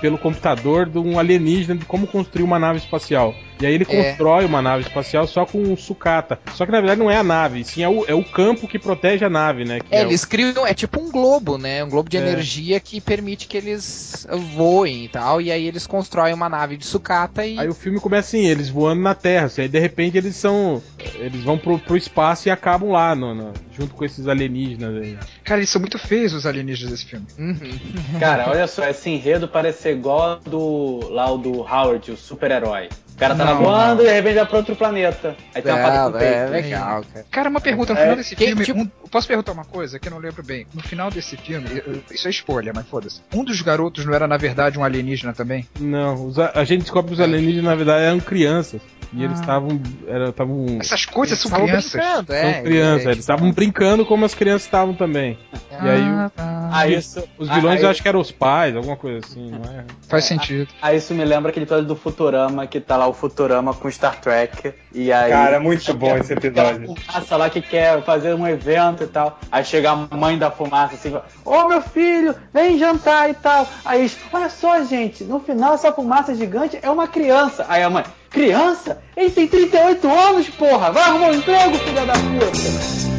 pelo 0.00 0.16
computador 0.16 0.88
de 0.88 0.98
um 0.98 1.18
alienígena 1.18 1.76
de 1.78 1.84
como 1.84 2.06
construir 2.06 2.42
uma 2.44 2.58
nave 2.58 2.78
espacial. 2.78 3.34
E 3.60 3.66
aí 3.66 3.74
ele 3.74 3.86
É. 3.88 4.02
constrói 4.10 4.44
uma 4.44 4.62
nave 4.62 4.82
espacial 4.84 5.26
só 5.26 5.44
com 5.44 5.58
um 5.62 5.76
sucata. 5.76 6.38
Só 6.54 6.64
que 6.64 6.72
na 6.72 6.78
verdade 6.80 6.98
não 7.00 7.10
é 7.10 7.16
a 7.16 7.22
nave, 7.22 7.62
sim 7.64 7.82
é 7.82 7.88
o, 7.88 8.04
é 8.06 8.14
o 8.14 8.24
campo 8.24 8.66
que 8.66 8.78
protege 8.78 9.24
a 9.24 9.30
nave, 9.30 9.64
né? 9.64 9.80
que 9.80 9.94
É, 9.94 10.00
é 10.00 10.04
o- 10.04 10.08
eles 10.08 10.24
criam, 10.24 10.66
é 10.66 10.72
tipo 10.74 11.00
um 11.00 11.10
globo, 11.10 11.58
né? 11.58 11.84
Um 11.84 11.88
globo 11.90 12.08
de 12.08 12.16
É. 12.16 12.20
energia 12.20 12.80
que 12.80 13.00
permite 13.00 13.46
que 13.46 13.56
eles 13.56 14.26
voem 14.54 15.04
e 15.04 15.08
tal. 15.08 15.40
E 15.40 15.52
aí 15.52 15.66
eles 15.66 15.86
constroem 15.86 16.32
uma 16.32 16.48
nave 16.48 16.76
de 16.76 16.86
sucata 16.86 17.44
e. 17.46 17.58
Aí 17.58 17.68
o 17.68 17.74
filme 17.74 18.00
começa 18.00 18.28
assim, 18.28 18.46
eles 18.46 18.68
voando 18.68 19.02
na 19.02 19.14
Terra, 19.14 19.46
assim, 19.46 19.62
aí 19.62 19.68
de 19.68 19.78
repente 19.78 20.16
eles 20.16 20.36
são. 20.36 20.82
Eles 21.16 21.42
vão 21.42 21.58
pro, 21.58 21.78
pro 21.78 21.96
espaço 21.96 22.48
e 22.48 22.50
acabam 22.50 22.90
lá, 22.90 23.14
no- 23.14 23.34
no- 23.34 23.52
junto 23.78 23.94
com 23.94 24.04
esses 24.04 24.26
alienígenas 24.28 25.02
aí. 25.02 25.18
Cara, 25.44 25.60
eles 25.60 25.70
são 25.70 25.80
muito 25.80 25.98
feios 25.98 26.32
os 26.32 26.46
alienígenas 26.46 26.92
desse 26.92 27.06
filme. 27.06 27.26
Uhum. 27.38 28.18
Cara, 28.18 28.48
olha 28.48 28.66
só, 28.66 28.84
esse 28.88 29.08
enredo 29.10 29.48
parece 29.48 29.82
ser 29.82 29.92
igual 29.96 30.20
ao 30.22 30.36
do, 30.40 31.08
lá 31.10 31.30
o 31.30 31.38
do 31.38 31.60
Howard, 31.60 32.10
o 32.10 32.16
super-herói. 32.16 32.88
O 33.20 33.22
cara 33.22 33.34
tá 33.34 33.44
Não, 33.44 33.58
voando 33.58 33.96
não. 33.96 34.04
e 34.04 34.06
de 34.08 34.12
repente 34.14 34.34
vai 34.36 34.46
pra 34.46 34.56
outro 34.56 34.74
planeta. 34.74 35.36
Aí 35.54 35.60
tem 35.60 35.70
uma 35.70 35.78
É, 35.78 35.82
fada 35.82 36.10
com 36.12 36.16
é 36.16 36.20
peito. 36.46 36.50
legal, 36.52 37.04
cara. 37.12 37.26
Cara, 37.30 37.50
uma 37.50 37.60
pergunta, 37.60 37.92
no 37.92 37.98
É, 37.98 38.02
final 38.02 38.16
desse 38.16 38.34
quem- 38.34 38.46
filme. 38.48 38.64
tipo- 38.64 38.80
um- 38.80 38.86
posso 39.10 39.28
perguntar 39.28 39.52
uma 39.52 39.64
coisa 39.66 39.98
que 39.98 40.08
eu 40.08 40.12
não 40.12 40.18
lembro 40.18 40.42
bem? 40.42 40.66
No 40.72 40.82
final 40.82 41.10
desse 41.10 41.36
filme, 41.36 41.68
isso 42.10 42.26
é 42.26 42.30
spoiler, 42.30 42.72
mas 42.74 42.86
foda-se. 42.86 43.20
Um 43.34 43.44
dos 43.44 43.60
garotos 43.60 44.06
não 44.06 44.14
era, 44.14 44.26
na 44.26 44.38
verdade, 44.38 44.78
um 44.78 44.84
alienígena 44.84 45.34
também? 45.34 45.68
Não, 45.78 46.32
a 46.54 46.64
gente 46.64 46.80
descobre 46.80 47.08
que 47.08 47.14
os 47.14 47.20
alienígenas 47.20 47.64
na 47.66 47.74
verdade 47.74 48.04
eram 48.04 48.20
crianças. 48.20 48.80
E 49.12 49.24
eles 49.24 49.38
Ah. 49.38 49.40
estavam. 49.42 49.80
estavam. 50.28 50.66
Essas 50.80 51.04
coisas 51.04 51.38
são 51.38 51.48
Estavam 51.48 51.66
crianças. 51.66 51.92
brincando, 51.92 52.32
é, 52.32 52.54
São 52.54 52.62
crianças, 52.62 53.06
é, 53.06 53.10
eles 53.10 53.18
estavam 53.18 53.52
brincando 53.52 54.06
como 54.06 54.24
as 54.24 54.34
crianças 54.34 54.62
estavam 54.62 54.94
também. 54.94 55.36
E 55.82 55.88
aí 55.88 56.02
o- 56.26 56.30
tá. 56.30 56.70
Ah, 56.72 56.86
isso, 56.86 57.20
os 57.36 57.48
vilões 57.48 57.78
aí, 57.78 57.82
eu 57.84 57.90
acho 57.90 58.00
que 58.00 58.08
eram 58.08 58.20
os 58.20 58.30
pais, 58.30 58.76
alguma 58.76 58.96
coisa 58.96 59.18
assim, 59.26 59.50
não 59.50 59.58
é? 59.76 59.84
Faz 60.08 60.24
sentido. 60.24 60.68
aí 60.80 60.98
isso 60.98 61.12
me 61.14 61.24
lembra 61.24 61.50
aquele 61.50 61.64
episódio 61.64 61.86
do 61.88 61.96
Futurama, 61.96 62.64
que 62.68 62.78
tá 62.80 62.96
lá 62.96 63.08
o 63.08 63.12
Futurama 63.12 63.74
com 63.74 63.90
Star 63.90 64.20
Trek. 64.20 64.72
E 64.94 65.12
aí. 65.12 65.32
Cara, 65.32 65.56
é 65.56 65.58
muito 65.58 65.92
bom 65.94 66.16
esse 66.16 66.32
episódio. 66.32 66.94
fumaça 66.94 67.36
lá 67.36 67.50
que 67.50 67.60
quer 67.60 68.00
fazer 68.04 68.34
um 68.34 68.46
evento 68.46 69.02
e 69.02 69.06
tal. 69.08 69.40
Aí 69.50 69.64
chega 69.64 69.90
a 69.90 70.16
mãe 70.16 70.38
da 70.38 70.50
fumaça 70.52 70.94
assim, 70.94 71.10
fala, 71.10 71.24
ô 71.44 71.68
meu 71.68 71.82
filho, 71.82 72.34
vem 72.54 72.78
jantar 72.78 73.28
e 73.30 73.34
tal. 73.34 73.66
Aí, 73.84 74.08
olha 74.32 74.48
só, 74.48 74.84
gente, 74.84 75.24
no 75.24 75.40
final 75.40 75.74
essa 75.74 75.92
fumaça 75.92 76.32
gigante 76.36 76.78
é 76.80 76.88
uma 76.90 77.08
criança. 77.08 77.66
Aí 77.68 77.82
a 77.82 77.90
mãe, 77.90 78.04
criança? 78.30 79.02
Ele 79.16 79.30
tem 79.30 79.46
38 79.46 80.08
anos, 80.08 80.48
porra! 80.48 80.90
Vai 80.90 81.02
arrumar 81.02 81.28
um 81.28 81.34
emprego, 81.34 81.78
filha 81.78 82.06
da 82.06 82.14
puta! 82.14 83.10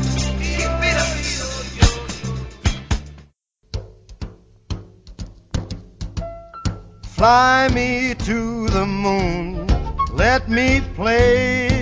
Fly 7.03 7.69
me 7.73 8.15
to 8.15 8.65
the 8.71 8.85
moon. 8.85 9.67
Let 10.13 10.49
me 10.49 10.81
play 10.95 11.80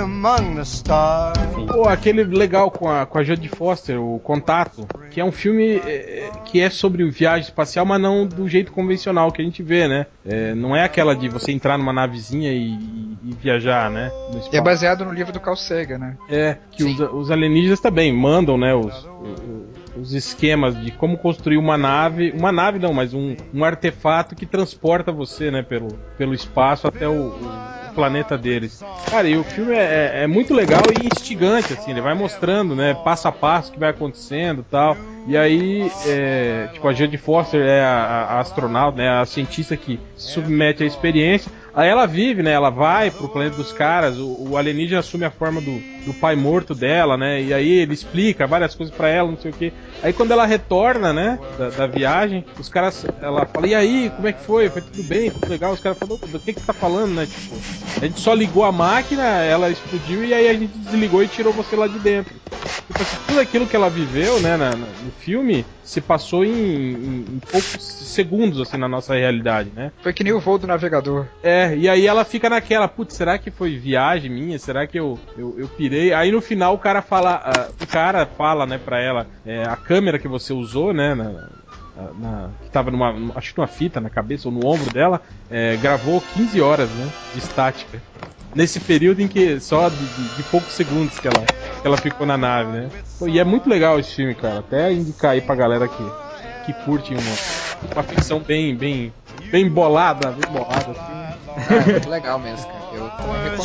among 0.00 0.54
the 0.56 0.62
stars. 0.62 1.38
Pô, 1.70 1.86
aquele 1.88 2.24
legal 2.24 2.70
com 2.70 2.88
a, 2.88 3.06
com 3.06 3.18
a 3.18 3.22
Jodie 3.24 3.48
Foster, 3.48 4.00
o 4.00 4.18
Contato, 4.18 4.86
que 5.10 5.20
é 5.20 5.24
um 5.24 5.32
filme 5.32 5.76
é, 5.76 6.30
que 6.44 6.60
é 6.60 6.68
sobre 6.70 7.08
viagem 7.10 7.42
espacial, 7.42 7.84
mas 7.86 8.00
não 8.00 8.26
do 8.26 8.48
jeito 8.48 8.72
convencional 8.72 9.30
que 9.32 9.40
a 9.40 9.44
gente 9.44 9.62
vê, 9.62 9.86
né? 9.86 10.06
É, 10.26 10.54
não 10.54 10.74
é 10.74 10.84
aquela 10.84 11.14
de 11.14 11.28
você 11.28 11.52
entrar 11.52 11.78
numa 11.78 11.92
navezinha 11.92 12.52
e, 12.52 12.70
e- 12.72 13.16
e 13.24 13.32
viajar, 13.40 13.90
né? 13.90 14.10
No 14.32 14.40
E 14.52 14.56
é 14.56 14.60
baseado 14.60 15.04
no 15.04 15.12
livro 15.12 15.32
do 15.32 15.40
Carl 15.40 15.56
Sagan, 15.56 15.98
né? 15.98 16.16
É, 16.28 16.56
que 16.72 16.84
os, 16.84 16.98
os 17.00 17.30
alienígenas 17.30 17.80
também 17.80 18.12
mandam, 18.12 18.56
né, 18.58 18.74
os, 18.74 18.94
os, 18.94 19.69
os 19.96 20.12
esquemas 20.14 20.78
de 20.82 20.90
como 20.92 21.18
construir 21.18 21.56
uma 21.56 21.76
nave, 21.76 22.30
uma 22.32 22.52
nave 22.52 22.78
não, 22.78 22.92
mas 22.92 23.12
um, 23.14 23.34
um 23.52 23.64
artefato 23.64 24.34
que 24.36 24.46
transporta 24.46 25.10
você, 25.12 25.50
né, 25.50 25.62
pelo, 25.62 25.98
pelo 26.16 26.34
espaço 26.34 26.86
até 26.86 27.08
o, 27.08 27.28
o 27.28 27.94
planeta 27.94 28.38
deles. 28.38 28.82
Cara, 29.10 29.28
e 29.28 29.36
o 29.36 29.42
filme 29.42 29.72
é, 29.74 30.12
é- 30.14 30.22
é 30.22 30.26
muito 30.26 30.54
legal 30.54 30.92
e 30.92 31.06
instigante, 31.06 31.72
assim, 31.72 31.90
ele 31.90 32.00
vai 32.00 32.14
mostrando, 32.14 32.76
né, 32.76 32.94
passo 32.94 33.26
a 33.28 33.32
passo 33.32 33.70
o 33.70 33.72
que 33.74 33.80
vai 33.80 33.90
acontecendo 33.90 34.64
tal. 34.70 34.96
E 35.26 35.36
aí, 35.36 35.90
é, 36.06 36.68
tipo, 36.72 36.86
a 36.88 36.92
Jodie 36.92 37.18
Foster 37.18 37.60
é 37.60 37.82
a, 37.82 37.92
a 38.30 38.40
astronauta, 38.40 38.96
né, 38.98 39.08
a 39.08 39.24
cientista 39.26 39.76
que 39.76 40.00
se 40.16 40.32
submete 40.32 40.82
à 40.82 40.86
experiência. 40.86 41.52
Aí 41.74 41.88
ela 41.88 42.06
vive, 42.06 42.42
né? 42.42 42.52
Ela 42.52 42.70
vai 42.70 43.10
pro 43.10 43.28
planeta 43.28 43.56
dos 43.56 43.72
caras, 43.72 44.16
o, 44.18 44.36
o 44.50 44.56
alienígena 44.56 45.00
assume 45.00 45.24
a 45.24 45.30
forma 45.30 45.60
do, 45.60 45.80
do 46.04 46.12
pai 46.14 46.34
morto 46.36 46.74
dela, 46.74 47.16
né? 47.16 47.42
E 47.42 47.54
aí 47.54 47.70
ele 47.70 47.94
explica 47.94 48.46
várias 48.46 48.74
coisas 48.74 48.94
pra 48.94 49.08
ela, 49.08 49.30
não 49.30 49.38
sei 49.38 49.50
o 49.50 49.54
que. 49.54 49.72
Aí 50.02 50.12
quando 50.12 50.32
ela 50.32 50.46
retorna, 50.46 51.12
né, 51.12 51.38
da, 51.58 51.68
da 51.70 51.86
viagem, 51.86 52.44
os 52.58 52.68
caras, 52.68 53.06
ela 53.20 53.46
fala, 53.46 53.66
e 53.66 53.74
aí, 53.74 54.10
como 54.16 54.26
é 54.28 54.32
que 54.32 54.42
foi? 54.42 54.68
Foi 54.68 54.82
tudo 54.82 55.02
bem, 55.02 55.30
tudo 55.30 55.48
legal? 55.50 55.72
Os 55.72 55.80
caras 55.80 55.98
falam, 55.98 56.18
do 56.26 56.38
que 56.40 56.52
que 56.54 56.62
tá 56.66 56.72
falando, 56.72 57.14
né? 57.14 57.26
Tipo, 57.26 57.54
a 58.00 58.04
gente 58.06 58.20
só 58.20 58.34
ligou 58.34 58.64
a 58.64 58.72
máquina, 58.72 59.22
ela 59.22 59.70
explodiu 59.70 60.24
e 60.24 60.32
aí 60.34 60.48
a 60.48 60.54
gente 60.54 60.76
desligou 60.78 61.22
e 61.22 61.28
tirou 61.28 61.52
você 61.52 61.76
lá 61.76 61.86
de 61.86 61.98
dentro. 61.98 62.34
Tipo 62.86 63.02
assim, 63.02 63.16
tudo 63.28 63.40
aquilo 63.40 63.66
que 63.66 63.76
ela 63.76 63.88
viveu, 63.88 64.40
né, 64.40 64.56
na- 64.56 64.76
no 64.76 65.12
filme, 65.18 65.64
se 65.82 66.00
passou 66.00 66.44
em, 66.44 66.50
em- 66.50 67.24
em 67.36 67.38
poucos 67.50 67.82
segundos, 67.82 68.60
assim, 68.60 68.76
na 68.76 68.88
nossa 68.88 69.14
realidade, 69.14 69.70
né? 69.74 69.92
Foi 70.02 70.12
que 70.12 70.24
nem 70.24 70.32
o 70.32 70.40
voo 70.40 70.58
do 70.58 70.66
navegador. 70.66 71.26
É, 71.42 71.59
e 71.76 71.88
aí 71.88 72.06
ela 72.06 72.24
fica 72.24 72.48
naquela, 72.50 72.88
putz, 72.88 73.14
será 73.14 73.38
que 73.38 73.50
foi 73.50 73.76
viagem 73.78 74.30
minha? 74.30 74.58
Será 74.58 74.86
que 74.86 74.98
eu, 74.98 75.18
eu, 75.36 75.58
eu 75.58 75.68
pirei? 75.68 76.12
Aí 76.12 76.30
no 76.30 76.40
final 76.40 76.74
o 76.74 76.78
cara 76.78 77.02
fala, 77.02 77.34
ah, 77.44 77.70
o 77.78 77.86
cara 77.86 78.26
fala, 78.26 78.66
né, 78.66 78.78
pra 78.78 79.00
ela, 79.00 79.26
é, 79.44 79.64
a 79.64 79.76
câmera 79.76 80.18
que 80.18 80.28
você 80.28 80.52
usou, 80.52 80.92
né, 80.92 81.14
na, 81.14 81.32
na- 82.14 82.50
que 82.62 82.70
tava 82.70 82.90
numa, 82.90 83.12
acho 83.36 83.52
que 83.52 83.58
numa 83.58 83.66
fita 83.66 84.00
na 84.00 84.10
cabeça 84.10 84.48
ou 84.48 84.54
no 84.54 84.64
ombro 84.64 84.90
dela, 84.90 85.20
é, 85.48 85.76
gravou 85.76 86.20
15 86.20 86.60
horas, 86.60 86.90
né, 86.94 87.12
de 87.32 87.38
estática. 87.38 88.02
Nesse 88.54 88.80
período 88.80 89.20
em 89.20 89.28
que 89.28 89.60
só 89.60 89.88
de, 89.88 90.08
de- 90.08 90.28
de 90.28 90.42
poucos 90.42 90.74
segundos 90.74 91.18
que 91.18 91.28
ela, 91.28 91.48
que 91.80 91.86
ela 91.86 91.98
ficou 91.98 92.26
na 92.26 92.36
nave, 92.36 92.72
né? 92.72 92.90
E 93.28 93.38
é 93.38 93.44
muito 93.44 93.68
legal 93.68 93.98
esse 93.98 94.14
filme, 94.14 94.34
cara. 94.34 94.60
Até 94.60 94.92
indicar 94.92 95.32
aí 95.32 95.40
pra 95.42 95.54
galera 95.54 95.88
que, 95.88 96.12
que 96.64 96.72
curte 96.84 97.12
uma, 97.14 97.92
uma 97.92 98.02
ficção 98.02 98.40
bem, 98.40 98.74
bem, 98.74 99.12
bem 99.50 99.68
bolada, 99.68 100.30
bem 100.30 100.50
bolada, 100.52 100.86
assim. 100.90 101.74
É, 101.74 101.92
muito 101.92 102.08
legal 102.08 102.38
mesmo, 102.38 102.66
cara. 102.66 102.80
Eu 102.92 103.04
recomendo. 103.04 103.56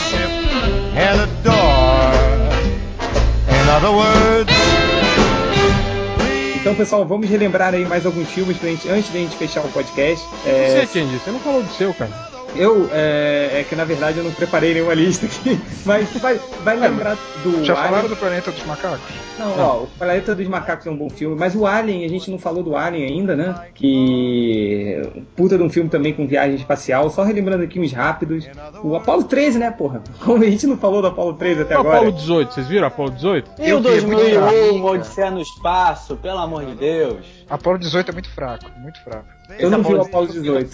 Então, 6.55 6.73
pessoal, 6.73 7.05
vamos 7.05 7.29
relembrar 7.29 7.73
aí 7.73 7.85
mais 7.85 8.05
alguns 8.05 8.27
filmes 8.29 8.57
pra 8.57 8.69
gente, 8.69 8.89
antes 8.89 9.11
da 9.11 9.19
gente 9.19 9.35
fechar 9.37 9.61
o 9.63 9.69
podcast. 9.69 10.25
É, 10.45 10.85
Você, 10.85 10.99
Change, 10.99 11.19
você 11.19 11.31
não 11.31 11.39
falou 11.39 11.61
do 11.61 11.71
seu, 11.73 11.93
cara. 11.93 12.34
Eu, 12.55 12.89
é, 12.91 13.59
é 13.59 13.65
que 13.67 13.75
na 13.75 13.83
verdade 13.83 14.17
eu 14.17 14.23
não 14.23 14.31
preparei 14.31 14.73
nenhuma 14.73 14.93
lista 14.93 15.25
aqui, 15.25 15.59
mas 15.85 16.09
vai, 16.17 16.39
vai 16.63 16.77
lembrar 16.77 17.17
do. 17.43 17.63
Já 17.63 17.73
Alien. 17.73 17.89
falaram 17.89 18.09
do 18.09 18.15
Planeta 18.15 18.51
dos 18.51 18.65
Macacos? 18.65 18.99
Não, 19.37 19.59
ó, 19.59 19.83
o 19.83 19.87
Planeta 19.87 20.33
dos 20.33 20.47
Macacos 20.47 20.87
é 20.87 20.89
um 20.89 20.95
bom 20.95 21.09
filme, 21.09 21.35
mas 21.37 21.53
o 21.55 21.65
Alien, 21.65 22.05
a 22.05 22.09
gente 22.09 22.31
não 22.31 22.39
falou 22.39 22.63
do 22.63 22.75
Alien 22.75 23.05
ainda, 23.05 23.35
né? 23.35 23.53
Que. 23.73 25.01
Puta 25.35 25.57
de 25.57 25.63
um 25.63 25.69
filme 25.69 25.89
também 25.89 26.13
com 26.13 26.25
viagem 26.25 26.55
espacial, 26.55 27.09
só 27.09 27.23
relembrando 27.23 27.63
aqui 27.63 27.79
uns 27.79 27.91
rápidos. 27.91 28.47
O 28.83 28.95
Apollo 28.95 29.23
13, 29.23 29.59
né, 29.59 29.71
porra? 29.71 30.01
Como 30.23 30.43
a 30.43 30.49
gente 30.49 30.65
não 30.67 30.77
falou 30.77 31.01
do 31.01 31.07
Apollo 31.07 31.33
13 31.33 31.61
até 31.63 31.75
O 31.75 31.81
agora. 31.81 31.97
Apolo 31.97 32.11
18, 32.13 32.53
vocês 32.53 32.67
viram 32.67 32.87
Apolo 32.87 33.11
18? 33.11 33.51
E 33.59 33.69
Eu 33.69 33.77
o 33.77 33.81
vi, 33.81 33.87
é 33.89 34.01
muito 34.01 34.17
2001, 34.17 34.39
fraco. 34.79 34.87
Odisseia 34.95 35.31
no 35.31 35.41
Espaço, 35.41 36.15
pelo 36.17 36.39
amor 36.39 36.65
de 36.65 36.75
Deus. 36.75 37.25
Apolo 37.49 37.77
18 37.77 38.09
é 38.09 38.13
muito 38.13 38.29
fraco, 38.29 38.65
muito 38.79 39.03
fraco. 39.03 39.34
Eu 39.59 39.69
não 39.69 39.83
vi 39.83 39.93
o 39.93 40.01
Apollo 40.01 40.27
18. 40.27 40.69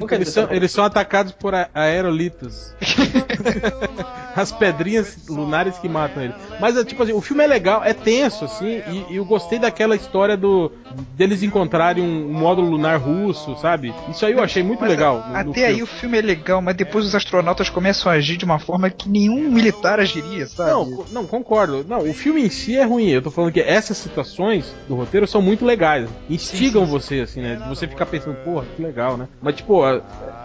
Nunca 0.00 0.14
Eles 0.14 0.28
são, 0.28 0.50
eles 0.50 0.70
são 0.72 0.84
atacados 0.84 1.32
por 1.32 1.52
aerolitos. 1.74 2.74
As 4.34 4.52
pedrinhas 4.52 5.16
lunares 5.28 5.78
que 5.78 5.88
matam 5.88 6.22
ele. 6.22 6.34
Mas 6.60 6.76
é 6.76 6.84
tipo 6.84 7.02
assim, 7.02 7.12
o 7.12 7.20
filme 7.22 7.42
é 7.42 7.46
legal, 7.46 7.82
é 7.82 7.94
tenso, 7.94 8.44
assim, 8.44 8.82
e, 8.88 9.12
e 9.12 9.16
eu 9.16 9.24
gostei 9.24 9.58
daquela 9.58 9.96
história 9.96 10.36
do 10.36 10.70
deles 11.16 11.42
encontrarem 11.42 12.02
um, 12.04 12.28
um 12.30 12.32
módulo 12.34 12.68
lunar 12.70 13.00
russo, 13.00 13.56
sabe? 13.56 13.94
Isso 14.10 14.26
aí 14.26 14.32
eu 14.32 14.42
achei 14.42 14.62
muito 14.62 14.80
Mas 14.80 14.90
legal. 14.90 15.18
no- 15.26 15.28
no 15.32 15.36
Até 15.36 15.52
filme. 15.52 15.64
aí 15.66 15.82
o 15.82 15.86
filme 15.86 16.18
é 16.18 16.20
legal, 16.22 16.60
mas 16.60 16.76
depois 16.76 17.04
os 17.06 17.14
astronautas 17.14 17.70
começam 17.70 18.12
a 18.12 18.14
agir 18.16 18.36
de 18.36 18.44
uma 18.44 18.58
forma 18.58 18.90
que 18.90 19.08
nenhum 19.08 19.50
militar 19.50 19.98
agiria, 20.00 20.46
sabe? 20.46 20.70
Não, 20.70 21.04
não, 21.10 21.26
concordo. 21.26 21.84
Não, 21.88 22.00
o 22.08 22.12
filme 22.12 22.42
em 22.44 22.50
si 22.50 22.76
é 22.76 22.84
ruim. 22.84 23.08
Eu 23.08 23.22
tô 23.22 23.30
falando 23.30 23.52
que 23.52 23.60
essas 23.60 23.96
situações 23.96 24.66
do 24.86 24.94
roteiro 24.96 25.26
são 25.26 25.40
muito 25.40 25.64
legais. 25.64 26.08
Instigam 26.28 26.84
você, 26.84 27.20
assim, 27.20 27.40
né? 27.40 27.62
Você 27.68 27.86
ficar 27.88 28.04
pensando, 28.06 28.15
porra, 28.20 28.64
que 28.76 28.82
legal, 28.82 29.16
né? 29.16 29.28
Mas, 29.40 29.56
tipo, 29.56 29.82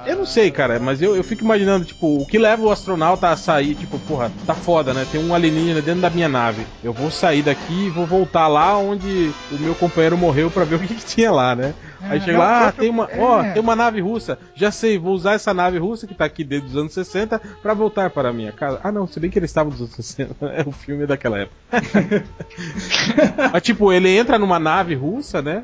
eu 0.06 0.16
não 0.16 0.26
sei, 0.26 0.52
cara, 0.52 0.80
mas 0.80 1.02
eu, 1.02 1.16
eu 1.16 1.24
fico 1.24 1.44
imaginando, 1.44 1.86
tipo, 1.86 2.18
o 2.22 2.26
que 2.26 2.38
leva 2.38 2.64
o 2.64 2.72
astronauta 2.72 3.30
a 3.30 3.36
sair, 3.38 3.76
tipo, 3.76 3.98
porra, 4.00 4.32
tá 4.46 4.54
foda, 4.54 4.94
né? 4.94 5.06
Tem 5.12 5.24
um 5.24 5.34
alienígena 5.34 5.82
dentro 5.82 6.02
da 6.02 6.10
minha 6.10 6.28
nave. 6.30 6.66
Eu 6.84 6.94
vou 6.94 7.10
sair 7.12 7.42
daqui 7.44 7.88
e 7.88 7.90
vou 7.90 8.06
voltar 8.06 8.48
lá 8.48 8.78
onde 8.78 9.32
o 9.52 9.56
meu 9.60 9.76
companheiro 9.76 10.18
morreu 10.18 10.50
pra 10.52 10.64
ver 10.64 10.76
o 10.76 10.80
que, 10.80 10.96
que 10.96 11.06
tinha 11.06 11.32
lá, 11.32 11.56
né? 11.56 11.74
Aí 12.02 12.18
É, 12.18 12.22
chega 12.22 12.34
não, 12.34 12.40
lá, 12.40 12.58
ah, 12.58 12.62
próprio- 12.64 12.82
tem 12.82 12.90
uma, 12.90 13.10
ó, 13.20 13.42
é. 13.44 13.52
tem 13.52 13.62
uma 13.62 13.76
nave 13.76 14.02
russa. 14.02 14.38
Já 14.56 14.72
sei, 14.72 14.98
vou 14.98 15.14
usar 15.14 15.34
essa 15.34 15.54
nave 15.54 15.78
russa 15.78 16.08
que 16.08 16.16
tá 16.16 16.26
aqui 16.26 16.44
desde 16.44 16.68
os 16.70 16.76
anos 16.76 16.94
60 16.94 17.40
pra 17.62 17.74
voltar 17.76 18.10
para 18.10 18.30
a 18.30 18.34
minha 18.34 18.52
casa. 18.52 18.80
Ah, 18.84 18.92
não, 18.92 19.06
se 19.08 19.20
bem 19.20 19.30
que 19.30 19.38
eles 19.38 19.52
estavam 19.52 19.72
dos 19.72 19.82
anos 19.82 19.94
60, 19.96 20.36
é 20.56 20.64
o 20.68 20.72
filme 20.72 21.06
daquela 21.06 21.38
época. 21.40 21.56
Mas 23.54 23.62
tipo, 23.62 23.92
ele 23.92 24.10
entra 24.10 24.38
numa 24.40 24.60
nave 24.60 24.96
russa, 24.96 25.42
né? 25.42 25.64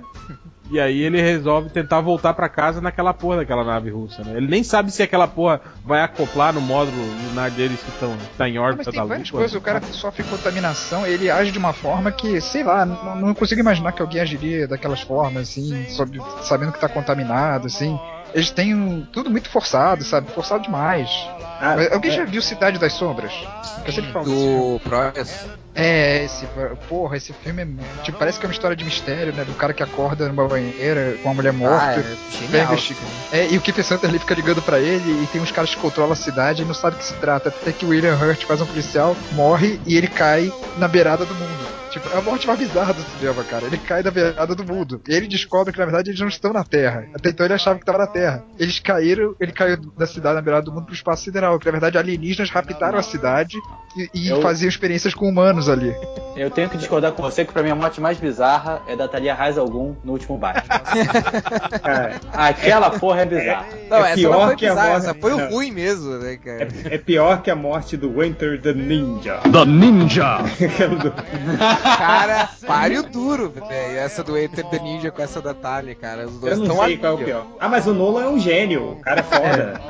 E 0.69 0.79
aí 0.79 1.01
ele 1.01 1.21
resolve 1.21 1.69
tentar 1.69 2.01
voltar 2.01 2.33
pra 2.33 2.49
casa 2.49 2.81
naquela 2.81 3.13
porra 3.13 3.37
daquela 3.37 3.63
nave 3.63 3.89
russa, 3.89 4.21
né? 4.23 4.33
Ele 4.35 4.47
nem 4.47 4.63
sabe 4.63 4.91
se 4.91 5.01
aquela 5.01 5.27
porra 5.27 5.61
vai 5.85 6.01
acoplar 6.01 6.51
no 6.53 6.59
módulo 6.59 6.97
lunar 7.29 7.49
deles 7.51 7.79
que 7.81 7.89
estão 7.89 8.17
tá 8.37 8.49
em 8.49 8.55
Não, 8.55 8.63
órbita 8.63 8.83
mas 8.85 8.93
tem 8.93 9.01
da 9.01 9.07
várias 9.07 9.31
Lua. 9.31 9.39
coisas, 9.39 9.55
o 9.55 9.61
cara 9.61 9.81
sofre 9.93 10.23
contaminação, 10.23 11.05
ele 11.07 11.31
age 11.31 11.51
de 11.51 11.57
uma 11.57 11.71
forma 11.71 12.11
que, 12.11 12.41
sei 12.41 12.63
lá, 12.63 12.85
não, 12.85 13.15
não 13.15 13.33
consigo 13.33 13.61
imaginar 13.61 13.93
que 13.93 14.01
alguém 14.01 14.19
agiria 14.19 14.67
daquelas 14.67 14.99
formas, 15.01 15.43
assim, 15.49 15.85
sob- 15.89 16.19
sabendo 16.41 16.73
que 16.73 16.79
tá 16.81 16.89
contaminado, 16.89 17.67
assim. 17.67 17.97
Eles 18.33 18.51
têm 18.51 18.75
um- 18.75 19.05
tudo 19.13 19.29
muito 19.31 19.49
forçado, 19.49 20.03
sabe? 20.03 20.29
Forçado 20.31 20.63
demais. 20.63 21.09
Ah, 21.61 21.75
Mas 21.77 21.91
alguém 21.93 22.11
é. 22.11 22.15
já 22.15 22.25
viu 22.25 22.41
Cidade 22.41 22.77
das 22.77 22.91
Sombras? 22.91 23.31
Eu 23.85 23.91
sempre 23.93 24.11
falo. 24.11 24.25
Do 24.25 24.79
Proyas. 24.83 25.47
É, 25.79 26.23
esse. 26.25 26.45
Porra, 26.89 27.17
esse 27.17 27.31
filme 27.31 27.61
é. 27.61 27.67
Tipo, 28.03 28.17
parece 28.17 28.39
que 28.39 28.45
é 28.45 28.49
uma 28.49 28.53
história 28.53 28.75
de 28.75 28.83
mistério, 28.83 29.31
né? 29.33 29.43
Do 29.45 29.53
cara 29.53 29.73
que 29.73 29.83
acorda 29.83 30.27
numa 30.27 30.47
banheira 30.47 31.15
com 31.21 31.29
uma 31.29 31.35
mulher 31.35 31.53
morta. 31.53 31.85
Ah, 31.85 31.99
é 31.99 32.15
genial. 32.47 32.65
investigar. 32.73 33.03
É, 33.31 33.47
e 33.51 33.57
o 33.57 33.61
Kiefer 33.61 33.85
Sutherland 33.85 34.19
fica 34.19 34.33
ligando 34.33 34.61
pra 34.61 34.79
ele 34.79 35.23
e 35.23 35.27
tem 35.27 35.39
uns 35.39 35.51
caras 35.51 35.73
que 35.75 35.79
controlam 35.79 36.13
a 36.13 36.15
cidade 36.15 36.63
e 36.63 36.65
não 36.65 36.73
sabe 36.73 36.95
o 36.95 36.99
que 36.99 37.05
se 37.05 37.13
trata. 37.15 37.49
Até 37.49 37.71
que 37.71 37.85
o 37.85 37.89
William 37.89 38.15
Hurt 38.15 38.43
faz 38.45 38.59
um 38.59 38.65
policial, 38.65 39.15
morre 39.33 39.79
e 39.85 39.95
ele 39.95 40.07
cai 40.07 40.51
na 40.77 40.87
beirada 40.87 41.25
do 41.25 41.35
mundo. 41.35 41.77
Tipo, 41.91 42.09
é 42.13 42.17
a 42.17 42.21
morte 42.21 42.45
mais 42.45 42.59
bizarra 42.59 42.93
do 42.93 43.01
cinema, 43.01 43.43
cara. 43.45 43.65
Ele 43.65 43.77
cai 43.77 44.03
da 44.03 44.11
beirada 44.11 44.53
do 44.53 44.63
mundo. 44.63 45.01
E 45.07 45.13
ele 45.13 45.25
descobre 45.25 45.71
que, 45.71 45.79
na 45.79 45.85
verdade, 45.85 46.09
eles 46.09 46.19
não 46.19 46.27
estão 46.27 46.51
na 46.51 46.63
Terra. 46.63 47.05
Até 47.15 47.29
então 47.29 47.45
ele 47.45 47.53
achava 47.53 47.77
que 47.77 47.83
estava 47.83 47.97
na 47.99 48.07
Terra. 48.07 48.43
Eles 48.59 48.77
caíram, 48.79 49.33
ele 49.39 49.51
caiu 49.53 49.77
da 49.97 50.05
cidade 50.05 50.35
na 50.35 50.41
beirada 50.41 50.65
do 50.65 50.71
mundo 50.73 50.85
pro 50.85 50.93
espaço 50.93 51.23
sideral. 51.23 51.57
Que, 51.57 51.65
na 51.65 51.71
verdade, 51.71 51.97
alienígenas 51.97 52.49
raptaram 52.51 52.99
a 52.99 53.01
cidade 53.03 53.57
e, 53.95 54.09
e 54.13 54.27
Eu- 54.27 54.41
faziam 54.41 54.67
experiências 54.69 55.13
com 55.13 55.27
humanos 55.29 55.66
ali. 55.69 55.95
Eu 56.35 56.51
tenho 56.51 56.69
que 56.69 56.77
discordar 56.77 57.13
com 57.13 57.21
você 57.23 57.43
que 57.43 57.51
pra 57.51 57.63
mim 57.63 57.71
a 57.71 57.75
morte 57.75 57.99
mais 57.99 58.19
bizarra 58.19 58.79
é 58.87 58.95
da 58.95 59.07
Thalia 59.07 59.33
Raiz 59.33 59.57
Algum 59.57 59.95
no 60.03 60.11
último 60.13 60.37
Batman. 60.37 60.79
Cara, 61.81 62.15
Aquela 62.31 62.91
porra 62.91 63.21
é 63.21 63.25
bizarra. 63.25 63.65
Não, 63.89 63.97
É 63.97 64.01
essa 64.11 64.15
pior 64.15 64.31
não 64.39 64.45
foi 64.47 64.55
que 64.55 64.65
a 64.67 64.69
bizarra, 64.69 64.89
morte- 64.91 65.03
essa 65.05 65.13
foi 65.15 65.31
não. 65.31 65.49
ruim 65.49 65.71
mesmo, 65.71 66.11
né, 66.19 66.37
cara? 66.37 66.67
é, 66.91 66.93
é 66.95 66.97
pior 66.99 67.41
que 67.41 67.49
a 67.49 67.55
morte 67.55 67.97
do 67.97 68.21
Winter 68.21 68.61
the 68.61 68.71
Ninja. 68.73 69.37
The 69.51 69.65
Ninja. 69.65 70.37
Cara, 71.97 72.49
páreo 72.65 73.03
duro, 73.03 73.49
velho. 73.49 73.97
Essa 73.97 74.23
do 74.23 74.37
Enter 74.37 74.63
the 74.65 74.79
Ninja 74.79 75.09
com 75.11 75.21
essa 75.21 75.41
da 75.41 75.53
Talia, 75.53 75.95
cara. 75.95 76.27
Os 76.27 76.39
dois 76.39 76.53
Eu 76.53 76.59
não 76.59 76.65
estão 76.67 76.85
sei 76.85 76.97
qual 76.97 77.11
é 77.13 77.15
o 77.15 77.17
pior. 77.17 77.45
Ah, 77.59 77.67
mas 77.69 77.87
o 77.87 77.93
Nolan 77.93 78.23
é 78.25 78.27
um 78.27 78.39
gênio. 78.39 78.91
O 78.91 78.95
cara 79.01 79.21
é 79.21 79.23
foda. 79.23 79.81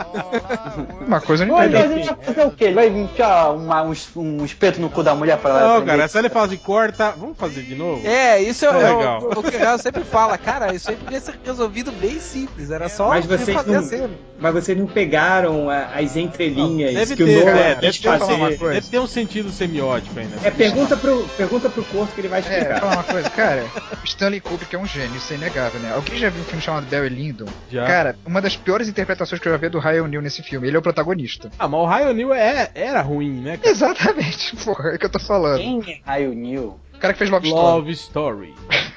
Uma 1.05 1.19
coisa 1.21 1.45
não 1.45 1.55
mas 1.55 1.73
ele 1.73 2.03
vai 2.05 2.15
fazer 2.23 2.45
o 2.45 2.51
quê? 2.51 2.65
Ele 2.65 2.75
vai 2.75 2.87
enfiar 2.87 3.51
uma- 3.51 3.83
um, 3.83 3.93
um 4.15 4.45
espeto 4.45 4.79
no 4.79 4.89
cu 4.89 5.03
da 5.03 5.13
mulher 5.15 5.37
pra 5.37 5.49
ela 5.51 5.59
Não, 5.67 5.85
cara, 5.85 6.03
essa 6.03 6.19
ele 6.19 6.29
fala 6.29 6.45
assim, 6.47 6.57
corta, 6.57 7.11
vamos 7.11 7.37
fazer 7.37 7.61
de 7.63 7.75
novo? 7.75 8.05
É, 8.07 8.41
isso 8.41 8.65
é, 8.65 8.67
É 8.67 8.71
é 8.71 8.75
o- 8.93 8.97
legal. 8.97 9.29
o 9.35 9.43
que 9.43 9.55
o 9.55 9.59
Real 9.59 9.77
sempre 9.77 10.03
fala. 10.03 10.37
Cara, 10.37 10.73
isso 10.73 10.89
aí 10.89 10.95
podia 10.95 11.19
ser 11.19 11.35
resolvido 11.45 11.91
bem 11.91 12.19
simples. 12.19 12.71
Era 12.71 12.89
só 12.89 13.09
Mas 13.09 13.25
vocês 13.25 13.55
fazer 13.57 13.71
não- 13.71 13.79
a 13.79 13.83
cena. 13.83 14.09
Mas 14.39 14.53
vocês 14.53 14.77
não 14.77 14.85
pegaram 14.85 15.69
a- 15.69 15.87
as 15.95 16.15
entrelinhas 16.15 16.93
Deve 16.93 17.15
que 17.15 17.25
ter, 17.25 17.37
o 17.43 17.45
Nolan 17.45 17.57
é, 17.59 17.75
quis 17.75 17.99
deve 17.99 18.17
ter, 18.19 18.19
fazer. 18.19 18.57
coisa. 18.57 18.73
deve 18.75 18.87
ter 18.87 18.99
um 18.99 19.07
sentido 19.07 19.51
semiótico 19.51 20.13
né? 20.15 20.27
É, 20.43 20.51
pergunta 20.51 20.95
pro, 20.95 21.23
pergunta 21.35 21.69
pro 21.69 21.83
Corto 21.85 22.13
que 22.13 22.21
ele 22.21 22.27
vai 22.27 22.39
É, 22.39 22.41
explicar. 22.43 22.79
falar 22.79 22.93
uma 22.93 23.03
coisa, 23.03 23.29
cara, 23.31 23.65
Stanley 24.03 24.39
Kubrick 24.39 24.75
é 24.75 24.79
um 24.79 24.85
gênio, 24.85 25.15
isso 25.17 25.33
é 25.33 25.37
inegável, 25.37 25.79
né? 25.79 25.91
Alguém 25.93 26.17
já 26.17 26.29
viu 26.29 26.41
um 26.41 26.45
filme 26.45 26.61
chamado 26.61 26.85
Barry 26.85 27.09
Lyndon? 27.09 27.45
Já. 27.71 27.85
Cara, 27.85 28.15
uma 28.25 28.41
das 28.41 28.55
piores 28.55 28.87
interpretações 28.87 29.41
que 29.41 29.47
eu 29.47 29.51
já 29.53 29.57
vi 29.57 29.65
é 29.65 29.69
do 29.69 29.79
Ryan 29.79 30.03
O'Neill 30.03 30.21
nesse 30.21 30.43
filme, 30.43 30.67
ele 30.67 30.75
é 30.75 30.79
o 30.79 30.83
protagonista. 30.83 31.49
Ah, 31.57 31.67
mas 31.67 31.79
o 31.81 31.85
Ryan 31.87 32.09
O'Neill 32.09 32.33
é, 32.33 32.69
era 32.75 33.01
ruim, 33.01 33.41
né, 33.41 33.57
cara? 33.57 33.69
Exatamente, 33.69 34.55
porra, 34.63 34.89
é 34.91 34.95
o 34.95 34.99
que 34.99 35.05
eu 35.05 35.09
tô 35.09 35.19
falando. 35.19 35.56
Quem 35.57 35.81
é 35.87 35.99
Raio 36.05 36.33
New? 36.33 36.79
O 36.93 36.99
cara 36.99 37.13
que 37.13 37.19
fez 37.19 37.29
Love 37.29 37.47
Story. 37.47 37.65
Love 37.65 37.91
Story. 37.91 38.53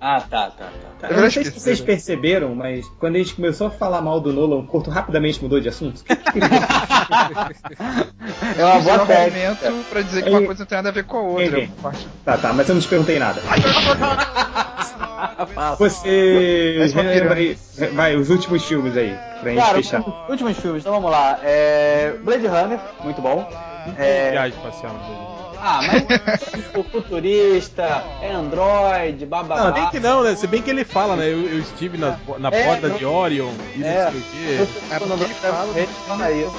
Ah, 0.00 0.20
tá, 0.20 0.50
tá, 0.50 0.68
tá. 1.00 1.08
Eu 1.08 1.20
não 1.20 1.30
sei 1.30 1.44
se 1.44 1.52
vocês 1.52 1.80
perceberam, 1.80 2.54
mas 2.54 2.86
quando 2.98 3.14
a 3.14 3.18
gente 3.18 3.34
começou 3.34 3.68
a 3.68 3.70
falar 3.70 4.00
mal 4.00 4.20
do 4.20 4.32
Nolan, 4.32 4.56
o 4.56 4.66
Corto 4.66 4.90
rapidamente 4.90 5.40
mudou 5.42 5.60
de 5.60 5.68
assunto. 5.68 6.02
É 8.56 8.64
uma 8.64 8.80
boa 8.80 8.94
é 8.94 8.98
um 8.98 9.02
argumento 9.02 9.84
pra 9.88 10.02
dizer 10.02 10.22
que 10.22 10.30
uma 10.30 10.42
coisa 10.42 10.60
não 10.60 10.66
tem 10.66 10.76
nada 10.76 10.88
a 10.88 10.92
ver 10.92 11.04
com 11.04 11.16
a 11.16 11.22
outra. 11.22 11.68
Tá, 12.24 12.36
tá, 12.38 12.52
mas 12.52 12.68
eu 12.68 12.74
não 12.74 12.82
te 12.82 12.88
perguntei 12.88 13.18
nada. 13.18 13.40
Você 15.78 16.86
relembra 16.94 17.34
aí, 17.34 17.58
vai, 17.92 18.16
os 18.16 18.30
últimos 18.30 18.64
filmes 18.64 18.96
aí, 18.96 19.16
pra 19.40 19.50
gente 19.50 19.62
Cara, 19.62 19.76
fechar. 19.76 20.00
os 20.00 20.28
últimos 20.28 20.58
filmes, 20.58 20.82
então 20.82 20.92
vamos 20.94 21.10
lá. 21.10 21.38
É... 21.42 22.14
Blade 22.22 22.46
Runner, 22.46 22.80
muito 23.02 23.20
bom. 23.20 23.48
É... 23.96 24.30
Viagem 24.32 24.58
espacial 24.58 24.92
dele. 24.94 25.29
Ah, 25.62 25.80
mas 26.26 26.40
tipo, 26.50 26.82
futurista, 26.84 28.02
é 28.22 28.32
Android, 28.32 29.26
bababá. 29.26 29.64
Não, 29.64 29.72
nem 29.74 29.88
que 29.90 30.00
não, 30.00 30.22
né? 30.22 30.34
Se 30.34 30.46
bem 30.46 30.62
que 30.62 30.70
ele 30.70 30.84
fala, 30.84 31.16
né? 31.16 31.26
Eu, 31.26 31.42
eu 31.48 31.58
estive 31.60 31.98
na, 31.98 32.16
na 32.38 32.48
É, 32.48 32.64
borda 32.66 32.88
não- 32.88 32.96
de 32.96 33.04
Orion 33.04 33.52
e 33.76 33.82
É. 33.84 34.04
não 34.04 34.12
sei 34.12 34.20
o 34.20 34.24
quê. 34.24 34.38
É 34.90 34.98
porque 34.98 35.24
ele 35.24 35.34
fala 35.34 35.78
Ele 35.78 35.88
fala 36.06 36.30
isso. 36.32 36.52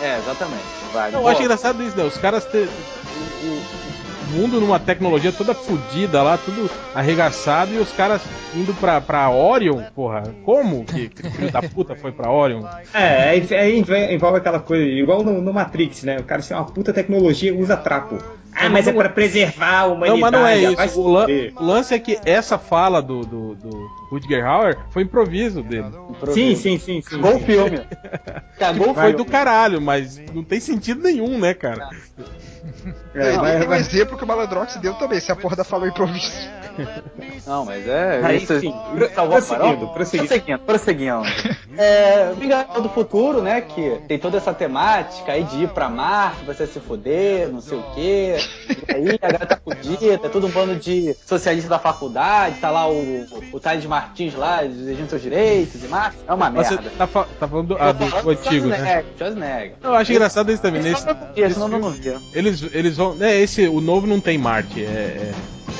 É, 0.00 0.18
exatamente. 0.18 0.64
Vai. 0.92 1.10
Não, 1.10 1.20
eu 1.22 1.28
acho 1.28 1.42
engraçado 1.42 1.82
isso, 1.82 1.96
né? 1.96 2.04
Os 2.04 2.16
caras 2.18 2.44
ter. 2.46 2.68
O, 2.68 3.46
o- 3.46 3.58
o 3.58 3.93
mundo 4.24 4.60
numa 4.60 4.78
tecnologia 4.78 5.32
toda 5.32 5.54
fodida 5.54 6.22
lá, 6.22 6.36
tudo 6.38 6.70
arregaçado, 6.94 7.72
e 7.74 7.78
os 7.78 7.92
caras 7.92 8.22
indo 8.54 8.72
pra, 8.74 9.00
pra 9.00 9.30
Orion, 9.30 9.82
porra. 9.94 10.22
Como 10.44 10.84
que 10.84 11.08
que 11.08 11.30
filho 11.30 11.50
da 11.50 11.62
puta 11.62 11.94
foi 11.94 12.12
pra 12.12 12.30
Orion? 12.30 12.62
É, 12.92 13.30
aí, 13.30 13.78
env- 13.78 14.12
envolve 14.12 14.38
aquela 14.38 14.60
coisa, 14.60 14.84
igual 14.84 15.22
no, 15.22 15.40
no 15.40 15.52
Matrix, 15.52 16.02
né? 16.04 16.18
O 16.18 16.24
cara 16.24 16.42
tem 16.42 16.56
uma 16.56 16.66
puta 16.66 16.92
tecnologia 16.92 17.50
e 17.50 17.56
usa 17.60 17.76
trapo. 17.76 18.18
Ah, 18.56 18.64
Não, 18.66 18.70
mas 18.70 18.86
é 18.86 18.92
não- 18.92 19.00
pra 19.00 19.08
preservar 19.08 19.80
a 19.82 19.86
Não, 19.88 19.94
humanidade. 19.94 20.20
mas 20.20 20.32
não 20.32 20.46
é 20.46 20.54
ah, 20.78 20.84
isso. 20.86 21.00
O, 21.00 21.08
lan- 21.08 21.26
o 21.56 21.64
lance 21.64 21.92
é 21.92 21.98
que 21.98 22.16
essa 22.24 22.56
fala 22.56 23.02
do, 23.02 23.22
do, 23.22 23.54
do 23.56 23.90
Rutger 24.12 24.46
Hauer 24.46 24.78
foi 24.90 25.02
improviso 25.02 25.60
dele. 25.60 25.86
Sim, 26.32 26.54
sim, 26.54 26.78
sim, 26.78 26.78
sim. 26.78 27.00
Cagou 27.02 27.34
o 27.34 27.38
sim. 27.40 27.44
filme. 27.46 27.80
Cagou 28.56 28.90
o 28.90 28.94
Foi 28.94 29.12
do 29.12 29.24
caralho, 29.24 29.80
mas 29.80 30.20
não 30.32 30.44
tem 30.44 30.60
sentido 30.60 31.02
nenhum, 31.02 31.36
né, 31.36 31.52
cara? 31.52 31.88
É, 33.12 33.28
É, 33.34 33.36
vai- 33.38 33.52
tem 33.58 33.66
um 33.66 33.68
vai- 33.68 33.78
exemplo 34.14 34.18
que 34.18 34.24
o 34.24 34.26
Malandrox 34.26 34.76
deu 34.76 34.94
também, 34.94 35.20
se 35.20 35.30
a 35.30 35.36
porra 35.36 35.56
da 35.56 35.64
falou 35.64 35.86
improviso. 35.86 36.48
Não, 37.46 37.64
mas 37.64 37.86
é. 37.86 38.20
Aí, 38.24 38.36
isso- 38.42 38.58
sim. 38.60 38.74
isso 38.96 39.14
salvou 39.14 39.36
a 39.36 39.40
Prosseguindo, 39.42 39.88
prosseguindo. 39.88 40.28
prosseguindo. 40.28 40.58
prosseguindo. 40.60 41.22
É, 41.76 42.32
Vingador 42.38 42.80
do 42.82 42.88
Futuro, 42.88 43.42
né? 43.42 43.60
Que 43.60 43.98
tem 44.08 44.18
toda 44.18 44.36
essa 44.38 44.52
temática 44.54 45.32
aí 45.32 45.44
de 45.44 45.64
ir 45.64 45.68
pra 45.68 45.88
Marte, 45.88 46.44
você 46.44 46.66
se 46.66 46.80
fuder, 46.80 47.48
não 47.48 47.60
sei 47.60 47.78
o 47.78 47.82
quê. 47.94 48.36
E 48.88 48.94
aí 48.94 49.08
a 49.20 49.26
galera 49.26 49.46
tá 49.46 49.58
fudida, 49.62 50.14
é 50.14 50.28
tudo 50.28 50.46
um 50.46 50.50
bando 50.50 50.76
de 50.76 51.14
socialista 51.26 51.68
da 51.68 51.78
faculdade, 51.78 52.56
tá 52.60 52.70
lá 52.70 52.88
o, 52.88 53.26
o 53.52 53.60
Thales 53.60 53.84
Martins 53.84 54.34
lá, 54.34 54.64
exigindo 54.64 55.08
seus 55.10 55.22
direitos 55.22 55.82
e 55.82 55.88
Marte. 55.88 56.16
É 56.26 56.32
uma 56.32 56.50
Você 56.50 56.74
merda. 56.74 56.90
tá, 56.96 57.06
fa- 57.06 57.26
tá 57.38 57.48
falando 57.48 57.68
do, 57.68 57.76
ah, 57.78 57.92
do- 57.92 58.22
do 58.22 58.30
antigo, 58.30 58.68
né? 58.68 59.04
Schwarzenegger. 59.18 59.74
Eu 59.82 59.94
acho 59.94 60.12
engraçado 60.12 60.50
isso 60.52 60.62
também. 60.62 60.82
Nesse, 60.82 61.04
Esse 61.36 61.58
não, 61.58 61.68
não, 61.68 61.94
eles, 62.32 62.62
eles 62.72 62.96
vão. 62.96 63.16
É, 63.20 63.40
esse, 63.40 63.66
o 63.66 63.80
novo 63.80 64.06
não 64.06 64.20
tem 64.20 64.38
Marte, 64.38 64.82
é, 64.82 64.86
é- 64.86 65.32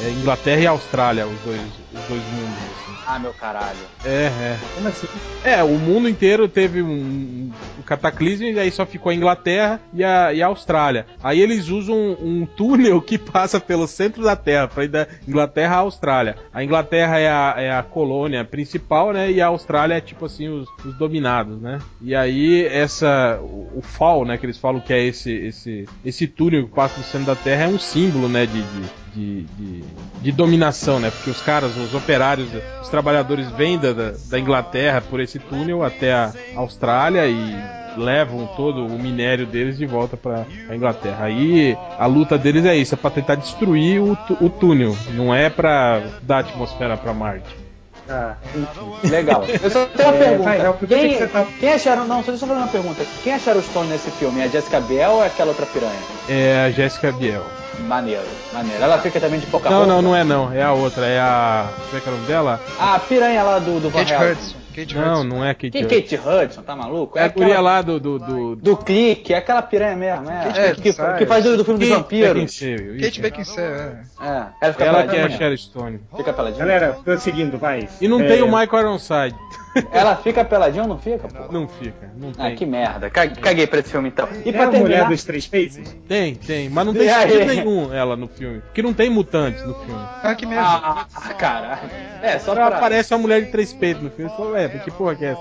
é 0.03 0.11
Inglaterra 0.11 0.61
e 0.61 0.67
Austrália, 0.67 1.27
os 1.27 1.39
dois, 1.41 1.61
os 1.61 2.09
dois 2.09 2.23
mundos. 2.33 2.59
assim. 2.59 2.85
Ah, 3.07 3.19
meu 3.19 3.35
caralho. 3.35 3.79
É, 4.05 4.27
é. 4.27 4.59
Como 4.75 4.89
assim? 4.89 5.07
É, 5.45 5.63
o 5.63 5.79
mundo 5.79 6.09
inteiro 6.09 6.49
teve 6.49 6.81
um, 6.81 7.51
um 7.79 7.83
cataclismo 7.83 8.47
e 8.47 8.59
aí 8.59 8.71
só 8.71 8.87
ficou 8.87 9.11
a 9.11 9.15
Inglaterra 9.15 9.79
e 9.93 10.03
a, 10.03 10.33
e 10.33 10.43
a 10.43 10.47
Austrália. 10.47 11.07
Aí 11.23 11.41
eles 11.41 11.69
usam 11.69 11.95
um, 11.95 12.41
um 12.43 12.47
túnel 12.47 13.01
que 13.03 13.19
passa 13.19 13.61
pelo 13.61 13.87
centro 13.87 14.23
da 14.23 14.35
Terra, 14.35 14.69
pra 14.69 14.85
ir 14.85 14.89
da 14.89 15.07
Inglaterra 15.29 15.77
à 15.77 15.79
Austrália. 15.81 16.37
A 16.53 16.65
Inglaterra 16.65 17.19
é 17.19 17.29
a, 17.29 17.55
é 17.59 17.71
a 17.73 17.83
colônia 17.83 18.43
principal, 18.43 19.13
né? 19.13 19.31
E 19.31 19.41
a 19.41 19.49
Austrália 19.49 19.97
é 19.97 20.01
tipo 20.01 20.25
assim, 20.25 20.49
os, 20.49 20.67
os 20.85 20.95
dominados, 20.97 21.61
né? 21.61 21.79
E 22.01 22.15
aí 22.15 22.65
essa. 22.67 23.39
O, 23.43 23.81
o 23.81 23.83
FAL, 23.83 24.25
né? 24.25 24.39
Que 24.39 24.47
eles 24.47 24.59
falam 24.59 24.81
que 24.81 24.95
é 24.95 25.05
esse, 25.05 25.31
esse, 25.31 25.87
esse 26.03 26.27
túnel 26.27 26.67
que 26.67 26.75
passa 26.75 26.99
no 26.99 27.05
centro 27.05 27.27
da 27.27 27.37
Terra 27.37 27.65
é 27.65 27.69
um 27.69 27.79
símbolo, 27.79 28.29
né? 28.29 28.47
de, 28.47 28.63
de 28.63 29.04
de, 29.15 29.43
de, 29.45 29.85
de 30.23 30.33
dominação, 30.33 30.99
né? 30.99 31.11
Porque 31.11 31.31
os 31.31 31.41
caras, 31.41 31.77
os 31.77 31.95
operários, 31.95 32.49
os 32.83 32.89
trabalhadores 32.89 33.49
vêm 33.53 33.79
da, 33.79 33.93
da 34.29 34.39
Inglaterra 34.39 35.01
por 35.01 35.21
esse 35.21 35.39
túnel 35.39 35.83
até 35.85 36.13
a 36.13 36.33
Austrália 36.57 37.27
e 37.27 37.57
levam 37.97 38.47
todo 38.57 38.85
o 38.87 38.99
minério 38.99 39.47
deles 39.47 39.79
de 39.79 39.87
volta 39.87 40.17
para 40.17 40.45
a 40.69 40.75
Inglaterra. 40.75 41.27
Aí 41.27 41.77
a 41.99 42.07
luta 42.07 42.37
deles 42.37 42.65
é 42.65 42.77
isso, 42.77 42.95
é 42.95 42.97
para 42.97 43.11
tentar 43.11 43.37
destruir 43.37 44.01
o, 44.01 44.19
o 44.41 44.51
túnel, 44.51 44.97
não 45.13 45.33
é 45.35 45.49
para 45.49 46.03
dar 46.23 46.39
atmosfera 46.41 46.97
para 46.97 47.13
Marte. 47.15 47.65
Ah. 48.09 48.35
Legal. 49.05 49.45
Eu 49.63 49.71
só 49.71 49.87
tenho 49.87 50.09
uma 50.11 50.17
É, 50.17 50.19
pergunta. 50.29 50.43
vai, 50.45 50.67
aproveita 50.67 51.03
quem, 51.03 51.13
que 51.13 51.19
você 51.19 51.27
tá- 51.27 51.47
quem 51.59 51.73
acharam. 51.73 52.07
Não, 52.07 52.23
só 52.23 52.33
deixa 52.33 52.45
eu 52.45 52.49
fazer 52.49 52.61
uma 52.61 52.69
pergunta. 52.69 53.03
Quem 53.23 53.33
acharam 53.33 53.61
o 53.61 53.63
Stone 53.63 53.89
nesse 53.89 54.11
filme? 54.11 54.41
É 54.41 54.45
a 54.45 54.49
Jessica 54.49 54.79
Biel 54.81 55.11
ou 55.13 55.25
é 55.25 55.29
aquela 55.29 55.49
outra 55.51 55.65
piranha? 55.65 55.99
É 56.29 56.65
a 56.67 56.71
Jéssica 56.71 57.11
Biel. 57.13 57.43
Maneiro, 57.81 58.23
maneiro. 58.53 58.83
Ela 58.83 58.99
fica 58.99 59.21
também 59.21 59.39
de 59.41 59.47
pouca 59.47 59.69
Não, 59.69 59.79
roupa? 59.79 59.93
não, 59.93 60.03
não 60.03 60.17
é 60.17 60.25
não, 60.25 60.53
é 60.53 60.63
a 60.63 60.73
outra, 60.73 61.07
é 61.07 61.19
a. 61.21 61.69
Como 61.91 61.97
é 61.97 62.01
que 62.01 62.09
é 62.09 62.13
o 62.13 62.15
nome 62.15 62.27
dela? 62.27 62.61
Ah, 62.79 62.95
a 62.95 62.99
piranha 62.99 63.43
lá 63.43 63.59
do, 63.59 63.81
do 63.81 63.91
Kate. 63.91 64.15
Hudson. 64.15 64.57
Kate 64.75 64.95
Não, 64.97 65.13
Hudson. 65.21 65.25
não 65.25 65.45
é 65.45 65.55
Kate. 65.55 65.71
Quem 65.71 65.85
Hudson. 65.85 65.95
Kate 66.01 66.15
Hudson, 66.17 66.63
tá 66.63 66.75
maluco? 66.75 67.19
É 67.19 67.23
a 67.23 67.27
aquela 67.27 67.61
lá 67.61 67.83
do. 67.83 68.01
do, 68.01 68.19
do... 68.19 68.57
do 68.57 68.77
clique, 68.77 69.33
é 69.35 69.37
aquela 69.39 69.63
piranha 69.63 69.97
mesmo, 69.97 70.31
é. 70.31 70.45
Kate 70.45 70.59
É, 70.61 70.75
que, 70.75 70.93
que 71.19 71.27
faz 71.27 71.45
do, 71.45 71.57
do 71.57 71.65
filme 71.65 71.79
dos 71.81 71.89
Quem- 71.89 71.97
vampiros. 71.99 72.35
Beckinsale, 72.35 73.01
Kate. 73.03 73.21
Beckinsale, 73.21 73.67
é. 73.67 73.97
É, 74.21 74.47
ela 74.61 74.73
fica 74.73 74.85
Ela 74.85 75.07
que 75.07 75.17
é 75.17 75.23
a. 75.23 75.31
Sharon 75.31 75.57
Stone. 75.57 76.01
Fica 76.17 76.33
peladinha. 76.33 76.59
Galera, 76.65 76.99
prosseguindo, 77.05 77.59
vai. 77.59 77.89
E 78.01 78.09
não 78.09 78.21
É, 78.21 78.27
tem 78.27 78.43
o 78.43 78.47
Michael 78.47 78.81
Ironside. 78.83 79.37
Ela 79.91 80.17
fica 80.17 80.45
peladinha 80.45 80.83
ou 80.85 80.89
não 80.89 80.99
fica, 80.99 81.27
pô? 81.29 81.53
Não 81.53 81.67
fica, 81.69 82.11
não 82.17 82.31
Ah, 82.39 82.47
tem. 82.47 82.57
que 82.57 82.67
merda. 82.67 83.11
Ca- 83.11 83.29
Caguei 83.29 83.67
pra 83.67 83.81
esse 83.81 83.91
filme 83.91 84.09
então. 84.09 84.29
E 84.45 84.49
É 84.51 84.53
pra 84.53 84.65
a 84.65 84.67
mulher 84.67 84.81
terminar. 84.83 85.09
dos 85.09 85.25
três 85.25 85.47
faces? 85.47 85.97
Tem, 86.07 86.35
tem, 86.35 86.69
mas 86.69 86.87
não 86.87 86.93
tem 86.95 87.09
sentido 87.09 87.45
nenhum 87.47 87.93
ela 87.93 88.17
no 88.17 88.29
filme. 88.29 88.61
Porque 88.61 88.83
não 88.83 88.93
tem 88.95 89.11
mutantes 89.11 89.65
no 89.67 89.75
filme. 89.75 90.01
Ah, 90.23 90.35
que 90.37 90.47
merda. 90.47 90.65
Ah, 90.65 91.07
caralho. 91.37 91.81
É, 92.23 92.39
só 92.39 92.47
Só 92.47 92.55
pra. 92.55 92.69
aparece 92.69 93.13
uma 93.15 93.21
mulher 93.21 93.43
de 93.45 93.51
três 93.51 93.73
peitos 93.73 94.03
no 94.03 94.11
filme. 94.11 94.31
Fala, 94.37 94.61
é, 94.61 94.69
que 94.69 94.91
porra 94.91 95.15
que 95.17 95.25
é 95.25 95.29
essa? 95.33 95.41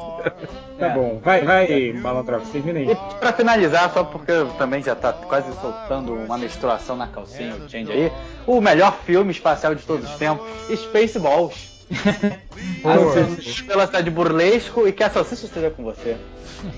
Tá 0.79 0.87
É. 0.87 0.89
bom, 0.89 1.19
vai, 1.23 1.41
vai, 1.45 1.93
Malandrox, 1.93 2.49
termina 2.49 2.79
aí. 2.79 2.91
E 2.91 2.95
pra 3.19 3.31
finalizar, 3.33 3.91
só 3.93 4.03
porque 4.03 4.31
eu 4.31 4.47
também 4.53 4.81
já 4.81 4.95
tá 4.95 5.13
quase 5.13 5.51
soltando 5.61 6.13
uma 6.15 6.37
menstruação 6.37 6.95
na 6.97 7.07
calcinha, 7.07 7.53
o 7.55 7.69
Change 7.69 7.91
aí, 7.91 8.11
o 8.47 8.59
melhor 8.59 8.97
filme 9.05 9.31
espacial 9.31 9.75
de 9.75 9.83
todos 9.83 10.09
os 10.09 10.15
tempos, 10.17 10.45
Spaceballs. 10.75 11.72
Assiste 13.33 13.63
pela 13.63 13.85
cidade 13.85 14.05
de 14.05 14.11
burlesco 14.11 14.87
e 14.87 14.91
que 14.91 15.03
a 15.03 15.09
salsicha 15.09 15.45
esteja 15.45 15.69
com 15.69 15.83
você. 15.83 16.15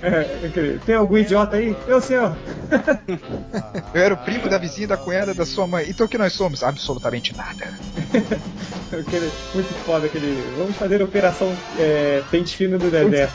É, 0.01 0.49
queria- 0.51 0.79
Tem 0.83 0.95
algum 0.95 1.15
idiota 1.17 1.57
aí? 1.57 1.75
Eu, 1.87 2.01
senhor. 2.01 2.35
Eu 3.93 4.01
era 4.01 4.13
o 4.15 4.17
primo 4.17 4.49
da 4.49 4.57
vizinha 4.57 4.87
da 4.87 4.97
cunhada 4.97 5.33
da 5.33 5.45
sua 5.45 5.67
mãe. 5.67 5.85
Então 5.87 6.05
o 6.07 6.09
que 6.09 6.17
nós 6.17 6.33
somos? 6.33 6.63
Absolutamente 6.63 7.35
nada. 7.35 7.71
Aquele, 8.91 9.31
muito 9.53 9.73
foda 9.85 10.05
aquele. 10.05 10.41
Vamos 10.57 10.75
fazer 10.77 11.01
a 11.01 11.05
operação 11.05 11.53
é, 11.77 12.21
pente 12.31 12.55
fino 12.55 12.77
do 12.79 12.89
deserto. 12.89 13.33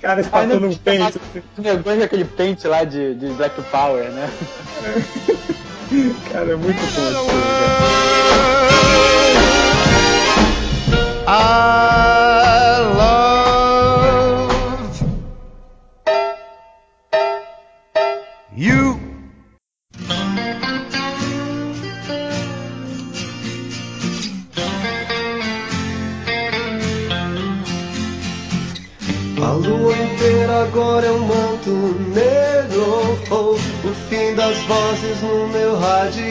Cara, 0.00 0.20
espatando 0.22 0.66
um 0.68 0.74
pente. 0.76 1.20
É 2.00 2.04
aquele 2.04 2.24
pente 2.24 2.66
lá 2.66 2.84
de, 2.84 3.14
de 3.14 3.26
Black 3.34 3.60
Power, 3.64 4.04
né? 4.10 4.30
Cara, 6.32 6.52
é 6.52 6.56
muito 6.56 6.78
bom 6.78 6.86
esse 6.86 7.28
filme, 7.28 7.42
cara. 7.58 9.45
I 11.28 12.65
lua 29.56 29.92
inteira 29.96 30.62
agora 30.64 31.06
é 31.06 31.12
um 31.12 31.20
manto 31.20 31.70
negro. 32.14 33.18
Oh, 33.30 33.54
o 33.54 33.94
fim 34.08 34.34
das 34.34 34.56
vozes 34.58 35.22
no 35.22 35.48
meu 35.48 35.78
rádio. 35.78 36.22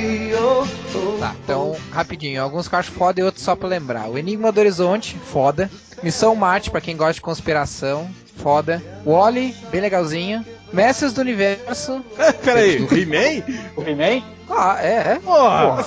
Oh, 0.42 1.20
Tá, 1.20 1.36
então, 1.44 1.76
rapidinho. 1.92 2.42
Alguns 2.42 2.68
que 2.68 2.76
eu 2.76 2.80
acho 2.80 2.92
foda 2.92 3.20
e 3.20 3.24
outros 3.24 3.44
só 3.44 3.56
pra 3.56 3.68
lembrar. 3.68 4.10
O 4.10 4.18
Enigma 4.18 4.52
do 4.52 4.60
Horizonte, 4.60 5.18
foda. 5.32 5.70
Missão 6.04 6.36
Marte, 6.36 6.70
pra 6.70 6.82
quem 6.82 6.96
gosta 6.98 7.14
de 7.14 7.22
conspiração, 7.22 8.10
foda. 8.38 8.82
Wally, 9.06 9.56
bem 9.72 9.82
legalzinho. 9.82 10.46
Mestres 10.74 11.14
do 11.14 11.22
Universo. 11.22 12.04
Peraí, 12.44 12.82
o 12.82 12.94
He-Man? 12.94 13.44
O 13.78 13.82
He-Man? 13.82 14.24
Ah, 14.50 14.78
é, 14.82 15.14
é. 15.14 15.20
Porra! 15.24 15.86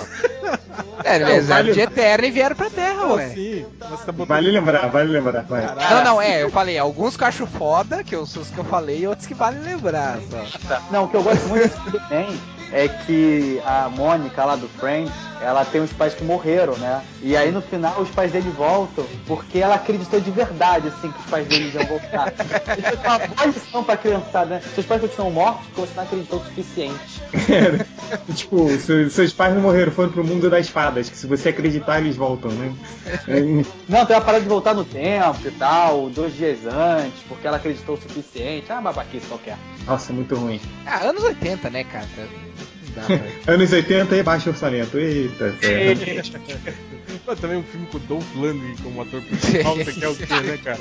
É, 1.04 1.16
eles 1.16 1.28
Não, 1.28 1.34
eram 1.34 1.46
vale- 1.46 1.72
de 1.72 1.80
Eterno 1.80 2.26
e 2.26 2.30
vieram 2.30 2.56
pra 2.56 2.70
Terra, 2.70 3.06
ué. 3.14 3.34
tá. 3.78 3.88
Vale 4.26 4.50
lembrar, 4.50 4.88
vale 4.88 5.10
lembrar. 5.10 5.42
Vai. 5.44 5.64
Não, 5.90 6.04
não, 6.04 6.22
é, 6.22 6.42
eu 6.42 6.50
falei, 6.50 6.76
alguns 6.78 7.16
que 7.16 7.22
eu 7.22 7.28
acho 7.28 7.46
foda, 7.46 8.02
que 8.02 8.14
eu, 8.14 8.22
os 8.22 8.32
que 8.50 8.58
eu 8.58 8.64
falei, 8.64 9.00
e 9.00 9.06
outros 9.06 9.26
que 9.26 9.34
vale 9.34 9.58
lembrar, 9.60 10.18
só. 10.28 10.80
Não, 10.90 11.04
o 11.04 11.08
que 11.08 11.16
eu 11.16 11.22
gosto 11.22 11.46
muito 11.48 11.62
desse 11.68 11.96
He-Man 12.12 12.36
é 12.72 12.88
que 12.88 13.62
a 13.64 13.88
Mônica 13.88 14.44
lá 14.44 14.56
do 14.56 14.68
Friends, 14.68 15.12
ela 15.40 15.64
tem 15.64 15.80
os 15.80 15.92
pais 15.92 16.14
que 16.14 16.24
morreram, 16.24 16.76
né? 16.76 17.00
E 17.22 17.36
aí 17.36 17.50
no 17.52 17.62
final 17.62 17.98
os 18.00 18.10
pais 18.10 18.30
dele 18.32 18.52
voltam 18.56 19.06
porque 19.26 19.58
ela 19.58 19.76
acreditou 19.76 20.20
de 20.20 20.30
verdade, 20.30 20.88
assim, 20.88 21.10
que 21.10 21.18
os 21.20 21.26
pais 21.26 21.46
dele 21.46 21.72
iam 21.74 21.86
voltar. 21.86 22.32
Isso 22.76 22.98
é 23.02 23.08
uma 23.08 23.18
boa 23.18 23.46
lição 23.46 23.84
pra 23.84 23.96
criançada, 23.96 24.56
né? 24.56 24.62
Seus 24.74 24.86
pais 24.86 25.00
continuam 25.00 25.30
mortos 25.30 25.64
porque 25.68 25.80
você 25.82 25.92
não 25.96 26.02
acreditou 26.02 26.40
o 26.40 26.44
suficiente. 26.44 27.22
tipo, 28.48 28.68
se- 28.78 29.10
seus 29.10 29.32
pais 29.32 29.54
não 29.54 29.60
morreram, 29.62 29.92
foram 29.92 30.10
pro 30.10 30.24
mundo 30.24 30.48
das 30.50 30.68
fadas, 30.68 31.08
que 31.08 31.16
se 31.16 31.26
você 31.26 31.50
acreditar, 31.50 32.00
eles 32.00 32.16
voltam, 32.16 32.50
né? 32.52 32.72
É, 33.28 33.40
Não, 33.88 34.04
tem 34.06 34.16
uma 34.16 34.22
parada 34.22 34.40
de 34.42 34.48
voltar 34.48 34.74
no 34.74 34.84
tempo 34.84 35.38
e 35.46 35.50
tal, 35.52 36.08
dois 36.10 36.34
dias 36.36 36.58
antes, 36.66 37.20
porque 37.28 37.46
ela 37.46 37.56
acreditou 37.58 37.94
o 37.96 38.00
suficiente. 38.00 38.70
Ah, 38.72 38.80
babaquice 38.80 39.26
qualquer. 39.26 39.56
Nossa, 39.86 40.12
muito 40.12 40.34
ruim. 40.34 40.60
Ah, 40.86 41.04
anos 41.08 41.22
80, 41.22 41.70
né, 41.70 41.84
cara? 41.84 42.06
Anos 43.46 43.72
80 43.72 44.16
e 44.16 44.22
baixo 44.24 44.48
orçamento. 44.50 44.98
Eita. 44.98 45.54
Mas 47.24 47.38
também 47.38 47.58
um 47.58 47.62
filme 47.62 47.86
com 47.86 47.96
o 47.98 48.00
Dolph 48.00 48.34
Lundgren 48.34 48.74
como 48.82 49.02
ator 49.02 49.22
principal, 49.22 49.76
você 49.76 49.92
quer 49.92 50.08
o 50.08 50.16
quê, 50.16 50.26
né, 50.42 50.58
cara? 50.64 50.80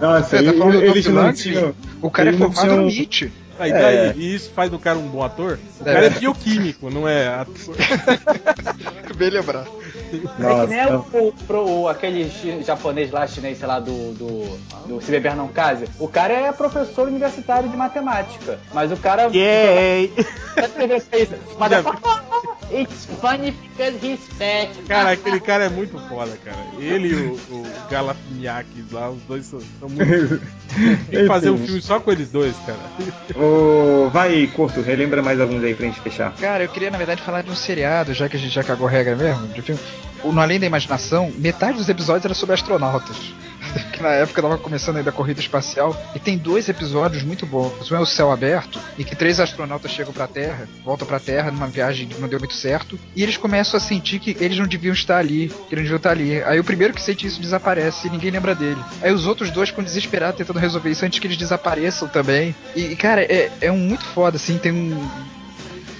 Nossa, 0.00 0.36
tá 0.36 0.42
eles 0.84 1.06
não 1.06 1.32
tinham. 1.32 1.74
O 2.00 2.08
cara 2.08 2.30
é 2.30 2.32
formado 2.34 2.66
no 2.66 2.88
tinham- 2.88 2.88
MIT. 2.88 3.32
Aí, 3.60 3.70
É. 3.70 3.78
daí, 4.12 4.18
E 4.18 4.34
isso 4.34 4.50
faz 4.54 4.70
do 4.70 4.78
cara 4.78 4.98
um 4.98 5.06
bom 5.08 5.22
ator? 5.22 5.58
O 5.80 5.88
É. 5.88 5.92
cara 5.92 6.06
é 6.06 6.10
bioquímico, 6.10 6.90
não 6.90 7.06
é 7.06 7.28
ator. 7.28 7.76
Bem 9.16 9.30
lembrar. 10.16 10.50
é 10.50 10.66
que 10.66 10.74
Nossa, 10.74 11.10
nem 11.20 11.28
o, 11.28 11.32
pro, 11.46 11.68
o- 11.68 11.88
aquele 11.88 12.30
japonês 12.64 13.10
lá, 13.10 13.26
chinês, 13.26 13.58
sei 13.58 13.66
lá, 13.66 13.80
do, 13.80 14.12
do, 14.14 14.58
do 14.86 15.00
Se 15.02 15.10
Beber 15.10 15.36
Não 15.36 15.48
Case. 15.48 15.86
O 15.98 16.08
cara 16.08 16.32
é 16.34 16.52
professor 16.52 17.08
universitário 17.08 17.68
de 17.68 17.76
matemática. 17.76 18.58
Mas 18.72 18.90
o 18.92 18.96
cara. 18.96 19.28
Yay! 19.32 20.12
Mas 21.58 21.72
é 21.72 21.82
It's 22.72 23.06
funny 23.20 23.50
because 23.50 23.96
he's 24.00 24.20
fat. 24.38 24.68
Cara, 24.86 25.10
aquele 25.10 25.40
cara 25.40 25.64
é 25.64 25.68
muito 25.68 25.98
foda, 26.08 26.30
cara. 26.44 26.56
Ele 26.78 27.08
e 27.08 27.14
o, 27.14 27.34
o 27.50 27.66
Galafiakis 27.90 28.92
lá, 28.92 29.10
os 29.10 29.20
dois 29.22 29.44
são, 29.46 29.58
são 29.80 29.88
muito. 29.88 30.40
Tem 31.10 31.22
que 31.22 31.26
fazer 31.26 31.50
um 31.50 31.58
filme 31.58 31.82
só 31.82 31.98
com 31.98 32.12
eles 32.12 32.30
dois, 32.30 32.54
cara. 32.64 32.78
Ô, 33.36 34.08
vai, 34.10 34.46
Corto, 34.54 34.80
relembra 34.82 35.20
mais 35.20 35.40
alguns 35.40 35.64
aí 35.64 35.74
pra 35.74 35.86
gente 35.86 36.00
fechar. 36.00 36.32
Cara, 36.36 36.62
eu 36.62 36.68
queria 36.68 36.92
na 36.92 36.98
verdade 36.98 37.20
falar 37.22 37.42
de 37.42 37.50
um 37.50 37.56
seriado, 37.56 38.14
já 38.14 38.28
que 38.28 38.36
a 38.36 38.40
gente 38.40 38.54
já 38.54 38.62
cagou 38.62 38.86
regra 38.86 39.16
mesmo, 39.16 39.48
de 39.48 39.62
filme. 39.62 39.80
No 40.24 40.40
Além 40.40 40.60
da 40.60 40.66
Imaginação, 40.66 41.32
metade 41.38 41.78
dos 41.78 41.88
episódios 41.88 42.24
era 42.24 42.34
sobre 42.34 42.54
astronautas. 42.54 43.16
que 43.92 44.02
na 44.02 44.10
época 44.10 44.42
tava 44.42 44.58
começando 44.58 44.96
ainda 44.96 45.10
a 45.10 45.12
corrida 45.12 45.40
espacial. 45.40 45.96
E 46.14 46.18
tem 46.18 46.36
dois 46.36 46.68
episódios 46.68 47.22
muito 47.22 47.46
bons. 47.46 47.90
Um 47.90 47.96
é 47.96 48.00
o 48.00 48.06
Céu 48.06 48.30
Aberto, 48.30 48.80
em 48.98 49.04
que 49.04 49.16
três 49.16 49.40
astronautas 49.40 49.90
chegam 49.90 50.12
pra 50.12 50.26
Terra, 50.26 50.68
voltam 50.84 51.06
pra 51.06 51.20
Terra 51.20 51.50
numa 51.50 51.66
viagem 51.66 52.08
que 52.08 52.20
não 52.20 52.28
deu 52.28 52.38
muito 52.38 52.54
certo. 52.54 52.98
E 53.14 53.22
eles 53.22 53.36
começam 53.36 53.76
a 53.76 53.80
sentir 53.80 54.18
que 54.18 54.36
eles 54.40 54.58
não 54.58 54.66
deviam 54.66 54.92
estar 54.92 55.18
ali, 55.18 55.48
que 55.68 55.76
não 55.76 55.82
deviam 55.82 55.96
estar 55.96 56.10
ali. 56.10 56.42
Aí 56.42 56.58
o 56.58 56.64
primeiro 56.64 56.94
que 56.94 57.02
sente 57.02 57.26
isso 57.26 57.40
desaparece 57.40 58.08
e 58.08 58.10
ninguém 58.10 58.30
lembra 58.30 58.54
dele. 58.54 58.80
Aí 59.02 59.12
os 59.12 59.26
outros 59.26 59.50
dois 59.50 59.68
ficam 59.68 59.84
desesperados 59.84 60.38
tentando 60.38 60.58
resolver 60.58 60.90
isso 60.90 61.04
antes 61.04 61.18
que 61.18 61.26
eles 61.26 61.36
desapareçam 61.36 62.08
também. 62.08 62.54
E, 62.74 62.96
cara, 62.96 63.22
é, 63.22 63.50
é 63.60 63.72
um 63.72 63.78
muito 63.78 64.04
foda, 64.04 64.36
assim, 64.36 64.58
tem 64.58 64.72
um 64.72 65.08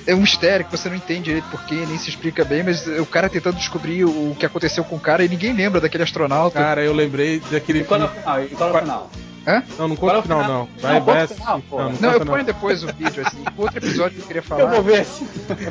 é 0.07 0.15
um 0.15 0.21
mistério 0.21 0.65
que 0.65 0.71
você 0.77 0.89
não 0.89 0.97
entende 0.97 1.25
direito 1.25 1.47
porquê, 1.51 1.85
nem 1.87 1.99
se 1.99 2.09
explica 2.11 2.45
bem, 2.45 2.63
mas 2.63 2.87
o 2.87 3.07
cara 3.07 3.29
tentando 3.29 3.57
descobrir 3.57 4.05
o 4.05 4.37
que 4.39 4.47
aconteceu 4.47 4.83
com 4.85 4.97
o 4.97 5.01
cara 5.01 5.25
e 5.25 5.29
ninguém 5.29 5.53
lembra 5.53 5.81
daquele 5.81 6.03
astronauta. 6.05 6.59
Cara, 6.59 6.83
eu 6.83 6.93
lembrei 6.93 7.41
daquele 7.51 7.81
E 7.81 7.85
qual 7.85 8.01
é 8.01 8.05
o 8.05 8.09
filme. 8.09 8.21
final? 8.23 8.45
E 8.45 8.49
qual 8.49 8.71
é 8.71 8.73
o 8.73 8.79
final? 8.81 9.11
Hã? 9.47 9.63
Não, 9.79 9.89
não 9.89 9.95
é 9.95 9.99
conta 9.99 10.19
o 10.19 10.23
final, 10.23 10.43
não. 10.47 10.69
Vai, 10.81 10.99
Não, 10.99 11.07
vai. 11.07 11.27
Não, 11.27 11.63
Não, 11.79 11.91
conta 11.97 12.07
eu 12.19 12.27
ponho 12.27 12.45
depois 12.45 12.85
o 12.85 12.89
vídeo, 12.89 13.23
assim. 13.27 13.39
Outro 13.57 13.79
episódio 13.79 14.17
que 14.17 14.23
eu 14.23 14.27
queria 14.27 14.43
falar. 14.43 14.61
Eu 14.65 14.69
vou 14.69 14.83
ver 14.83 15.05
se. 15.07 15.25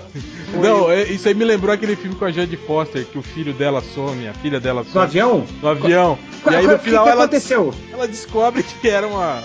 Não, 0.59 0.89
é- 0.91 1.03
isso 1.03 1.27
aí 1.27 1.35
me 1.35 1.45
lembrou 1.45 1.71
aquele 1.73 1.95
filme 1.95 2.15
com 2.15 2.25
a 2.25 2.31
Jodie 2.31 2.57
Foster, 2.57 3.05
que 3.05 3.17
o 3.17 3.21
filho 3.21 3.53
dela 3.53 3.81
some, 3.93 4.27
a 4.27 4.33
filha 4.33 4.59
dela 4.59 4.81
No 4.81 4.89
some 4.89 5.05
avião? 5.05 5.45
no 5.61 5.69
avião. 5.69 6.17
Qual- 6.41 6.53
e 6.53 6.57
aí 6.57 6.65
no 6.67 6.79
final 6.79 7.03
o 7.03 7.05
que, 7.05 7.09
que 7.11 7.15
ela, 7.15 7.23
aconteceu? 7.25 7.73
ela 7.93 8.07
descobre 8.07 8.63
que 8.63 8.89
era 8.89 9.07
uma. 9.07 9.43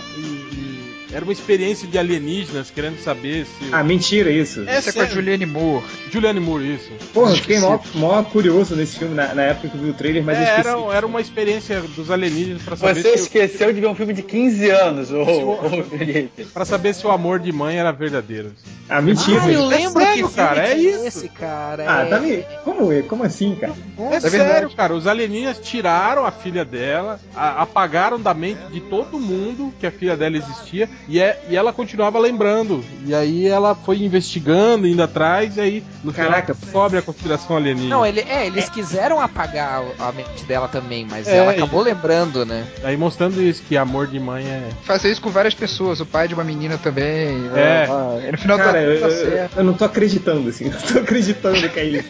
Era 1.15 1.25
uma 1.25 1.33
experiência 1.33 1.87
de 1.87 1.97
alienígenas 1.97 2.71
querendo 2.71 2.99
saber 2.99 3.47
se. 3.47 3.73
Ah, 3.73 3.85
mentira 3.85 4.31
isso. 4.31 4.65
É 4.67 4.77
Essa 4.77 4.91
é 4.91 4.93
com 4.93 5.01
a. 5.03 5.07
Julianne 5.07 5.47
Moore. 5.47 5.85
Julianne 6.11 6.41
Moore, 6.41 6.75
isso. 6.75 6.91
Porra, 7.12 7.31
eu 7.31 7.37
fiquei 7.37 7.61
mó, 7.61 7.79
mó 7.95 8.23
curioso 8.25 8.75
nesse 8.75 8.99
filme 8.99 9.15
na, 9.15 9.33
na 9.35 9.43
época 9.43 9.69
que 9.69 9.77
eu 9.77 9.81
vi 9.81 9.91
o 9.91 9.95
trailer, 9.95 10.25
mas 10.25 10.37
É, 10.37 10.41
eu 10.41 10.45
esqueci. 10.45 10.69
era, 10.69 10.97
era 10.97 11.07
uma 11.07 11.21
experiência 11.21 11.81
dos 11.83 12.11
alienígenas 12.11 12.62
pra 12.62 12.75
saber, 12.77 13.01
Você 13.01 13.17
se, 13.17 13.23
esqueceu 13.25 13.73
de 13.73 13.81
ver 13.81 13.87
um 13.87 13.95
filme 13.95 14.12
de 14.12 14.23
15 14.23 14.69
anos, 14.71 15.11
ô, 15.12 15.23
o- 15.23 15.85
Felipe. 15.85 16.45
pra 16.53 16.65
saber 16.65 16.93
se 16.95 17.07
o 17.07 17.11
amor 17.11 17.39
de 17.39 17.53
mãe 17.53 17.77
era 17.79 17.93
verdadeiro. 17.93 18.53
Ah, 18.89 19.01
mentira. 19.01 19.41
Ah, 19.43 19.47
eu 19.53 19.61
isso. 19.61 19.69
lembro 19.69 20.03
sério, 20.03 20.29
que 20.29 20.35
cara, 20.35 20.67
é 20.69 20.75
que 20.75 20.81
isso. 20.81 21.07
esse, 21.07 21.29
cara. 21.29 21.85
Ah, 21.89 22.03
é... 22.03 22.07
tá 22.11 22.19
me... 22.21 22.45
Como, 22.65 22.93
é? 22.93 23.03
como 23.03 23.23
assim, 23.25 23.55
cara? 23.55 23.73
É, 23.99 24.11
verdade. 24.21 24.31
sério, 24.31 24.71
cara. 24.71 24.95
Os 24.95 25.07
alienígenas 25.07 25.59
tiraram 25.61 26.27
a 26.27 26.31
filha 26.33 26.65
dela, 26.65 27.19
a- 27.35 27.62
apagaram 27.62 28.21
da 28.21 28.35
mente 28.35 28.61
de 28.73 28.81
todo 28.81 29.19
mundo 29.19 29.73
que 29.81 29.87
a 29.87 29.91
filha 29.91 30.17
dela 30.17 30.37
existia 30.37 30.89
e, 31.09 31.20
é, 31.20 31.40
e 31.48 31.57
ela 31.57 31.72
continuava 31.72 32.18
lembrando. 32.18 32.84
E 33.07 33.14
aí 33.14 33.46
ela 33.46 33.74
foi 33.74 34.02
investigando, 34.02 34.86
indo 34.86 35.02
atrás, 35.02 35.57
e 35.57 35.61
aí 35.61 35.84
no 36.02 36.12
Caraca. 36.12 36.55
final 36.55 36.61
descobre 36.64 36.98
a 36.98 37.02
conspiração 37.02 37.57
alienígena. 37.57 37.94
Não, 37.96 38.07
ele, 38.07 38.20
é, 38.20 38.46
eles 38.46 38.68
quiseram 38.68 39.20
apagar 39.20 39.82
a 39.98 40.12
mente 40.12 40.44
dela 40.46 40.68
também, 40.68 41.07
mas 41.09 41.26
É, 41.28 41.36
ela 41.36 41.52
e- 41.52 41.57
acabou 41.57 41.82
lembrando, 41.82 42.44
né? 42.46 42.66
Aí 42.82 42.96
mostrando 42.96 43.40
isso, 43.42 43.62
que 43.62 43.76
amor 43.76 44.07
de 44.07 44.18
mãe 44.18 44.44
é. 44.44 44.68
Fazer 44.82 45.11
isso 45.11 45.20
com 45.20 45.30
várias 45.30 45.55
pessoas, 45.55 46.00
o 46.00 46.07
pai 46.07 46.28
de 46.28 46.34
uma 46.34 46.44
menina 46.44 46.78
também. 46.78 47.48
É. 47.55 47.86
ah, 47.90 48.20
e 48.26 48.32
no 48.32 48.38
final 48.38 48.57
Cara, 48.59 48.80
eu, 48.82 49.00
tá 49.00 49.07
eu- 49.09 49.30
certo. 49.30 49.57
eu 49.59 49.64
não 49.64 49.74
tô 49.74 49.84
acreditando, 49.84 50.48
assim. 50.48 50.64
Não 50.74 50.80
tô 50.80 50.98
acreditando 51.00 51.68
que 51.68 51.80
é 51.80 51.84
isso. 51.84 52.09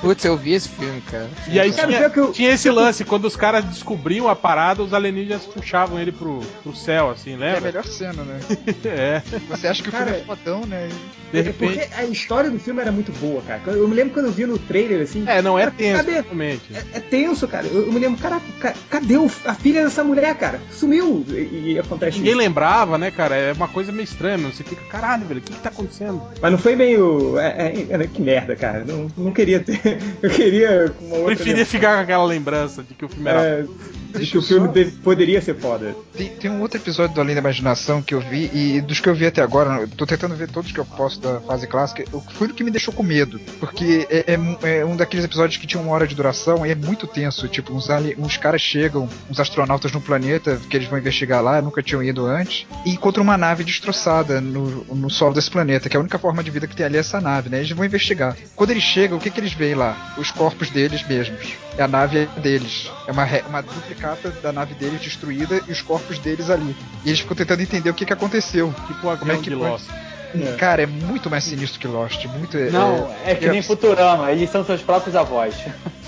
Putz, 0.00 0.24
eu 0.24 0.36
vi 0.36 0.52
esse 0.54 0.68
filme, 0.68 1.00
cara. 1.02 1.28
E 1.48 1.58
aí 1.58 1.72
Cara, 1.72 1.88
tinha, 1.88 2.12
eu- 2.14 2.32
tinha 2.32 2.50
esse 2.52 2.70
lance, 2.70 3.04
quando 3.04 3.24
os 3.24 3.34
caras 3.36 3.64
descobriam 3.64 4.28
a 4.28 4.36
parada, 4.36 4.82
os 4.82 4.92
alienígenas 4.94 5.44
puxavam 5.46 5.98
ele 5.98 6.12
pro, 6.12 6.40
pro 6.62 6.74
céu, 6.74 7.10
assim, 7.10 7.32
É 7.32 7.34
a 7.34 7.38
lembra? 7.38 7.60
melhor 7.62 7.84
cena, 7.84 8.22
né? 8.22 8.27
É, 8.84 9.22
Você 9.48 9.66
acha 9.66 9.82
que 9.82 9.88
o 9.88 9.92
Cara, 9.92 10.06
filme 10.06 10.20
é 10.20 10.24
fodão, 10.24 10.60
né? 10.66 10.88
de 11.32 11.38
É 11.38 11.42
repente. 11.42 11.78
porque 11.78 11.94
a 11.94 12.04
história 12.04 12.50
do 12.50 12.58
filme 12.58 12.80
era 12.80 12.90
muito 12.90 13.12
boa, 13.12 13.42
cara. 13.42 13.60
Eu 13.66 13.86
me 13.86 13.94
lembro 13.94 14.14
quando 14.14 14.26
eu 14.26 14.32
vi 14.32 14.46
no 14.46 14.58
trailer, 14.58 15.02
assim. 15.02 15.24
É, 15.26 15.42
não 15.42 15.58
é 15.58 15.68
tenso, 15.70 15.96
Cadê? 16.04 16.20
realmente. 16.20 16.62
É, 16.74 16.84
é 16.98 17.00
tenso, 17.00 17.46
cara. 17.46 17.66
Eu, 17.66 17.86
eu 17.86 17.92
me 17.92 17.98
lembro, 17.98 18.18
caraca, 18.20 18.42
ca- 18.60 18.74
cadê 18.88 19.16
o- 19.18 19.30
a 19.44 19.54
filha 19.54 19.84
dessa 19.84 20.02
mulher, 20.02 20.34
cara? 20.36 20.58
Sumiu. 20.72 21.24
E, 21.28 21.72
e 21.74 21.78
acontece 21.78 22.16
Ninguém 22.18 22.32
isso. 22.32 22.40
lembrava, 22.40 22.96
né, 22.96 23.10
cara? 23.10 23.34
É 23.36 23.52
uma 23.52 23.68
coisa 23.68 23.92
meio 23.92 24.04
estranha. 24.04 24.38
Você 24.48 24.64
fica, 24.64 24.82
caralho, 24.86 25.26
velho, 25.26 25.40
o 25.40 25.42
que, 25.42 25.52
que 25.52 25.60
tá 25.60 25.68
acontecendo? 25.68 26.22
Mas 26.40 26.50
não 26.50 26.58
foi 26.58 26.74
meio. 26.74 27.38
É, 27.38 27.72
é- 27.72 27.86
é- 27.90 28.06
que 28.06 28.22
merda, 28.22 28.56
cara. 28.56 28.84
Não, 28.86 29.08
não 29.16 29.30
queria 29.32 29.60
ter. 29.60 29.78
Eu 30.22 30.30
queria 30.30 30.92
uma 31.02 31.16
outra. 31.16 31.36
Preferia 31.36 31.66
ficar 31.66 31.96
com 31.96 32.02
aquela 32.04 32.24
lembrança 32.24 32.82
de 32.82 32.94
que 32.94 33.04
o 33.04 33.08
filme 33.08 33.28
era. 33.28 33.66
É, 34.08 34.12
de 34.12 34.18
Deixa 34.18 34.32
que 34.32 34.38
o 34.38 34.40
eu 34.40 34.42
filme 34.42 34.66
só- 34.66 34.72
deve- 34.72 34.90
poderia 35.02 35.40
ser 35.40 35.54
foda. 35.56 35.94
Tem, 36.16 36.28
tem 36.28 36.50
um 36.50 36.60
outro 36.60 36.78
episódio 36.78 37.14
do 37.14 37.20
Além 37.20 37.34
da 37.34 37.40
Imaginação 37.40 38.02
que 38.02 38.14
eu 38.14 38.20
vi, 38.20 38.50
e 38.52 38.80
dos 38.80 39.00
que 39.00 39.08
eu 39.08 39.14
vi 39.14 39.26
até 39.26 39.42
agora, 39.42 39.82
eu 39.82 39.88
tô 39.88 40.06
tentando 40.06 40.34
ver 40.34 40.48
todos 40.50 40.72
que 40.72 40.78
eu 40.78 40.84
posso 40.84 41.20
da 41.20 41.40
fase 41.40 41.66
clássica, 41.66 42.04
foi 42.34 42.48
o 42.48 42.54
que 42.54 42.64
me 42.64 42.70
deixou 42.70 42.92
com 42.94 43.02
medo. 43.02 43.38
Porque 43.60 44.06
é, 44.10 44.34
é- 44.34 44.78
é 44.80 44.84
um 44.84 44.96
daqueles 44.96 45.24
episódios 45.24 45.56
que 45.58 45.66
tinha 45.66 45.82
uma 45.82 45.92
hora 45.92 46.06
de 46.06 46.14
duração 46.14 46.66
e 46.66 46.70
é 46.70 46.74
muito 46.74 47.06
tenso. 47.06 47.46
Tipo, 47.48 47.72
uns, 47.74 47.90
ali- 47.90 48.14
uns 48.18 48.36
caras 48.36 48.60
chegam, 48.60 49.08
uns 49.30 49.38
astronautas 49.40 49.92
no 49.92 50.00
planeta 50.00 50.58
que 50.68 50.76
eles 50.76 50.88
vão 50.88 50.98
investigar 50.98 51.42
lá, 51.42 51.60
nunca 51.62 51.82
tinham 51.82 52.02
ido 52.02 52.26
antes, 52.26 52.66
e 52.84 52.90
encontram 52.90 53.22
uma 53.22 53.36
nave 53.36 53.62
destroçada 53.64 54.40
no, 54.40 54.84
no 54.94 55.10
solo 55.10 55.34
desse 55.34 55.50
planeta, 55.50 55.88
que 55.88 55.96
é 55.96 55.98
a 55.98 56.00
única 56.00 56.18
forma 56.18 56.42
de 56.42 56.50
vida 56.50 56.66
que 56.66 56.74
tem 56.76 56.86
ali 56.86 56.96
é 56.96 57.00
essa 57.00 57.20
nave, 57.20 57.48
né? 57.48 57.58
Eles 57.58 57.70
vão 57.70 57.84
investigar. 57.84 58.36
Quando 58.56 58.70
eles 58.70 58.82
chegam, 58.82 59.18
o 59.18 59.20
que, 59.20 59.30
que 59.30 59.40
eles 59.40 59.52
veem 59.52 59.74
lá? 59.74 60.14
Os 60.18 60.30
corpos 60.30 60.70
deles 60.70 61.06
mesmos. 61.06 61.52
E 61.76 61.80
a 61.82 61.86
nave 61.86 62.18
é 62.18 62.40
deles. 62.40 62.90
É 63.06 63.12
uma, 63.12 63.24
uma 63.48 63.62
duplicata 63.98 64.30
da 64.40 64.52
nave 64.52 64.74
deles 64.74 65.00
destruída 65.00 65.60
e 65.66 65.72
os 65.72 65.82
corpos 65.82 66.18
deles 66.18 66.48
ali. 66.48 66.74
E 67.04 67.08
eles 67.08 67.20
ficam 67.20 67.36
tentando 67.36 67.60
entender 67.62 67.90
o 67.90 67.94
que, 67.94 68.06
que 68.06 68.12
aconteceu. 68.12 68.72
Tipo 68.86 69.08
o 69.08 69.16
Como 69.18 69.30
é 69.30 69.34
avião 69.34 69.42
que 69.42 69.50
de? 69.50 69.56
Lost. 69.56 69.88
É. 70.34 70.52
Cara, 70.56 70.82
é 70.82 70.86
muito 70.86 71.30
mais 71.30 71.44
sinistro 71.44 71.80
que 71.80 71.86
Lost. 71.86 72.24
Muito, 72.26 72.56
Não, 72.70 73.10
é 73.24 73.34
que 73.34 73.48
nem 73.48 73.62
Futurama, 73.62 74.30
eles 74.30 74.50
são 74.50 74.64
seus 74.64 74.82
próprios 74.82 75.16
avós. 75.16 75.54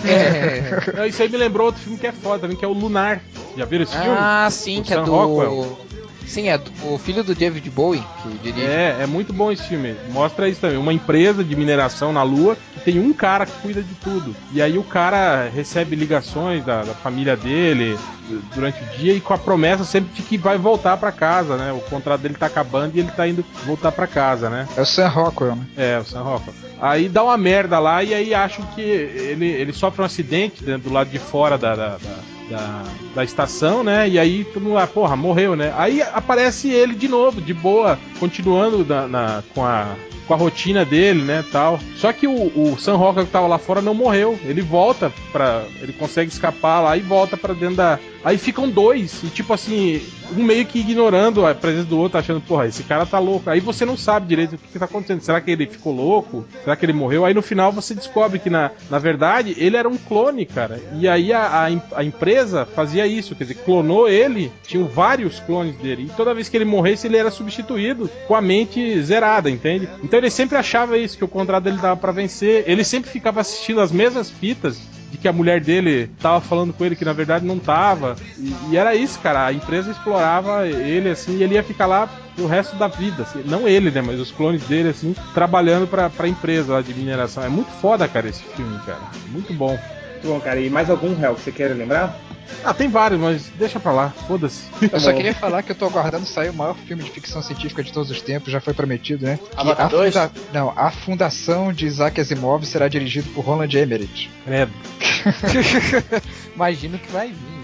É. 0.05 0.97
Não, 0.97 1.07
isso 1.07 1.22
aí 1.22 1.28
me 1.28 1.36
lembrou 1.36 1.66
outro 1.66 1.82
filme 1.82 1.99
que 1.99 2.07
é 2.07 2.12
foda 2.12 2.41
também, 2.41 2.57
que 2.57 2.64
é 2.64 2.68
o 2.68 2.72
Lunar. 2.72 3.20
Já 3.57 3.64
viram 3.64 3.84
esse 3.84 3.93
filme? 3.93 4.16
Ah, 4.18 4.49
sim, 4.51 4.80
O 4.80 4.84
que 4.84 4.93
é 4.93 4.97
Sam 4.97 5.05
do. 5.05 5.11
Rockwell. 5.11 5.78
Sim, 6.26 6.48
é 6.48 6.60
o 6.84 6.96
filho 6.98 7.24
do 7.24 7.34
David 7.34 7.68
Bowie 7.70 8.02
que 8.22 8.28
dirige. 8.38 8.66
É, 8.66 8.98
é 9.02 9.06
muito 9.06 9.32
bom 9.32 9.50
esse 9.50 9.64
filme. 9.64 9.96
Mostra 10.10 10.48
isso 10.48 10.60
também. 10.60 10.76
Uma 10.76 10.92
empresa 10.92 11.42
de 11.42 11.56
mineração 11.56 12.12
na 12.12 12.22
Lua 12.22 12.56
que 12.74 12.80
tem 12.80 13.00
um 13.00 13.12
cara 13.12 13.46
que 13.46 13.52
cuida 13.62 13.82
de 13.82 13.94
tudo. 13.94 14.34
E 14.52 14.62
aí 14.62 14.78
o 14.78 14.84
cara 14.84 15.48
recebe 15.48 15.96
ligações 15.96 16.64
da, 16.64 16.82
da 16.82 16.94
família 16.94 17.36
dele 17.36 17.98
du- 18.28 18.40
durante 18.54 18.82
o 18.82 18.86
dia 18.98 19.12
e 19.14 19.20
com 19.20 19.34
a 19.34 19.38
promessa 19.38 19.84
sempre 19.84 20.12
de 20.14 20.22
que 20.22 20.38
vai 20.38 20.56
voltar 20.56 20.96
pra 20.96 21.10
casa, 21.10 21.56
né? 21.56 21.72
O 21.72 21.80
contrato 21.80 22.20
dele 22.20 22.34
tá 22.34 22.46
acabando 22.46 22.96
e 22.96 23.00
ele 23.00 23.10
tá 23.10 23.26
indo 23.26 23.44
voltar 23.66 23.90
pra 23.90 24.06
casa, 24.06 24.48
né? 24.48 24.68
É 24.76 24.80
o 24.82 24.86
Sam 24.86 25.08
Rockwell, 25.08 25.56
né? 25.56 25.66
É, 25.76 25.98
o 25.98 26.04
Sam 26.04 26.22
Rockwell. 26.22 26.54
Aí 26.80 27.08
dá 27.08 27.24
uma 27.24 27.36
merda 27.36 27.78
lá 27.78 28.02
e 28.04 28.14
aí 28.14 28.32
acham 28.32 28.64
que 28.74 28.80
ele, 28.80 29.46
ele 29.46 29.72
sofre 29.72 30.00
um 30.00 30.04
acidente 30.04 30.64
né, 30.64 30.78
do 30.78 30.92
lado 30.92 31.10
de 31.10 31.18
fora 31.18 31.58
da, 31.58 31.74
da, 31.74 31.88
da- 31.98 32.39
da, 32.51 32.82
da 33.14 33.24
estação, 33.24 33.82
né? 33.84 34.09
E 34.09 34.18
aí 34.18 34.44
todo 34.44 34.62
mundo, 34.64 34.78
ah, 34.78 34.86
porra, 34.86 35.14
morreu, 35.16 35.55
né? 35.57 35.72
Aí 35.76 36.03
aparece 36.03 36.68
ele 36.70 36.94
de 36.94 37.09
novo, 37.09 37.40
de 37.40 37.55
boa, 37.55 37.98
continuando 38.18 38.84
na, 38.84 39.07
na- 39.07 39.42
com 39.55 39.64
a 39.64 39.94
com 40.26 40.34
a 40.34 40.36
rotina 40.36 40.84
dele, 40.84 41.22
né, 41.22 41.44
tal. 41.51 41.80
Só 41.96 42.12
que 42.12 42.24
o, 42.28 42.32
o 42.55 42.76
Sam 42.78 42.94
Rockwell 42.94 43.26
que 43.26 43.32
tava 43.32 43.48
lá 43.48 43.59
fora 43.59 43.82
não 43.82 43.92
morreu. 43.94 44.38
Ele 44.44 44.62
volta 44.62 45.12
para, 45.32 45.64
ele 45.82 45.92
consegue 45.92 46.30
escapar 46.30 46.78
lá 46.80 46.96
e 46.96 47.01
volta 47.01 47.36
pra 47.36 47.53
dentro 47.53 47.74
da. 47.74 47.98
Aí 48.24 48.36
ficam 48.36 48.68
dois 48.68 49.22
e 49.24 49.28
tipo 49.28 49.52
assim, 49.52 50.02
um 50.36 50.44
meio 50.44 50.66
que 50.66 50.78
ignorando 50.78 51.46
a 51.46 51.54
presença 51.54 51.86
do 51.86 51.98
outro, 51.98 52.18
achando, 52.18 52.40
porra, 52.40 52.66
esse 52.66 52.82
cara 52.82 53.06
tá 53.06 53.18
louco. 53.18 53.48
Aí 53.48 53.60
você 53.60 53.84
não 53.84 53.96
sabe 53.96 54.26
direito 54.26 54.54
o 54.54 54.58
que, 54.58 54.68
que 54.68 54.78
tá 54.78 54.84
acontecendo. 54.84 55.20
Será 55.22 55.40
que 55.40 55.50
ele 55.50 55.66
ficou 55.66 55.94
louco? 55.94 56.44
Será 56.62 56.76
que 56.76 56.84
ele 56.84 56.92
morreu? 56.92 57.24
Aí 57.24 57.34
no 57.34 57.42
final 57.42 57.72
você 57.72 57.94
descobre 57.94 58.38
que 58.38 58.50
na, 58.50 58.70
na 58.90 58.98
verdade 58.98 59.54
ele 59.58 59.76
era 59.76 59.88
um 59.88 59.96
clone, 59.96 60.44
cara. 60.44 60.80
E 60.94 61.08
aí 61.08 61.32
a, 61.32 61.66
a, 61.66 61.98
a 61.98 62.04
empresa 62.04 62.66
fazia 62.66 63.06
isso, 63.06 63.34
quer 63.34 63.44
dizer, 63.44 63.54
clonou 63.64 64.08
ele, 64.08 64.52
tinham 64.66 64.86
vários 64.86 65.40
clones 65.40 65.76
dele. 65.76 66.06
E 66.10 66.16
toda 66.16 66.34
vez 66.34 66.48
que 66.48 66.56
ele 66.56 66.64
morresse, 66.64 67.06
ele 67.06 67.16
era 67.16 67.30
substituído 67.30 68.10
com 68.26 68.34
a 68.34 68.40
mente 68.40 69.00
zerada, 69.02 69.50
entende? 69.50 69.88
Então 70.02 70.18
ele 70.18 70.30
sempre 70.30 70.56
achava 70.56 70.98
isso, 70.98 71.16
que 71.16 71.24
o 71.24 71.28
contrato 71.28 71.64
dele 71.64 71.78
dava 71.78 71.98
pra 71.98 72.12
vencer. 72.12 72.64
Ele 72.66 72.84
sempre 72.84 73.10
ficava 73.10 73.40
assistindo 73.40 73.80
as 73.80 73.90
mesmas 73.90 74.30
fitas 74.30 74.80
de 75.11 75.18
que 75.18 75.28
a 75.28 75.32
mulher 75.32 75.61
dele 75.61 76.11
tava 76.20 76.40
falando 76.40 76.72
com 76.72 76.84
ele 76.84 76.96
que 76.96 77.04
na 77.04 77.12
verdade 77.12 77.44
não 77.44 77.58
tava. 77.58 78.16
E, 78.38 78.54
e 78.70 78.76
era 78.76 78.94
isso, 78.94 79.18
cara. 79.18 79.46
A 79.46 79.52
empresa 79.52 79.90
explorava 79.90 80.66
ele 80.66 81.08
assim 81.08 81.38
e 81.38 81.42
ele 81.42 81.54
ia 81.54 81.62
ficar 81.62 81.86
lá 81.86 82.08
o 82.38 82.46
resto 82.46 82.76
da 82.76 82.88
vida. 82.88 83.22
assim. 83.22 83.42
Não 83.44 83.68
ele, 83.68 83.90
né? 83.90 84.00
Mas 84.00 84.20
os 84.20 84.30
clones 84.30 84.62
dele, 84.64 84.90
assim, 84.90 85.14
trabalhando 85.34 85.86
pra, 85.86 86.08
pra 86.08 86.28
empresa 86.28 86.74
lá 86.74 86.80
de 86.80 86.94
mineração. 86.94 87.42
É 87.42 87.48
muito 87.48 87.70
foda, 87.80 88.06
cara, 88.08 88.28
esse 88.28 88.42
filme, 88.42 88.78
cara. 88.86 89.00
Muito 89.28 89.52
bom. 89.52 89.78
Muito 90.12 90.26
bom, 90.26 90.40
cara. 90.40 90.61
E 90.61 90.70
mais 90.70 90.88
algum 90.90 91.14
réu 91.14 91.34
que 91.34 91.40
você 91.42 91.52
queira 91.52 91.74
lembrar? 91.74 92.16
Ah, 92.64 92.74
tem 92.74 92.88
vários, 92.88 93.18
mas 93.20 93.43
deixa 93.59 93.78
pra 93.80 93.93
lá, 93.93 94.11
foda-se. 94.26 94.64
Eu 94.93 95.01
só 95.01 95.12
queria 95.12 95.32
falar 95.34 95.62
que 95.62 95.72
eu 95.72 95.76
tô 95.76 95.86
aguardando 95.86 96.26
sair 96.26 96.51
o 96.51 96.55
maior 96.55 96.74
filme 96.76 97.03
de 97.03 97.11
ficção 97.11 97.41
científica 97.43 97.82
de 97.82 97.93
todos 97.93 98.11
os 98.11 98.20
tempos, 98.20 98.53
já 98.53 98.61
foi 98.61 98.74
prometido, 98.74 99.24
né? 99.24 99.38
Avatar 99.57 99.86
a 99.86 99.88
2? 99.88 100.12
funda- 100.14 100.32
Não, 100.53 100.72
a 100.76 100.91
fundação 100.91 101.72
de 101.72 101.86
Isaac 101.86 102.20
Asimov 102.20 102.64
será 102.66 102.88
dirigido 102.88 103.30
por 103.30 103.45
Roland 103.45 103.68
Emmerich. 103.72 104.30
Credo. 104.45 104.72
Imagino 106.55 106.99
que 106.99 107.11
vai 107.11 107.28
vir. 107.28 107.61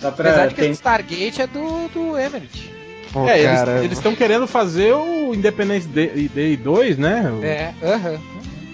Só 0.00 0.10
pra 0.10 0.30
Apesar 0.30 0.46
de 0.48 0.54
que 0.54 0.62
o 0.62 0.70
Stargate 0.72 1.42
é 1.42 1.46
do, 1.46 1.88
do 1.88 2.18
Emmerich. 2.18 2.70
Pô, 3.12 3.26
é, 3.28 3.42
cara, 3.42 3.84
eles 3.84 3.98
estão 3.98 4.14
querendo 4.14 4.46
fazer 4.46 4.94
o 4.94 5.34
Independence 5.34 5.86
Day, 5.88 6.30
Day 6.32 6.56
2, 6.56 6.96
né? 6.96 7.30
O- 7.30 7.44
É, 7.44 7.74
aham. 7.82 8.18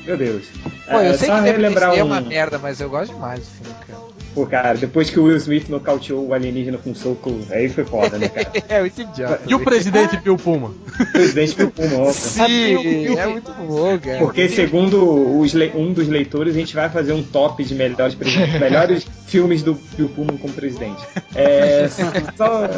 Meu 0.05 0.17
Deus. 0.17 0.45
Pô, 0.89 0.99
eu 0.99 1.13
É, 1.13 1.15
sei 1.17 1.27
só 1.29 1.35
que 1.35 1.41
Independence 1.41 1.81
Day 1.81 1.99
é 1.99 2.05
um... 2.05 2.07
uma 2.07 2.21
merda, 2.21 2.59
mas 2.59 2.81
eu 2.81 2.89
gosto 2.89 3.13
demais 3.13 3.41
do 3.41 3.47
filme, 3.47 3.75
cara. 3.89 4.16
Pô, 4.37 4.45
cara, 4.45 4.77
depois 4.77 5.09
que 5.09 5.19
o 5.19 5.25
Will 5.25 5.39
Smith 5.39 5.71
nocauteou 5.71 6.27
o 6.27 6.35
alienígena 6.35 6.77
com 6.77 6.91
um 6.91 6.95
soco, 6.95 7.35
aí 7.49 7.71
foi 7.71 7.87
foda, 7.87 8.19
né, 8.19 8.29
cara? 8.29 8.53
é 8.69 8.81
muito 8.81 9.01
idiota. 9.01 9.41
E 9.47 9.55
o 9.55 9.61
presidente 9.61 10.19
Bill 10.19 10.37
Puma? 10.37 10.75
O 11.01 11.07
presidente 11.07 11.57
do 11.57 11.71
pulmão, 11.71 12.05
pô. 12.05 12.13
Sim, 12.13 13.17
é 13.17 13.27
muito 13.29 13.51
bom, 13.51 13.99
cara. 13.99 14.19
Porque 14.19 14.47
segundo 14.51 15.41
os 15.41 15.55
um 15.75 15.91
dos 15.91 16.07
leitores, 16.07 16.55
a 16.55 16.59
gente 16.59 16.75
vai 16.75 16.91
fazer 16.91 17.15
um 17.15 17.23
top 17.23 17.65
de 17.65 17.75
melhores, 17.75 18.15
melhores 18.61 19.07
filmes 19.27 19.63
do 19.63 19.73
Bill 19.97 20.11
Pullman 20.11 20.37
como 20.37 20.53
presidente. 20.53 21.03
É, 21.35 21.89
só, 22.37 22.69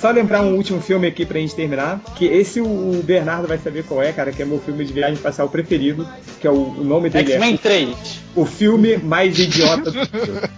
só 0.00 0.10
lembrar 0.12 0.42
um 0.42 0.54
último 0.54 0.80
filme 0.80 1.08
aqui 1.08 1.26
pra 1.26 1.40
gente 1.40 1.52
terminar, 1.52 2.00
que 2.14 2.26
esse 2.26 2.60
o 2.60 3.02
Bernardo 3.04 3.48
vai 3.48 3.58
saber 3.58 3.82
qual 3.82 4.00
é, 4.00 4.12
cara, 4.12 4.30
que 4.30 4.40
é 4.40 4.44
meu 4.44 4.60
filme 4.60 4.84
de 4.84 4.92
viagem 4.92 5.14
espacial 5.14 5.48
preferido, 5.48 6.08
que 6.40 6.46
é 6.46 6.50
o, 6.50 6.76
o 6.78 6.84
nome 6.84 7.10
dele 7.10 7.32
X-Men 7.32 7.54
é 7.54 7.58
3. 7.58 8.20
o 8.36 8.46
filme 8.46 8.96
mais 8.98 9.36
idiota 9.36 9.90
do 9.90 9.98
mundo. 9.98 10.50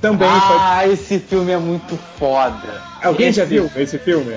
Também. 0.00 0.28
Ah, 0.30 0.86
esse 0.86 1.18
filme 1.18 1.50
é 1.52 1.56
muito 1.58 1.98
foda. 2.18 2.82
Alguém 3.02 3.32
já 3.32 3.42
Esse- 3.44 3.50
viu 3.50 3.70
esse 3.76 3.98
filme? 3.98 4.34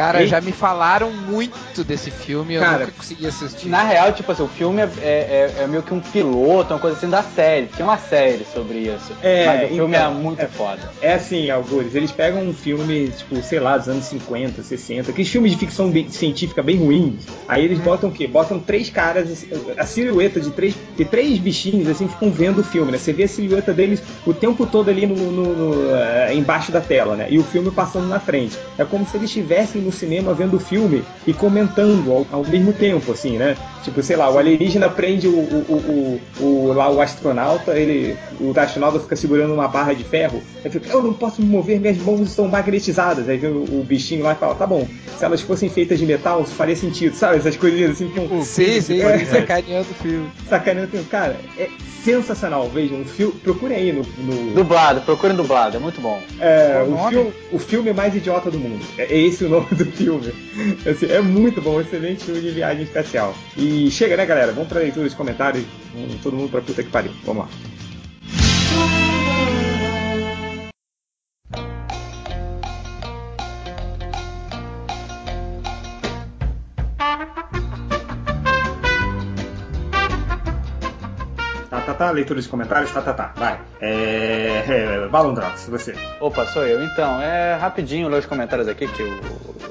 Cara, 0.00 0.26
já 0.26 0.40
me 0.40 0.52
falaram 0.52 1.10
muito 1.12 1.84
desse 1.84 2.10
filme, 2.10 2.54
eu 2.54 2.60
Cara, 2.62 2.78
nunca 2.80 2.92
consegui 2.92 3.26
assistir. 3.26 3.68
Na 3.68 3.82
real, 3.82 4.12
tipo 4.12 4.32
assim, 4.32 4.42
o 4.42 4.48
filme 4.48 4.80
é, 4.80 4.88
é- 5.02 5.52
é- 5.58 5.62
é 5.64 5.66
meio 5.66 5.82
que 5.82 5.92
um 5.92 6.00
piloto, 6.00 6.72
uma 6.72 6.80
coisa 6.80 6.96
assim 6.96 7.08
da 7.08 7.22
série. 7.22 7.66
Tinha 7.66 7.86
uma 7.86 7.98
série 7.98 8.44
sobre 8.44 8.78
isso. 8.78 9.12
É, 9.22 9.46
Mas 9.46 9.64
o 9.70 9.74
filme 9.74 9.96
então, 9.96 10.10
é 10.10 10.14
muito 10.14 10.40
é- 10.42 10.46
foda. 10.46 10.80
É 11.02 11.12
assim, 11.14 11.50
Algures, 11.50 11.94
eles 11.94 12.10
pegam 12.12 12.42
um 12.42 12.54
filme, 12.54 13.08
tipo, 13.08 13.42
sei 13.42 13.60
lá, 13.60 13.76
dos 13.76 13.88
anos 13.88 14.04
50, 14.06 14.62
60, 14.62 15.10
aqueles 15.10 15.28
filmes 15.30 15.52
de 15.52 15.58
ficção 15.58 15.90
bem- 15.90 16.08
científica 16.10 16.62
bem 16.62 16.76
ruins. 16.78 17.24
Aí 17.46 17.64
eles 17.64 17.78
botam 17.78 18.08
o 18.08 18.12
quê? 18.12 18.26
Botam 18.26 18.58
três 18.58 18.88
caras, 18.88 19.46
a 19.76 19.84
silhueta 19.84 20.40
de 20.40 20.50
três, 20.50 20.74
de 20.96 21.04
três 21.04 21.38
bichinhos, 21.38 21.88
assim, 21.88 22.08
ficam 22.08 22.30
vendo 22.30 22.60
o 22.60 22.64
filme, 22.64 22.90
né? 22.92 22.98
Você 22.98 23.12
vê 23.12 23.24
a 23.24 23.28
silhueta 23.28 23.72
deles 23.74 24.02
o 24.24 24.32
tempo 24.32 24.64
todo 24.66 24.88
ali 24.88 25.06
no, 25.06 25.14
no- 25.16 25.54
no, 25.56 25.94
eh, 25.96 26.34
embaixo 26.34 26.72
da 26.72 26.80
tela, 26.80 27.16
né? 27.16 27.26
E 27.28 27.38
o 27.38 27.44
filme 27.44 27.70
passando 27.70 28.06
na 28.06 28.18
frente. 28.20 28.56
É 28.78 28.84
como 28.84 29.06
se 29.06 29.16
eles 29.16 29.28
estivessem 29.28 29.82
no 29.82 29.89
cinema 29.92 30.32
vendo 30.34 30.56
o 30.56 30.60
filme 30.60 31.02
e 31.26 31.32
comentando 31.32 32.10
ao, 32.10 32.26
ao 32.40 32.44
mesmo 32.44 32.72
tempo, 32.72 33.12
assim, 33.12 33.36
né? 33.36 33.56
Tipo, 33.82 34.02
sei 34.02 34.16
lá, 34.16 34.30
o 34.30 34.38
alienígena 34.38 34.88
prende 34.88 35.26
o, 35.28 35.32
o, 35.32 35.64
o, 35.68 36.20
o- 36.40 36.44
o- 36.68 36.72
lá 36.74 36.90
o 36.90 37.00
astronauta, 37.00 37.72
ele, 37.78 38.16
o 38.40 38.52
astronauta 38.58 39.00
fica 39.00 39.16
segurando 39.16 39.54
uma 39.54 39.66
barra 39.68 39.94
de 39.94 40.04
ferro, 40.04 40.42
aí 40.64 40.70
fica, 40.70 40.88
eu 40.90 41.02
não 41.02 41.12
posso 41.14 41.40
me 41.40 41.48
mover, 41.48 41.80
minhas 41.80 41.96
mãos 41.98 42.20
estão 42.20 42.46
magnetizadas. 42.48 43.28
Aí 43.28 43.38
vem 43.38 43.50
o, 43.50 43.62
o 43.80 43.84
bichinho 43.86 44.22
lá 44.22 44.32
e 44.32 44.36
fala, 44.36 44.54
tá 44.54 44.66
bom, 44.66 44.86
se 45.18 45.24
elas 45.24 45.40
fossem 45.40 45.68
feitas 45.68 45.98
de 45.98 46.06
metal, 46.06 46.42
isso 46.42 46.54
faria 46.54 46.76
sentido, 46.76 47.14
sabe? 47.14 47.38
Essas 47.38 47.56
coisinhas 47.56 47.92
assim, 47.92 48.08
com, 48.10 48.42
Sim, 48.42 48.80
sim, 48.82 49.00
É. 49.00 49.24
sacaneando 49.24 49.86
o 49.90 49.94
filme. 50.02 50.28
sacaneando. 50.48 50.90
Cara, 51.10 51.36
é 51.58 51.68
sensacional. 52.04 52.68
Vejam, 52.72 52.98
um 53.00 53.04
filme, 53.04 53.32
procurem 53.42 53.76
aí 53.76 53.92
no, 53.92 54.02
no- 54.18 54.54
Dublado, 54.54 55.00
procurem 55.02 55.36
dublado, 55.36 55.76
é 55.76 55.80
muito 55.80 56.00
bom. 56.00 56.20
é, 56.40 56.82
o 56.86 56.94
o, 56.94 57.08
filme, 57.08 57.32
o 57.52 57.58
filme 57.58 57.92
mais 57.92 58.14
idiota 58.14 58.50
do 58.50 58.58
mundo. 58.58 58.84
É 58.98 59.04
é 59.10 59.18
esse 59.18 59.44
o 59.44 59.48
nome 59.48 59.66
do 59.76 59.84
filme. 59.86 60.32
Assim, 60.88 61.06
é 61.06 61.20
muito 61.20 61.60
bom, 61.60 61.80
excelente 61.80 62.24
filme 62.24 62.40
de 62.40 62.50
viagem 62.50 62.82
espacial. 62.84 63.34
E 63.56 63.90
chega, 63.90 64.16
né, 64.16 64.26
galera? 64.26 64.52
Vamos 64.52 64.68
pra 64.68 64.80
leitura 64.80 65.08
de 65.08 65.16
comentários. 65.16 65.64
Vamos 65.94 66.16
todo 66.22 66.36
mundo 66.36 66.50
pra 66.50 66.60
puta 66.60 66.82
que 66.82 66.90
pariu. 66.90 67.12
Vamos 67.24 67.44
lá. 67.44 67.50
Tá. 82.00 82.10
Leitura 82.10 82.40
de 82.40 82.48
comentários. 82.48 82.90
Tá, 82.90 83.02
tá, 83.02 83.12
tá. 83.12 83.32
Vai. 83.36 83.60
É. 83.78 84.64
é 85.04 85.08
Balondrox, 85.10 85.66
você. 85.68 85.94
Opa, 86.18 86.46
sou 86.46 86.66
eu. 86.66 86.82
Então, 86.82 87.20
é 87.20 87.56
rapidinho 87.60 88.08
ler 88.08 88.20
os 88.20 88.26
comentários 88.26 88.66
aqui, 88.68 88.88
que 88.88 89.02
o, 89.02 89.20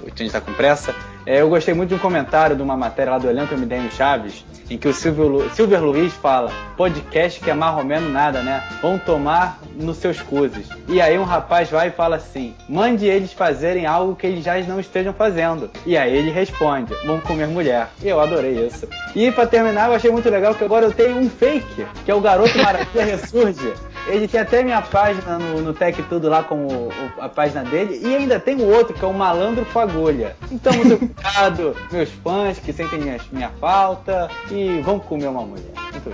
o 0.06 0.12
tá 0.32 0.40
com 0.40 0.54
pressa. 0.54 0.94
É, 1.26 1.42
eu 1.42 1.50
gostei 1.50 1.74
muito 1.74 1.90
de 1.90 1.96
um 1.96 2.00
comentário 2.00 2.56
de 2.56 2.62
uma 2.62 2.78
matéria 2.78 3.12
lá 3.14 3.18
do 3.18 3.30
elenco 3.30 3.56
MDM 3.56 3.90
Chaves, 3.92 4.46
em 4.70 4.78
que 4.78 4.88
o 4.88 4.94
Silvio, 4.94 5.28
Lu- 5.28 5.50
Silver 5.52 5.84
Luiz 5.84 6.14
fala: 6.14 6.52
podcast 6.78 7.40
que 7.40 7.50
é 7.50 7.54
menos 7.84 8.12
nada, 8.12 8.42
né? 8.42 8.64
Vão 8.82 8.98
tomar 8.98 9.60
nos 9.76 9.98
seus 9.98 10.22
cuzes. 10.22 10.68
E 10.88 11.02
aí 11.02 11.18
um 11.18 11.24
rapaz 11.24 11.70
vai 11.70 11.90
e 11.90 11.92
fala 11.92 12.16
assim: 12.16 12.56
mande 12.68 13.06
eles 13.06 13.34
fazerem 13.34 13.86
algo 13.86 14.16
que 14.16 14.26
eles 14.28 14.44
já 14.44 14.58
não 14.62 14.80
estejam 14.80 15.14
fazendo. 15.14 15.70
E 15.86 15.98
aí 15.98 16.16
ele 16.16 16.32
responde: 16.32 16.94
vão 17.06 17.20
comer 17.20 17.48
mulher. 17.48 17.90
E 18.02 18.08
eu 18.08 18.20
adorei 18.20 18.66
isso. 18.66 18.88
E 19.16 19.32
pra 19.32 19.46
terminar, 19.46 19.90
eu 19.90 19.96
achei 19.96 20.12
muito 20.12 20.30
legal 20.30 20.56
que 20.56 20.64
agora 20.64 20.86
eu 20.86 20.92
tenho 20.92 21.18
um 21.18 21.30
fake, 21.30 21.86
que 22.06 22.12
é 22.12 22.16
o 22.16 22.19
Garoto 22.22 22.58
Maravilha 22.58 23.06
Ressurge. 23.18 23.74
Ele 24.08 24.28
tem 24.28 24.40
até 24.40 24.64
minha 24.64 24.82
página 24.82 25.38
no, 25.38 25.62
no 25.62 25.74
Tech 25.74 26.02
Tudo 26.04 26.30
lá 26.30 26.42
como 26.44 26.68
o- 26.68 26.92
a 27.20 27.30
página 27.30 27.64
dele. 27.64 28.00
E 28.04 28.16
ainda 28.16 28.40
tem 28.40 28.56
o 28.58 28.66
outro, 28.68 28.94
que 28.94 29.04
é 29.04 29.08
o 29.08 29.14
Malandro 29.14 29.66
Fagulha. 29.66 30.36
Então, 30.52 30.74
muito 30.74 30.96
obrigado, 31.06 31.76
meus 31.92 32.10
fãs 32.24 32.58
que 32.60 32.74
sentem 32.74 33.00
minha, 33.00 33.18
minha 33.32 33.50
falta. 33.60 34.30
E 34.50 34.82
vão 34.82 35.00
comer 35.00 35.28
uma 35.28 35.42
mulher. 35.44 35.66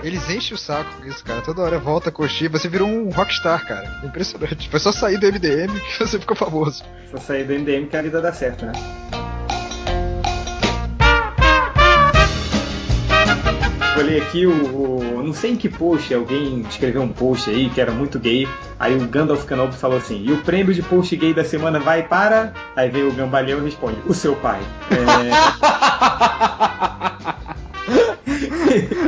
Eles 0.02 0.28
enchem 0.28 0.54
o 0.54 0.58
saco 0.58 0.90
com 1.00 1.06
isso, 1.06 1.24
cara. 1.24 1.40
Toda 1.40 1.62
hora 1.62 1.78
volta 1.78 2.08
a 2.10 2.12
coxinha. 2.12 2.50
Você 2.50 2.68
virou 2.68 2.88
um 2.88 3.08
rockstar, 3.10 3.66
cara. 3.66 4.00
Impressionante. 4.04 4.68
Foi 4.68 4.80
só 4.80 4.92
sair 4.92 5.16
do 5.18 5.26
MDM 5.26 5.72
que 5.80 5.98
você 6.04 6.18
ficou 6.18 6.36
famoso. 6.36 6.84
Só 7.10 7.18
sair 7.18 7.44
do 7.44 7.52
MDM 7.54 7.86
que 7.86 7.96
a 7.96 8.02
vida 8.02 8.20
dá 8.20 8.32
certo, 8.32 8.66
né? 8.66 8.72
Ler 14.06 14.22
aqui 14.22 14.46
o, 14.46 14.52
o- 14.52 15.22
Não 15.24 15.32
sei 15.32 15.52
em 15.52 15.56
que 15.56 15.68
post, 15.68 16.12
alguém 16.14 16.60
escreveu 16.68 17.02
um 17.02 17.08
post 17.08 17.50
aí 17.50 17.68
que 17.70 17.80
era 17.80 17.90
muito 17.92 18.18
gay. 18.18 18.46
Aí 18.78 18.94
o 18.96 19.06
Gandalf 19.08 19.44
Kenobi 19.46 19.74
falou 19.74 19.98
assim: 19.98 20.22
E 20.24 20.32
o 20.32 20.38
prêmio 20.42 20.72
de 20.72 20.82
post 20.82 21.14
gay 21.16 21.34
da 21.34 21.44
semana 21.44 21.78
vai 21.80 22.02
para. 22.06 22.52
Aí 22.76 22.88
veio 22.88 23.08
o 23.08 23.12
Gambaleão 23.12 23.58
e 23.60 23.64
responde: 23.64 23.96
O 24.06 24.14
seu 24.14 24.36
pai. 24.36 24.60
É... 24.90 24.96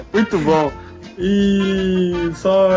Muito 0.13 0.39
bom. 0.39 0.73
E 1.19 2.31
só 2.37 2.69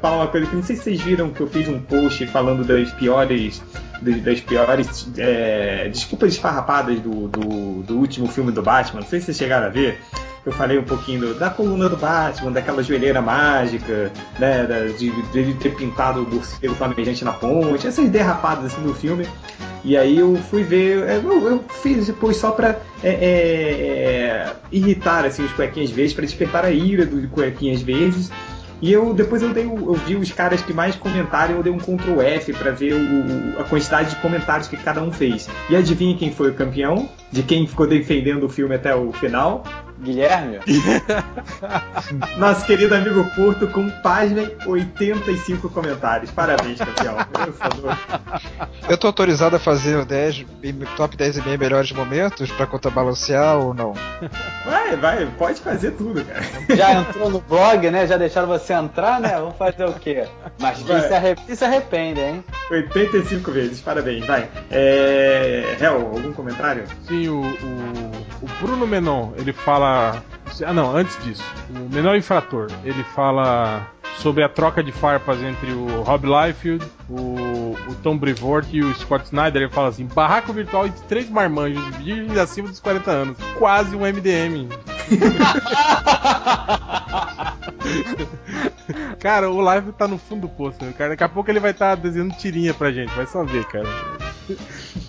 falar 0.00 0.16
uma 0.18 0.26
coisa 0.28 0.46
que 0.46 0.54
não 0.54 0.62
sei 0.62 0.76
se 0.76 0.82
vocês 0.84 1.00
viram 1.02 1.30
que 1.30 1.40
eu 1.40 1.48
fiz 1.48 1.66
um 1.68 1.80
post 1.80 2.24
falando 2.28 2.64
das 2.64 2.90
piores 2.92 3.60
das 4.00 4.38
piores 4.40 5.08
é, 5.18 5.88
desculpas 5.88 6.34
esfarrapadas 6.34 7.00
do, 7.00 7.26
do, 7.26 7.82
do 7.82 7.98
último 7.98 8.28
filme 8.28 8.52
do 8.52 8.62
Batman. 8.62 9.00
Não 9.00 9.08
sei 9.08 9.18
se 9.18 9.26
vocês 9.26 9.36
chegaram 9.38 9.66
a 9.66 9.70
ver. 9.70 9.98
Eu 10.46 10.52
falei 10.52 10.78
um 10.78 10.84
pouquinho 10.84 11.20
do- 11.20 11.34
da 11.34 11.50
coluna 11.50 11.88
do 11.88 11.96
Batman, 11.96 12.52
daquela 12.52 12.80
joelheira 12.82 13.20
mágica, 13.20 14.12
né, 14.38 14.64
da- 14.64 14.86
de, 14.96 15.10
de 15.32 15.54
ter 15.54 15.74
pintado 15.74 16.22
o 16.22 16.30
morcego 16.32 16.74
flamejante 16.76 17.24
na 17.24 17.32
ponte, 17.32 17.88
essas 17.88 18.08
derrapadas 18.08 18.66
assim 18.66 18.80
do 18.82 18.94
filme. 18.94 19.26
E 19.84 19.96
aí 19.96 20.18
eu 20.18 20.36
fui 20.50 20.62
ver, 20.62 21.04
é, 21.08 21.16
eu, 21.16 21.48
eu 21.48 21.64
fiz 21.82 22.06
depois 22.06 22.36
só 22.36 22.50
pra 22.50 22.76
é, 23.02 23.08
é, 23.10 24.52
irritar 24.72 25.24
assim, 25.24 25.44
os 25.44 25.52
cuequinhas 25.52 25.90
verdes, 25.90 26.14
pra 26.14 26.24
despertar 26.24 26.64
a 26.64 26.70
ira 26.70 27.06
dos 27.06 27.24
cuequinhas 27.30 27.80
verdes. 27.82 28.30
E 28.80 28.92
eu 28.92 29.12
depois 29.12 29.42
eu, 29.42 29.52
dei, 29.52 29.64
eu 29.64 29.94
vi 30.06 30.14
os 30.14 30.30
caras 30.30 30.62
que 30.62 30.72
mais 30.72 30.94
comentaram, 30.94 31.56
eu 31.56 31.62
dei 31.64 31.72
um 31.72 31.78
Ctrl 31.78 32.20
F 32.22 32.52
pra 32.52 32.70
ver 32.70 32.94
o- 32.94 33.60
a 33.60 33.64
quantidade 33.64 34.10
de 34.10 34.16
comentários 34.16 34.68
que 34.68 34.76
cada 34.76 35.02
um 35.02 35.10
fez. 35.10 35.48
E 35.68 35.74
adivinha 35.74 36.16
quem 36.16 36.30
foi 36.32 36.50
o 36.50 36.54
campeão? 36.54 37.08
De 37.32 37.42
quem 37.42 37.66
ficou 37.66 37.86
defendendo 37.88 38.44
o 38.44 38.48
filme 38.48 38.74
até 38.76 38.94
o 38.94 39.10
final? 39.12 39.64
Guilherme? 40.00 40.58
Nosso 42.38 42.64
querido 42.64 42.94
amigo 42.94 43.24
Curto 43.34 43.66
com, 43.68 43.88
pasmem, 44.02 44.50
85 44.66 45.68
comentários. 45.70 46.30
Parabéns, 46.30 46.78
campeão. 46.78 47.16
Eu 48.88 48.96
tô 48.96 49.06
autorizado 49.08 49.56
a 49.56 49.58
fazer 49.58 49.96
o 49.96 50.04
10, 50.04 50.46
top 50.96 51.16
10 51.16 51.38
e 51.38 51.42
meio 51.42 51.58
melhores 51.58 51.90
momentos 51.92 52.50
pra 52.52 52.66
contrabalancear 52.66 53.56
ou 53.58 53.74
não? 53.74 53.92
Vai, 54.64 54.96
vai, 54.96 55.26
pode 55.38 55.60
fazer 55.60 55.92
tudo, 55.92 56.24
cara. 56.24 56.42
Já 56.76 56.92
entrou 56.94 57.30
no 57.30 57.40
blog, 57.40 57.90
né? 57.90 58.06
Já 58.06 58.16
deixaram 58.16 58.46
você 58.48 58.72
entrar, 58.74 59.20
né? 59.20 59.30
Vamos 59.38 59.56
fazer 59.56 59.84
o 59.84 59.92
quê? 59.94 60.24
Mas 60.60 60.78
quem 60.82 61.00
se, 61.00 61.14
arre- 61.14 61.36
quem 61.46 61.54
se 61.56 61.64
arrepende, 61.64 62.20
hein? 62.20 62.44
85 62.70 63.50
vezes, 63.50 63.80
parabéns, 63.80 64.24
vai. 64.26 64.48
É. 64.70 65.76
Hel, 65.80 65.94
algum 65.94 66.32
comentário? 66.32 66.84
Sim, 67.06 67.28
o, 67.28 67.40
o, 67.40 68.12
o 68.42 68.48
Bruno 68.60 68.86
Menon, 68.86 69.30
ele 69.36 69.52
fala. 69.52 69.87
Ah, 69.88 70.20
não, 70.74 70.94
antes 70.94 71.16
disso. 71.24 71.42
O 71.70 71.94
menor 71.94 72.14
infrator, 72.16 72.68
ele 72.84 73.02
fala. 73.14 73.88
sobre 74.18 74.42
a 74.42 74.48
troca 74.48 74.82
de 74.82 74.90
farpas 74.92 75.40
entre 75.42 75.72
o 75.72 76.02
Rob 76.02 76.26
Liefeld, 76.26 76.84
o, 77.08 77.76
o 77.88 77.94
Tom 78.02 78.18
Brevoort 78.18 78.68
e 78.72 78.82
o 78.82 78.94
Scott 78.94 79.26
Snyder. 79.26 79.62
Ele 79.62 79.70
fala 79.70 79.88
assim: 79.88 80.06
barraco 80.06 80.52
virtual 80.52 80.86
entre 80.86 81.00
três 81.06 81.30
marmanjos 81.30 81.82
virgens 81.96 82.36
acima 82.36 82.68
dos 82.68 82.80
40 82.80 83.10
anos. 83.10 83.38
Quase 83.58 83.96
um 83.96 84.00
MDM. 84.00 84.68
cara, 89.18 89.50
o 89.50 89.60
live 89.60 89.92
tá 89.92 90.06
no 90.06 90.18
fundo 90.18 90.42
do 90.42 90.48
poço, 90.48 90.76
né, 90.82 90.92
cara. 90.96 91.10
Daqui 91.10 91.24
a 91.24 91.28
pouco 91.28 91.50
ele 91.50 91.60
vai 91.60 91.70
estar 91.70 91.96
tá 91.96 92.02
desenhando 92.02 92.36
tirinha 92.36 92.74
pra 92.74 92.92
gente, 92.92 93.14
vai 93.14 93.26
só 93.26 93.42
ver, 93.42 93.64
cara. 93.66 93.88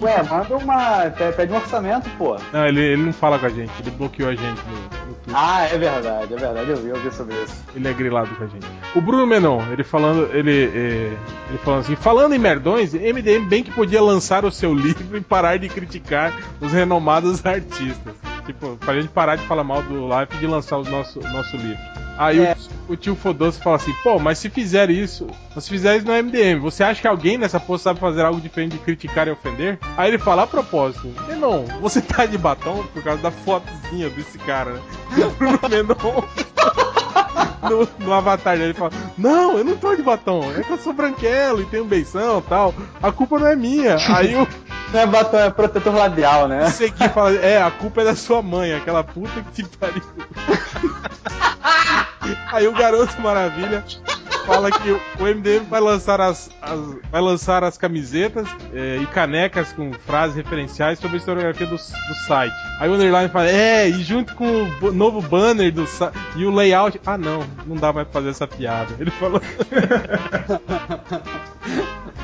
Ué, 0.02 0.24
manda 0.24 0.58
uma. 0.58 1.10
Pede 1.36 1.52
um 1.52 1.56
orçamento, 1.56 2.10
pô. 2.18 2.38
Não, 2.54 2.66
ele, 2.66 2.82
ele 2.82 3.04
não 3.04 3.14
fala 3.14 3.38
com 3.38 3.46
a 3.46 3.50
gente, 3.50 3.72
ele 3.80 3.92
bloqueou 3.92 4.30
a 4.30 4.36
gente 4.36 4.62
no, 4.62 5.08
no 5.08 5.14
Twitter. 5.16 5.34
Ah, 5.34 5.66
é 5.66 5.78
verdade, 5.78 6.34
é 6.34 6.38
verdade, 6.38 6.70
eu 6.70 6.78
vi, 6.78 6.90
eu 6.90 6.96
vi 6.96 7.12
sobre 7.12 7.36
isso. 7.44 7.64
Ele 7.76 7.88
é 7.88 7.94
grilado 7.94 8.34
com 8.36 8.44
a 8.44 8.48
gente. 8.48 8.66
O 8.96 9.02
Bruno 9.02 9.26
Menon, 9.28 9.62
ele 9.72 9.84
falando, 9.84 10.30
ele, 10.34 10.66
é, 10.66 11.18
ele 11.50 11.58
falando 11.64 11.82
assim, 11.82 11.96
falando 11.96 12.34
em 12.34 12.40
merdões, 12.40 12.94
MDM 12.94 13.48
bem 13.48 13.64
que 13.64 13.72
podia 13.72 14.02
lançar 14.02 14.46
o 14.46 14.52
seu 14.52 14.74
livro 14.76 15.18
e 15.18 15.22
parar 15.22 15.58
de 15.58 15.70
criticar 15.70 16.34
os 16.60 16.72
renomados 16.72 17.44
artistas. 17.46 18.14
Tipo, 18.46 18.78
pra 18.78 18.96
gente 18.96 19.10
parar 19.10 19.36
de 19.36 19.46
falar 19.46 19.64
mal 19.64 19.82
do 19.84 20.08
Life 20.08 20.36
e 20.36 20.38
de 20.40 20.48
lançar 20.48 20.78
o 20.78 20.84
nosso, 20.84 21.20
nosso 21.20 21.56
livro. 21.56 21.99
Aí 22.20 22.38
é. 22.42 22.54
o, 22.90 22.94
o, 22.94 22.98
tio 22.98 23.16
Fodoso 23.16 23.62
fala 23.62 23.78
assim, 23.78 23.94
pô, 24.04 24.20
mas 24.20 24.38
se 24.40 24.50
fizer 24.50 24.90
isso, 24.90 25.26
se 25.58 25.70
fizer 25.70 25.96
isso 25.96 26.06
no 26.06 26.12
MDM, 26.12 26.60
você 26.60 26.84
acha 26.84 27.00
que 27.00 27.08
alguém 27.08 27.38
nessa 27.38 27.62
posta 27.62 27.92
sabe 27.92 28.00
fazer 28.02 28.26
algo 28.26 28.42
diferente 28.42 28.74
de 28.74 28.80
criticar 28.80 29.26
e 29.30 29.32
ofender? 29.32 29.80
Aí 29.96 30.10
ele 30.10 30.18
fala, 30.18 30.44
a 30.44 30.48
propósito, 30.48 31.10
Menon, 31.30 31.64
você 31.80 32.02
tá 32.02 32.26
de 32.26 32.38
batom 32.38 32.84
por 32.94 33.02
causa 33.02 33.22
da 33.22 33.32
fotozinha 33.32 34.10
desse 34.10 34.38
cara, 34.38 34.74
né? 34.74 34.82
Bruno 35.40 35.60
Menon. 35.70 36.24
No, 37.62 38.06
no, 38.06 38.14
avatar 38.14 38.54
dele, 38.58 38.70
ele 38.70 38.74
fala: 38.74 38.92
Não, 39.18 39.58
eu 39.58 39.66
não 39.66 39.76
tô 39.76 39.94
de 39.94 40.02
batom, 40.02 40.50
é 40.58 40.64
que 40.64 40.72
eu 40.72 40.78
sou 40.78 40.94
branquelo 40.94 41.62
e 41.62 41.66
tenho 41.66 41.84
beição 41.84 42.40
e 42.40 42.42
tal. 42.44 42.74
A 43.04 43.12
culpa 43.12 43.38
não 43.38 43.48
é 43.48 43.56
minha. 43.56 43.98
Aí 44.16 44.34
o. 44.36 44.48
Não 44.92 45.00
é 45.00 45.06
batom, 45.06 45.38
é 45.38 45.50
protetor 45.50 45.94
labial, 45.94 46.48
né? 46.48 46.70
Você 46.70 46.86
aqui 46.86 47.08
fala: 47.10 47.36
É, 47.36 47.62
a 47.62 47.70
culpa 47.70 48.02
é 48.02 48.06
da 48.06 48.16
sua 48.16 48.42
mãe, 48.42 48.74
aquela 48.74 49.04
puta 49.04 49.44
que 49.54 49.64
te 49.64 49.78
pariu. 49.78 50.02
Aí 52.52 52.68
o 52.68 52.74
garoto 52.74 53.20
maravilha 53.22 53.84
fala 54.50 54.72
que 54.72 54.92
o 54.92 55.02
MDM 55.24 55.66
vai 55.70 55.80
lançar 55.80 56.20
as, 56.20 56.50
as 56.60 56.80
vai 57.12 57.22
lançar 57.22 57.64
as 57.64 57.78
camisetas 57.78 58.48
é, 58.74 58.98
e 58.98 59.06
canecas 59.08 59.72
com 59.72 59.94
frases 59.94 60.36
referenciais 60.36 60.98
sobre 60.98 61.18
a 61.18 61.20
historiografia 61.20 61.68
do, 61.68 61.76
do 61.76 62.16
site. 62.26 62.56
Aí 62.80 62.90
o 62.90 62.94
Underline 62.94 63.30
fala, 63.30 63.48
é, 63.48 63.88
e 63.88 64.02
junto 64.04 64.34
com 64.36 64.64
o 64.82 64.92
novo 64.92 65.22
banner 65.22 65.72
do 65.72 65.88
e 66.36 66.46
o 66.46 66.52
layout. 66.52 67.00
Ah 67.06 67.18
não, 67.18 67.46
não 67.66 67.76
dá 67.76 67.94
mais 67.94 68.08
pra 68.08 68.22
fazer 68.22 68.30
essa 68.30 68.48
piada. 68.48 68.96
Ele 69.00 69.12
falou. 69.12 69.40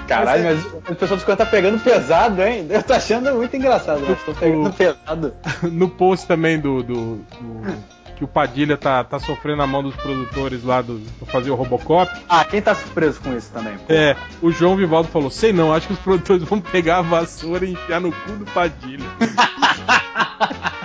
Caralho, 0.07 0.43
mas 0.43 0.65
o 0.65 0.95
pessoal 0.95 1.17
dos 1.19 1.36
tá 1.36 1.45
pegando 1.45 1.80
pesado, 1.80 2.41
hein? 2.41 2.67
Eu 2.69 2.84
tô 2.84 2.93
achando 2.93 3.34
muito 3.34 3.55
engraçado, 3.55 4.03
mas 4.07 4.23
tô 4.23 4.34
pegando 4.34 4.71
pesado. 4.71 5.34
No 5.71 5.89
post 5.89 6.28
também 6.28 6.59
do, 6.59 6.84
do, 6.84 7.15
do 7.15 7.95
que 8.16 8.24
o 8.24 8.28
Padilha 8.28 8.78
tá, 8.78 9.03
tá 9.03 9.20
sofrendo 9.20 9.61
a 9.61 9.68
mão 9.68 9.84
dos 9.84 9.95
produtores 9.95 10.63
lá 10.63 10.82
do, 10.82 10.99
pra 11.20 11.28
fazer 11.28 11.51
o 11.51 11.55
Robocop. 11.55 12.11
Ah, 12.30 12.45
quem 12.45 12.61
tá 12.61 12.74
surpreso 12.74 13.20
com 13.22 13.36
isso 13.36 13.51
também? 13.51 13.78
Pô? 13.78 13.93
É, 13.93 14.16
o 14.41 14.51
João 14.51 14.76
Vivaldo 14.76 15.09
falou: 15.09 15.30
sei 15.30 15.51
não, 15.51 15.74
acho 15.74 15.88
que 15.88 15.93
os 15.93 15.99
produtores 15.99 16.43
vão 16.43 16.59
pegar 16.61 16.99
a 16.99 17.01
vassoura 17.01 17.66
e 17.66 17.74
enfiar 17.74 17.99
no 17.99 18.11
cu 18.11 18.32
do 18.32 18.45
Padilha. 18.45 19.05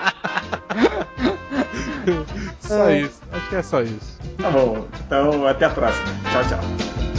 só 2.61 2.89
é. 2.89 3.01
isso, 3.01 3.21
acho 3.33 3.49
que 3.49 3.57
é 3.57 3.63
só 3.63 3.83
isso. 3.83 4.19
Tá 4.39 4.51
bom, 4.51 4.87
então 5.07 5.47
até 5.47 5.67
a 5.67 5.71
próxima. 5.71 6.07
Tchau, 6.31 6.43
tchau. 6.49 7.10